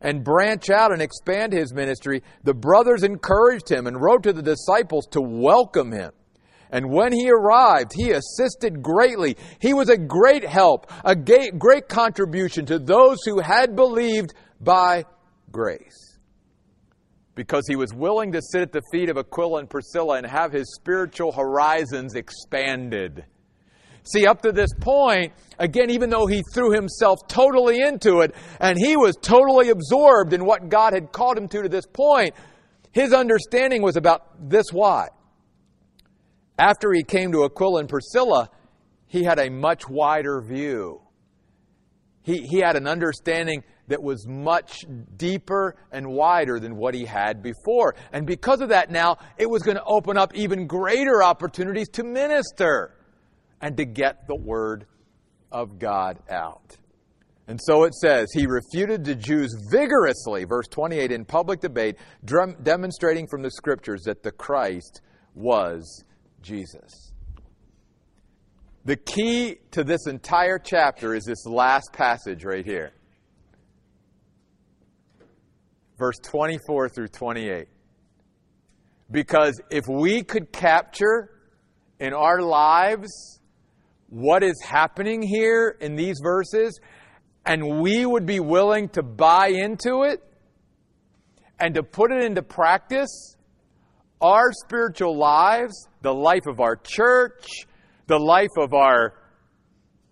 and 0.00 0.24
branch 0.24 0.70
out 0.70 0.92
and 0.92 1.02
expand 1.02 1.52
his 1.52 1.72
ministry, 1.72 2.22
the 2.44 2.54
brothers 2.54 3.02
encouraged 3.02 3.70
him 3.70 3.86
and 3.86 4.00
wrote 4.00 4.22
to 4.24 4.32
the 4.32 4.42
disciples 4.42 5.06
to 5.12 5.20
welcome 5.20 5.92
him. 5.92 6.12
And 6.70 6.90
when 6.90 7.12
he 7.12 7.30
arrived, 7.30 7.92
he 7.94 8.10
assisted 8.10 8.82
greatly. 8.82 9.36
He 9.58 9.72
was 9.72 9.88
a 9.88 9.96
great 9.96 10.44
help, 10.44 10.90
a 11.04 11.16
great 11.16 11.88
contribution 11.88 12.66
to 12.66 12.78
those 12.78 13.18
who 13.24 13.40
had 13.40 13.74
believed 13.74 14.34
by 14.60 15.04
grace 15.50 16.08
because 17.38 17.68
he 17.68 17.76
was 17.76 17.94
willing 17.94 18.32
to 18.32 18.42
sit 18.42 18.62
at 18.62 18.72
the 18.72 18.82
feet 18.90 19.08
of 19.08 19.16
Aquila 19.16 19.60
and 19.60 19.70
Priscilla 19.70 20.16
and 20.16 20.26
have 20.26 20.50
his 20.50 20.74
spiritual 20.74 21.30
horizons 21.30 22.16
expanded. 22.16 23.24
See, 24.04 24.26
up 24.26 24.42
to 24.42 24.52
this 24.52 24.70
point, 24.80 25.32
again, 25.58 25.90
even 25.90 26.10
though 26.10 26.26
he 26.26 26.42
threw 26.52 26.70
himself 26.70 27.18
totally 27.28 27.80
into 27.80 28.20
it 28.20 28.34
and 28.60 28.78
he 28.78 28.96
was 28.96 29.16
totally 29.16 29.70
absorbed 29.70 30.32
in 30.32 30.44
what 30.44 30.68
God 30.68 30.92
had 30.92 31.12
called 31.12 31.36
him 31.36 31.48
to 31.48 31.62
to 31.62 31.68
this 31.68 31.86
point, 31.86 32.34
his 32.92 33.12
understanding 33.12 33.82
was 33.82 33.96
about 33.96 34.48
this 34.48 34.72
why. 34.72 35.08
After 36.58 36.92
he 36.92 37.02
came 37.02 37.32
to 37.32 37.44
Aquila 37.44 37.80
and 37.80 37.88
Priscilla, 37.88 38.50
he 39.06 39.24
had 39.24 39.38
a 39.38 39.50
much 39.50 39.88
wider 39.88 40.40
view. 40.40 41.00
He, 42.22 42.38
he 42.42 42.58
had 42.58 42.76
an 42.76 42.86
understanding 42.86 43.62
that 43.86 44.02
was 44.02 44.26
much 44.26 44.84
deeper 45.16 45.76
and 45.90 46.06
wider 46.06 46.60
than 46.60 46.76
what 46.76 46.94
he 46.94 47.04
had 47.04 47.42
before. 47.42 47.94
And 48.12 48.26
because 48.26 48.60
of 48.60 48.68
that, 48.68 48.90
now 48.90 49.16
it 49.38 49.48
was 49.48 49.62
going 49.62 49.76
to 49.76 49.84
open 49.84 50.18
up 50.18 50.34
even 50.34 50.66
greater 50.66 51.22
opportunities 51.22 51.88
to 51.90 52.04
minister 52.04 52.97
and 53.60 53.76
to 53.76 53.84
get 53.84 54.26
the 54.26 54.36
word 54.36 54.86
of 55.50 55.78
God 55.78 56.18
out. 56.30 56.76
And 57.48 57.58
so 57.62 57.84
it 57.84 57.94
says, 57.94 58.30
he 58.34 58.46
refuted 58.46 59.04
the 59.04 59.14
Jews 59.14 59.56
vigorously, 59.70 60.44
verse 60.44 60.68
28, 60.68 61.10
in 61.10 61.24
public 61.24 61.60
debate, 61.60 61.96
demonstrating 62.62 63.26
from 63.26 63.42
the 63.42 63.50
scriptures 63.50 64.02
that 64.02 64.22
the 64.22 64.30
Christ 64.30 65.00
was 65.34 66.04
Jesus. 66.42 67.12
The 68.84 68.96
key 68.96 69.56
to 69.70 69.82
this 69.82 70.06
entire 70.06 70.58
chapter 70.58 71.14
is 71.14 71.24
this 71.24 71.46
last 71.46 71.90
passage 71.92 72.44
right 72.44 72.64
here. 72.64 72.92
Verse 75.98 76.18
24 76.22 76.90
through 76.90 77.08
28. 77.08 77.66
Because 79.10 79.60
if 79.70 79.86
we 79.88 80.22
could 80.22 80.52
capture 80.52 81.30
in 81.98 82.12
our 82.12 82.40
lives 82.40 83.40
what 84.08 84.42
is 84.42 84.60
happening 84.64 85.22
here 85.22 85.76
in 85.80 85.96
these 85.96 86.20
verses, 86.22 86.78
and 87.44 87.80
we 87.80 88.06
would 88.06 88.26
be 88.26 88.40
willing 88.40 88.88
to 88.90 89.02
buy 89.02 89.48
into 89.48 90.02
it 90.02 90.22
and 91.58 91.74
to 91.74 91.82
put 91.82 92.12
it 92.12 92.22
into 92.22 92.42
practice, 92.42 93.36
our 94.20 94.52
spiritual 94.52 95.16
lives, 95.16 95.88
the 96.02 96.12
life 96.12 96.46
of 96.46 96.60
our 96.60 96.76
church, 96.76 97.66
the 98.06 98.18
life 98.18 98.56
of 98.56 98.74
our 98.74 99.14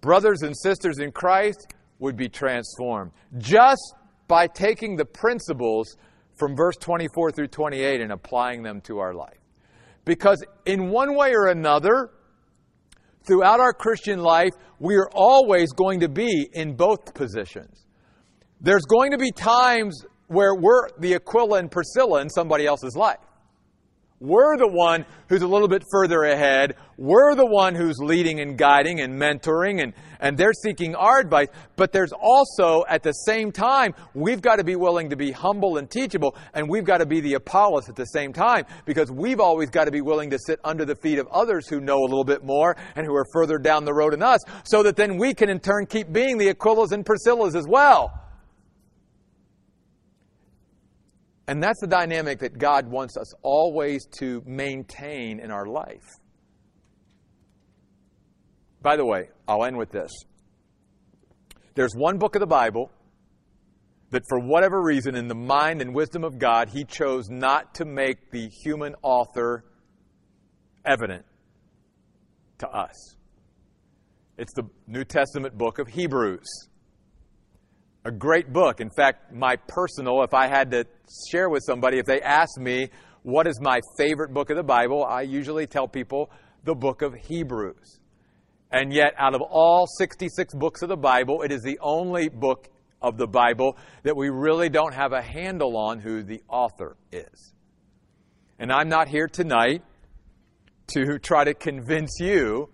brothers 0.00 0.42
and 0.42 0.56
sisters 0.56 0.98
in 0.98 1.10
Christ 1.10 1.66
would 1.98 2.16
be 2.16 2.28
transformed 2.28 3.12
just 3.38 3.94
by 4.28 4.46
taking 4.46 4.96
the 4.96 5.04
principles 5.04 5.96
from 6.36 6.54
verse 6.54 6.76
24 6.76 7.32
through 7.32 7.48
28 7.48 8.00
and 8.00 8.12
applying 8.12 8.62
them 8.62 8.80
to 8.82 8.98
our 8.98 9.14
life. 9.14 9.38
Because 10.04 10.44
in 10.66 10.90
one 10.90 11.16
way 11.16 11.32
or 11.34 11.46
another, 11.46 12.10
throughout 13.26 13.60
our 13.60 13.72
Christian 13.72 14.20
life, 14.20 14.52
we 14.78 14.96
are 14.96 15.08
always 15.12 15.72
going 15.72 16.00
to 16.00 16.08
be 16.08 16.48
in 16.52 16.74
both 16.74 17.14
positions. 17.14 17.86
There's 18.60 18.84
going 18.84 19.10
to 19.12 19.18
be 19.18 19.30
times 19.30 20.04
where 20.28 20.54
we're 20.54 20.88
the 20.98 21.14
Aquila 21.14 21.58
and 21.58 21.70
Priscilla 21.70 22.20
in 22.20 22.28
somebody 22.30 22.66
else's 22.66 22.96
life. 22.96 23.18
We're 24.18 24.56
the 24.56 24.68
one 24.68 25.04
who's 25.28 25.42
a 25.42 25.46
little 25.46 25.68
bit 25.68 25.82
further 25.90 26.22
ahead. 26.22 26.76
We're 26.96 27.34
the 27.34 27.44
one 27.44 27.74
who's 27.74 27.98
leading 27.98 28.40
and 28.40 28.56
guiding 28.56 29.00
and 29.00 29.20
mentoring, 29.20 29.82
and, 29.82 29.92
and 30.20 30.38
they're 30.38 30.54
seeking 30.54 30.94
our 30.94 31.18
advice. 31.18 31.48
But 31.76 31.92
there's 31.92 32.12
also, 32.12 32.84
at 32.88 33.02
the 33.02 33.12
same 33.12 33.52
time, 33.52 33.94
we've 34.14 34.40
got 34.40 34.56
to 34.56 34.64
be 34.64 34.74
willing 34.74 35.10
to 35.10 35.16
be 35.16 35.32
humble 35.32 35.76
and 35.76 35.90
teachable, 35.90 36.34
and 36.54 36.66
we've 36.66 36.84
got 36.84 36.98
to 36.98 37.06
be 37.06 37.20
the 37.20 37.34
Apollos 37.34 37.90
at 37.90 37.96
the 37.96 38.06
same 38.06 38.32
time, 38.32 38.64
because 38.86 39.10
we've 39.10 39.40
always 39.40 39.68
got 39.68 39.84
to 39.84 39.90
be 39.90 40.00
willing 40.00 40.30
to 40.30 40.38
sit 40.38 40.60
under 40.64 40.86
the 40.86 40.96
feet 40.96 41.18
of 41.18 41.26
others 41.28 41.68
who 41.68 41.80
know 41.80 41.98
a 41.98 42.08
little 42.08 42.24
bit 42.24 42.42
more 42.42 42.74
and 42.94 43.06
who 43.06 43.14
are 43.14 43.26
further 43.34 43.58
down 43.58 43.84
the 43.84 43.92
road 43.92 44.14
than 44.14 44.22
us, 44.22 44.40
so 44.64 44.82
that 44.82 44.96
then 44.96 45.18
we 45.18 45.34
can 45.34 45.50
in 45.50 45.60
turn 45.60 45.84
keep 45.84 46.10
being 46.10 46.38
the 46.38 46.48
Aquilas 46.48 46.92
and 46.92 47.04
Priscillas 47.04 47.54
as 47.54 47.66
well. 47.68 48.22
And 51.48 51.62
that's 51.62 51.80
the 51.80 51.86
dynamic 51.86 52.40
that 52.40 52.58
God 52.58 52.88
wants 52.88 53.16
us 53.16 53.32
always 53.42 54.06
to 54.18 54.42
maintain 54.46 55.38
in 55.38 55.50
our 55.50 55.66
life. 55.66 56.04
By 58.82 58.96
the 58.96 59.04
way, 59.04 59.28
I'll 59.46 59.64
end 59.64 59.76
with 59.76 59.90
this. 59.90 60.10
There's 61.74 61.94
one 61.94 62.18
book 62.18 62.34
of 62.34 62.40
the 62.40 62.46
Bible 62.46 62.90
that, 64.10 64.22
for 64.28 64.40
whatever 64.40 64.82
reason, 64.82 65.14
in 65.14 65.28
the 65.28 65.34
mind 65.34 65.80
and 65.80 65.94
wisdom 65.94 66.24
of 66.24 66.38
God, 66.38 66.68
He 66.68 66.84
chose 66.84 67.28
not 67.28 67.74
to 67.74 67.84
make 67.84 68.30
the 68.30 68.48
human 68.64 68.94
author 69.02 69.64
evident 70.84 71.24
to 72.58 72.68
us. 72.68 73.16
It's 74.38 74.52
the 74.54 74.64
New 74.86 75.04
Testament 75.04 75.56
book 75.56 75.78
of 75.78 75.88
Hebrews 75.88 76.46
a 78.06 78.12
great 78.12 78.52
book. 78.52 78.80
In 78.80 78.88
fact, 78.88 79.34
my 79.34 79.56
personal, 79.66 80.22
if 80.22 80.32
I 80.32 80.46
had 80.46 80.70
to 80.70 80.84
share 81.28 81.50
with 81.50 81.64
somebody, 81.66 81.98
if 81.98 82.06
they 82.06 82.20
ask 82.20 82.56
me 82.56 82.88
what 83.24 83.48
is 83.48 83.60
my 83.60 83.80
favorite 83.98 84.32
book 84.32 84.48
of 84.50 84.56
the 84.56 84.62
Bible, 84.62 85.04
I 85.04 85.22
usually 85.22 85.66
tell 85.66 85.88
people 85.88 86.30
the 86.62 86.74
book 86.74 87.02
of 87.02 87.14
Hebrews. 87.14 87.98
And 88.70 88.92
yet, 88.92 89.14
out 89.18 89.34
of 89.34 89.42
all 89.42 89.86
66 89.98 90.54
books 90.54 90.82
of 90.82 90.88
the 90.88 90.96
Bible, 90.96 91.42
it 91.42 91.50
is 91.50 91.62
the 91.62 91.80
only 91.82 92.28
book 92.28 92.68
of 93.02 93.16
the 93.16 93.26
Bible 93.26 93.76
that 94.04 94.16
we 94.16 94.28
really 94.28 94.68
don't 94.68 94.94
have 94.94 95.12
a 95.12 95.22
handle 95.22 95.76
on 95.76 95.98
who 95.98 96.22
the 96.22 96.40
author 96.48 96.96
is. 97.10 97.54
And 98.60 98.70
I'm 98.72 98.88
not 98.88 99.08
here 99.08 99.26
tonight 99.26 99.82
to 100.94 101.18
try 101.18 101.42
to 101.42 101.54
convince 101.54 102.20
you 102.20 102.68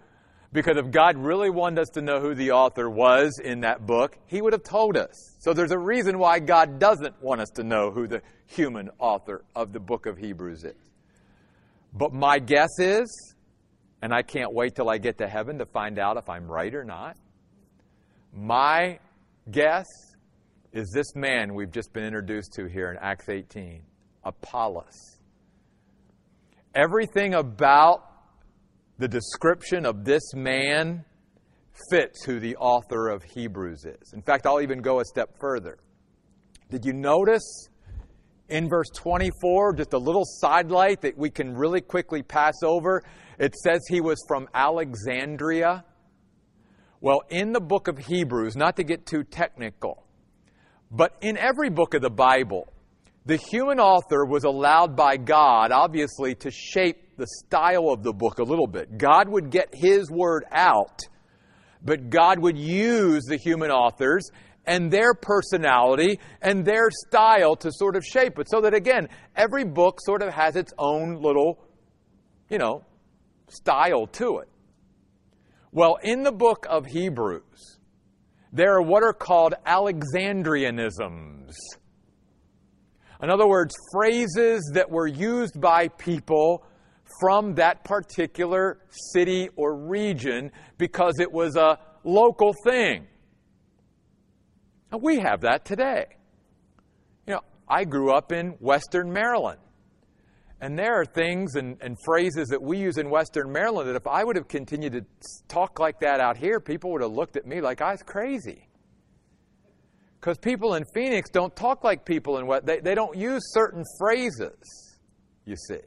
because 0.53 0.77
if 0.77 0.91
God 0.91 1.17
really 1.17 1.51
wanted 1.51 1.81
us 1.81 1.89
to 1.95 2.03
know 2.03 2.21
who 2.21 2.35
the 2.35 2.51
author 2.53 2.91
was 2.91 3.41
in 3.43 3.61
that 3.61 3.87
book, 3.87 4.19
He 4.27 4.43
would 4.43 4.53
have 4.53 4.63
told 4.63 4.97
us. 4.97 5.37
So 5.41 5.55
there's 5.55 5.71
a 5.71 5.79
reason 5.79 6.19
why 6.19 6.41
God 6.41 6.79
doesn't 6.79 7.23
want 7.23 7.41
us 7.41 7.49
to 7.55 7.65
know 7.65 7.91
who 7.91 8.07
the 8.07 8.23
human 8.47 8.91
author 8.99 9.45
of 9.57 9.73
the 9.73 9.81
book 9.81 10.07
of 10.07 10.19
Hebrews 10.19 10.65
is. 10.65 10.75
But 11.95 12.13
my 12.13 12.39
guess 12.39 12.79
is, 12.79 13.35
and 14.03 14.13
I 14.13 14.23
can't 14.23 14.53
wait 14.53 14.75
till 14.75 14.91
I 14.91 14.99
get 14.99 15.19
to 15.19 15.29
heaven 15.29 15.59
to 15.59 15.67
find 15.67 15.99
out 15.99 16.17
if 16.17 16.29
I'm 16.29 16.47
right 16.47 16.75
or 16.75 16.85
not, 16.85 17.17
my 18.35 18.99
guess 19.51 19.87
is 20.73 20.91
this 20.91 21.15
man 21.15 21.55
we've 21.55 21.71
just 21.71 21.93
been 21.93 22.05
introduced 22.05 22.53
to 22.55 22.67
here 22.67 22.91
in 22.91 22.99
Acts 23.01 23.29
18, 23.29 23.83
Apollos. 24.25 25.19
Everything 26.75 27.35
about 27.35 28.12
the 29.03 29.09
description 29.09 29.85
of 29.85 30.05
this 30.05 30.33
man 30.33 31.05
fits 31.91 32.25
who 32.25 32.39
the 32.39 32.55
author 32.55 33.09
of 33.09 33.25
Hebrews 33.25 33.85
is. 33.85 34.13
In 34.13 34.23
fact, 34.23 34.47
I'll 34.47 34.61
even 34.61 34.81
go 34.81 35.01
a 35.01 35.05
step 35.05 35.31
further. 35.41 35.79
Did 36.71 36.85
you 36.85 36.93
notice 36.93 37.69
in 38.49 38.69
verse 38.69 38.87
24, 38.95 39.75
just 39.75 39.93
a 39.93 39.99
little 39.99 40.23
sidelight 40.25 41.01
that 41.01 41.19
we 41.19 41.31
can 41.31 41.53
really 41.53 41.81
quickly 41.81 42.23
pass 42.23 42.55
over? 42.63 43.03
It 43.41 43.57
says 43.57 43.81
he 43.89 44.01
was 44.01 44.25
from 44.29 44.47
Alexandria. 44.55 45.85
Well, 47.01 47.23
in 47.29 47.53
the 47.53 47.61
book 47.61 47.89
of 47.89 47.99
Hebrews, 47.99 48.55
not 48.55 48.77
to 48.77 48.85
get 48.85 49.05
too 49.05 49.25
technical, 49.25 50.07
but 50.93 51.17
in 51.21 51.37
every 51.37 51.71
book 51.71 51.95
of 51.95 52.03
the 52.03 52.11
Bible, 52.11 52.73
the 53.27 53.37
human 53.37 53.81
author 53.81 54.25
was 54.25 54.45
allowed 54.45 54.95
by 54.95 55.17
God, 55.17 55.73
obviously, 55.73 56.37
to 56.37 56.53
shape 56.53 57.02
the 57.17 57.27
style 57.45 57.89
of 57.91 58.03
the 58.03 58.13
book 58.13 58.39
a 58.39 58.43
little 58.43 58.67
bit. 58.67 58.99
God 58.99 59.29
would 59.29 59.51
get 59.51 59.69
His 59.73 60.11
word 60.11 60.45
out, 60.51 61.01
but 61.85 62.11
God 62.11 62.39
would 62.41 62.59
use 62.59 63.25
the 63.25 63.37
human 63.37 63.71
authors 63.71 64.31
and 64.65 64.91
their 64.91 65.15
personality 65.15 66.21
and 66.41 66.65
their 66.65 66.89
style 66.91 67.57
to 67.57 67.71
sort 67.73 67.97
of 67.97 68.05
shape 68.05 68.39
it. 68.39 68.49
So 68.49 68.61
that 68.61 68.75
again, 68.75 69.09
every 69.35 69.65
book 69.65 69.99
sort 70.01 70.23
of 70.23 70.33
has 70.33 70.57
its 70.57 70.73
own 70.79 71.21
little, 71.21 71.59
you 72.49 72.59
know, 72.59 72.85
style 73.49 74.07
to 74.07 74.39
it. 74.39 74.49
Well, 75.73 75.99
in 76.03 76.23
the 76.23 76.33
book 76.33 76.67
of 76.69 76.87
Hebrews, 76.87 77.79
there 78.53 78.75
are 78.75 78.83
what 78.83 79.03
are 79.03 79.15
called 79.15 79.55
Alexandrianisms. 79.67 81.53
In 83.23 83.31
other 83.31 83.47
words, 83.47 83.75
phrases 83.93 84.71
that 84.75 84.91
were 84.91 85.07
used 85.07 85.61
by 85.61 85.89
people 85.89 86.65
from 87.23 87.55
that 87.55 87.85
particular 87.85 88.81
city 89.12 89.49
or 89.55 89.77
region 89.77 90.51
because 90.77 91.20
it 91.20 91.31
was 91.31 91.55
a 91.55 91.79
local 92.03 92.53
thing. 92.64 93.07
We 94.91 95.20
have 95.20 95.43
that 95.43 95.64
today. 95.64 96.07
You 97.29 97.35
know, 97.35 97.41
I 97.68 97.85
grew 97.85 98.12
up 98.12 98.33
in 98.33 98.49
Western 98.59 99.12
Maryland. 99.12 99.61
And 100.61 100.77
there 100.77 101.01
are 101.01 101.05
things 101.05 101.55
and, 101.55 101.77
and, 101.81 101.97
phrases 102.05 102.49
that 102.49 102.62
we 102.62 102.79
use 102.79 102.97
in 102.99 103.09
Western 103.09 103.51
Maryland 103.51 103.89
that 103.89 103.97
if 103.97 104.07
I 104.07 104.23
would 104.23 104.37
have 104.37 104.47
continued 104.47 104.93
to 104.93 105.05
talk 105.49 105.81
like 105.81 106.01
that 106.01 106.20
out 106.20 106.37
here, 106.37 106.61
people 106.61 106.93
would 106.93 107.03
have 107.03 107.12
looked 107.12 107.37
at 107.37 107.47
me 107.47 107.61
like 107.61 107.81
I 107.81 107.93
was 107.93 108.03
crazy. 108.03 108.68
Because 110.20 110.39
people 110.39 110.75
in 110.75 110.85
Phoenix 110.95 111.31
don't 111.31 111.55
talk 111.57 111.83
like 111.83 112.05
people 112.05 112.39
in 112.39 112.47
what 112.47 112.64
they, 112.64 112.79
they 112.79 112.95
don't 112.95 113.16
use 113.16 113.43
certain 113.53 113.85
phrases, 113.99 114.99
you 115.47 115.57
see. 115.57 115.81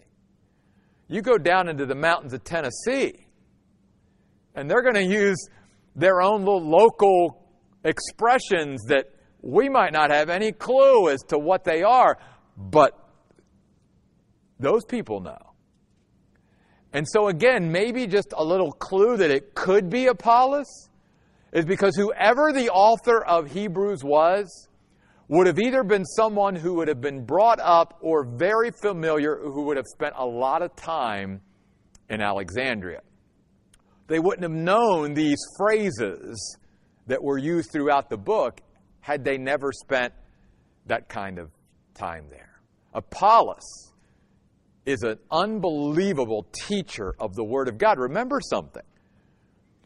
You 1.07 1.21
go 1.21 1.37
down 1.37 1.69
into 1.69 1.85
the 1.85 1.95
mountains 1.95 2.33
of 2.33 2.43
Tennessee, 2.43 3.27
and 4.55 4.69
they're 4.69 4.81
going 4.81 4.95
to 4.95 5.03
use 5.03 5.37
their 5.95 6.21
own 6.21 6.41
little 6.41 6.67
local 6.67 7.43
expressions 7.83 8.83
that 8.87 9.05
we 9.41 9.69
might 9.69 9.93
not 9.93 10.09
have 10.09 10.29
any 10.29 10.51
clue 10.51 11.09
as 11.09 11.21
to 11.27 11.37
what 11.37 11.63
they 11.63 11.83
are, 11.83 12.17
but 12.57 12.97
those 14.59 14.83
people 14.85 15.21
know. 15.21 15.37
And 16.93 17.05
so, 17.07 17.27
again, 17.27 17.71
maybe 17.71 18.07
just 18.07 18.33
a 18.35 18.43
little 18.43 18.71
clue 18.71 19.17
that 19.17 19.29
it 19.29 19.53
could 19.53 19.89
be 19.89 20.07
Apollos 20.07 20.89
is 21.51 21.65
because 21.65 21.95
whoever 21.95 22.51
the 22.51 22.69
author 22.69 23.23
of 23.23 23.51
Hebrews 23.51 24.03
was, 24.03 24.69
would 25.27 25.47
have 25.47 25.59
either 25.59 25.83
been 25.83 26.05
someone 26.05 26.55
who 26.55 26.75
would 26.75 26.87
have 26.87 27.01
been 27.01 27.25
brought 27.25 27.59
up 27.59 27.97
or 28.01 28.25
very 28.25 28.71
familiar 28.71 29.37
who 29.37 29.63
would 29.63 29.77
have 29.77 29.87
spent 29.87 30.13
a 30.17 30.25
lot 30.25 30.61
of 30.61 30.75
time 30.75 31.41
in 32.09 32.21
Alexandria. 32.21 33.01
They 34.07 34.19
wouldn't 34.19 34.43
have 34.43 34.51
known 34.51 35.13
these 35.13 35.39
phrases 35.57 36.57
that 37.07 37.23
were 37.23 37.37
used 37.37 37.71
throughout 37.71 38.09
the 38.09 38.17
book 38.17 38.61
had 38.99 39.23
they 39.23 39.37
never 39.37 39.71
spent 39.71 40.13
that 40.85 41.09
kind 41.09 41.39
of 41.39 41.49
time 41.95 42.27
there. 42.29 42.59
Apollos 42.93 43.93
is 44.85 45.01
an 45.01 45.17
unbelievable 45.31 46.45
teacher 46.51 47.15
of 47.19 47.33
the 47.33 47.43
Word 47.43 47.67
of 47.67 47.77
God. 47.77 47.97
Remember 47.97 48.39
something 48.39 48.83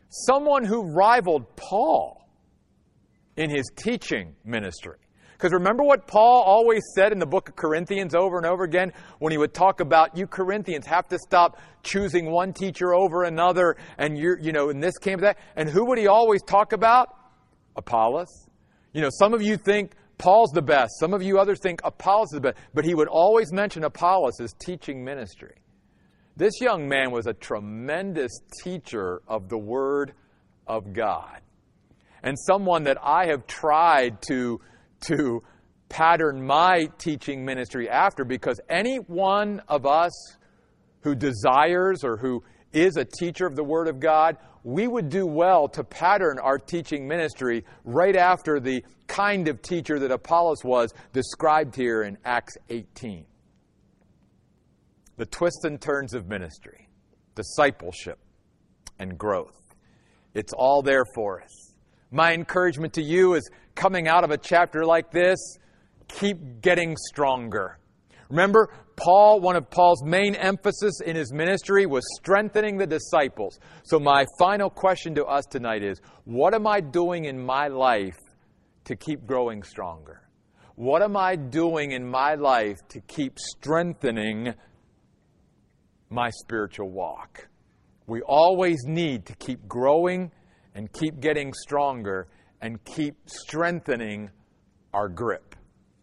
someone 0.10 0.66
who 0.66 0.92
rivaled 0.92 1.56
Paul 1.56 2.28
in 3.38 3.50
his 3.50 3.72
teaching 3.76 4.36
ministry. 4.44 4.98
Because 5.40 5.54
remember 5.54 5.84
what 5.84 6.06
Paul 6.06 6.44
always 6.44 6.84
said 6.94 7.14
in 7.14 7.20
the 7.20 7.26
book 7.26 7.48
of 7.48 7.56
Corinthians 7.56 8.14
over 8.14 8.36
and 8.36 8.46
over 8.46 8.66
again 8.66 8.92
when 9.20 9.32
he 9.32 9.38
would 9.38 9.54
talk 9.54 9.80
about 9.80 10.18
you 10.18 10.28
Corinthians 10.28 10.86
have 10.86 11.08
to 11.08 11.18
stop 11.18 11.62
choosing 11.82 12.30
one 12.30 12.52
teacher 12.52 12.94
over 12.94 13.24
another 13.24 13.78
and 13.98 14.18
you're, 14.18 14.38
you 14.38 14.52
know, 14.52 14.70
in 14.70 14.82
this 14.82 14.98
camp, 14.98 15.22
that. 15.22 15.38
And 15.56 15.70
who 15.70 15.86
would 15.86 15.98
he 15.98 16.08
always 16.08 16.44
talk 16.44 16.74
about? 16.74 17.16
Apollos. 17.78 18.50
You 18.92 19.02
know, 19.02 19.10
some 19.18 19.34
of 19.34 19.42
you 19.42 19.56
think 19.56 19.94
Paul's 20.18 20.52
the 20.52 20.62
best. 20.62 21.00
Some 21.00 21.14
of 21.14 21.24
you 21.24 21.40
others 21.40 21.60
think 21.62 21.80
Apollos 21.86 22.34
is 22.34 22.42
the 22.42 22.42
best. 22.42 22.58
But 22.74 22.84
he 22.84 22.94
would 22.94 23.08
always 23.08 23.54
mention 23.54 23.86
Apollos' 23.86 24.42
as 24.42 24.54
teaching 24.60 25.06
ministry. 25.06 25.56
This 26.36 26.60
young 26.60 26.90
man 26.90 27.12
was 27.12 27.28
a 27.28 27.34
tremendous 27.34 28.42
teacher 28.62 29.22
of 29.26 29.48
the 29.48 29.58
Word 29.58 30.12
of 30.68 30.92
God. 30.92 31.40
And 32.24 32.38
someone 32.38 32.84
that 32.84 32.98
I 33.02 33.28
have 33.28 33.48
tried 33.48 34.22
to, 34.24 34.60
to 35.02 35.44
pattern 35.90 36.46
my 36.46 36.86
teaching 36.98 37.44
ministry 37.44 37.90
after 37.90 38.24
because 38.24 38.60
any 38.70 38.98
one 38.98 39.62
of 39.68 39.86
us 39.86 40.12
who 41.02 41.16
desires 41.16 42.04
or 42.04 42.18
who 42.18 42.44
is 42.72 42.98
a 42.98 43.06
teacher 43.06 43.46
of 43.46 43.56
the 43.56 43.64
Word 43.64 43.88
of 43.88 44.00
God, 44.00 44.38
we 44.64 44.88
would 44.88 45.10
do 45.10 45.26
well 45.26 45.68
to 45.70 45.84
pattern 45.84 46.38
our 46.40 46.58
teaching 46.58 47.08
ministry 47.08 47.66
right 47.84 48.16
after 48.16 48.60
the 48.60 48.84
kind 49.08 49.48
of 49.48 49.62
teacher 49.62 49.98
that 50.00 50.12
Apollos 50.12 50.64
was 50.64 50.94
described 51.14 51.76
here 51.76 52.04
in 52.04 52.18
Acts 52.26 52.58
18. 52.70 53.26
The 55.18 55.26
twists 55.26 55.66
and 55.66 55.82
turns 55.82 56.14
of 56.14 56.28
ministry, 56.28 56.88
discipleship, 57.36 58.20
and 59.00 59.18
growth. 59.18 59.60
It's 60.34 60.54
all 60.54 60.82
there 60.82 61.06
for 61.16 61.42
us. 61.42 61.69
My 62.12 62.34
encouragement 62.34 62.94
to 62.94 63.04
you 63.04 63.36
is 63.36 63.50
coming 63.76 64.08
out 64.08 64.24
of 64.24 64.32
a 64.32 64.38
chapter 64.38 64.84
like 64.86 65.12
this, 65.12 65.58
keep 66.08 66.62
getting 66.62 66.96
stronger. 66.98 67.78
Remember, 68.30 68.70
Paul, 68.96 69.40
one 69.40 69.56
of 69.56 69.70
Paul's 69.70 70.04
main 70.04 70.36
emphasis 70.36 71.02
in 71.06 71.16
his 71.16 71.32
ministry 71.32 71.86
was 71.86 72.04
strengthening 72.18 72.78
the 72.78 72.86
disciples. 72.86 73.60
So, 73.84 74.00
my 74.00 74.26
final 74.38 74.70
question 74.70 75.16
to 75.16 75.26
us 75.26 75.46
tonight 75.46 75.84
is 75.84 76.02
what 76.26 76.54
am 76.54 76.68
I 76.68 76.82
doing 76.82 77.26
in 77.26 77.44
my 77.44 77.68
life 77.68 78.18
to 78.86 78.96
keep 78.96 79.26
growing 79.26 79.64
stronger? 79.64 80.22
What 80.76 81.02
am 81.02 81.16
I 81.16 81.36
doing 81.36 81.92
in 81.92 82.08
my 82.08 82.36
life 82.36 82.78
to 82.90 83.02
keep 83.02 83.38
strengthening 83.38 84.54
my 86.10 86.30
spiritual 86.30 86.90
walk? 86.90 87.48
We 88.08 88.22
always 88.22 88.84
need 88.86 89.26
to 89.28 89.36
keep 89.36 89.68
growing 89.68 90.32
and 90.76 90.92
keep 90.92 91.20
getting 91.20 91.54
stronger 91.54 92.28
and 92.62 92.84
keep 92.84 93.16
strengthening 93.26 94.30
our 94.94 95.08
grip. 95.08 95.56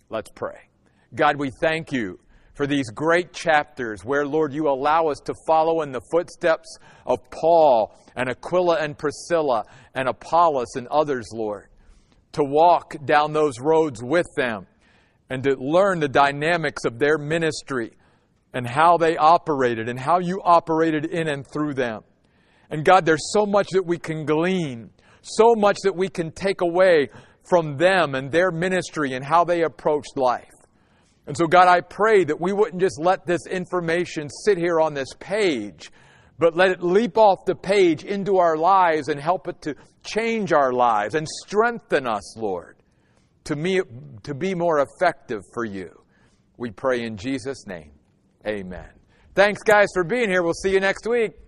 Let's 0.08 0.30
pray. 0.30 0.68
God, 1.14 1.36
we 1.36 1.50
thank 1.60 1.92
you 1.92 2.18
for 2.54 2.66
these 2.66 2.90
great 2.90 3.32
chapters 3.32 4.04
where, 4.04 4.26
Lord, 4.26 4.52
you 4.52 4.68
allow 4.68 5.08
us 5.08 5.20
to 5.26 5.34
follow 5.46 5.82
in 5.82 5.92
the 5.92 6.00
footsteps 6.10 6.78
of 7.04 7.18
Paul 7.30 7.94
and 8.16 8.30
Aquila 8.30 8.78
and 8.80 8.96
Priscilla 8.96 9.64
and 9.94 10.08
Apollos 10.08 10.74
and 10.74 10.86
others, 10.88 11.28
Lord, 11.32 11.68
to 12.32 12.42
walk 12.42 12.96
down 13.04 13.32
those 13.32 13.60
roads 13.60 14.02
with 14.02 14.26
them 14.36 14.66
and 15.28 15.42
to 15.44 15.54
learn 15.56 16.00
the 16.00 16.08
dynamics 16.08 16.84
of 16.84 16.98
their 16.98 17.18
ministry 17.18 17.92
and 18.54 18.66
how 18.66 18.96
they 18.96 19.16
operated 19.16 19.88
and 19.88 20.00
how 20.00 20.18
you 20.18 20.40
operated 20.42 21.04
in 21.04 21.28
and 21.28 21.46
through 21.46 21.74
them. 21.74 22.02
And 22.70 22.84
God, 22.84 23.04
there's 23.06 23.32
so 23.32 23.46
much 23.46 23.68
that 23.70 23.84
we 23.84 23.98
can 23.98 24.24
glean, 24.24 24.90
so 25.22 25.54
much 25.54 25.78
that 25.84 25.94
we 25.94 26.08
can 26.08 26.32
take 26.32 26.60
away 26.60 27.10
from 27.48 27.76
them 27.76 28.14
and 28.14 28.30
their 28.30 28.50
ministry 28.50 29.14
and 29.14 29.24
how 29.24 29.44
they 29.44 29.62
approached 29.62 30.16
life. 30.16 30.50
And 31.26 31.36
so, 31.36 31.46
God, 31.46 31.68
I 31.68 31.80
pray 31.80 32.24
that 32.24 32.40
we 32.40 32.52
wouldn't 32.52 32.80
just 32.80 33.00
let 33.00 33.26
this 33.26 33.46
information 33.46 34.28
sit 34.44 34.58
here 34.58 34.80
on 34.80 34.94
this 34.94 35.08
page, 35.18 35.90
but 36.38 36.56
let 36.56 36.70
it 36.70 36.82
leap 36.82 37.18
off 37.18 37.44
the 37.46 37.56
page 37.56 38.04
into 38.04 38.38
our 38.38 38.56
lives 38.56 39.08
and 39.08 39.20
help 39.20 39.48
it 39.48 39.60
to 39.62 39.74
change 40.04 40.52
our 40.52 40.72
lives 40.72 41.14
and 41.14 41.26
strengthen 41.44 42.06
us, 42.06 42.36
Lord, 42.36 42.76
to, 43.44 43.56
me, 43.56 43.80
to 44.22 44.34
be 44.34 44.54
more 44.54 44.80
effective 44.80 45.42
for 45.52 45.64
you. 45.64 45.90
We 46.56 46.70
pray 46.70 47.02
in 47.02 47.16
Jesus' 47.16 47.66
name. 47.66 47.90
Amen. 48.46 48.88
Thanks, 49.34 49.62
guys, 49.62 49.88
for 49.92 50.04
being 50.04 50.30
here. 50.30 50.42
We'll 50.42 50.54
see 50.54 50.72
you 50.72 50.80
next 50.80 51.06
week. 51.08 51.45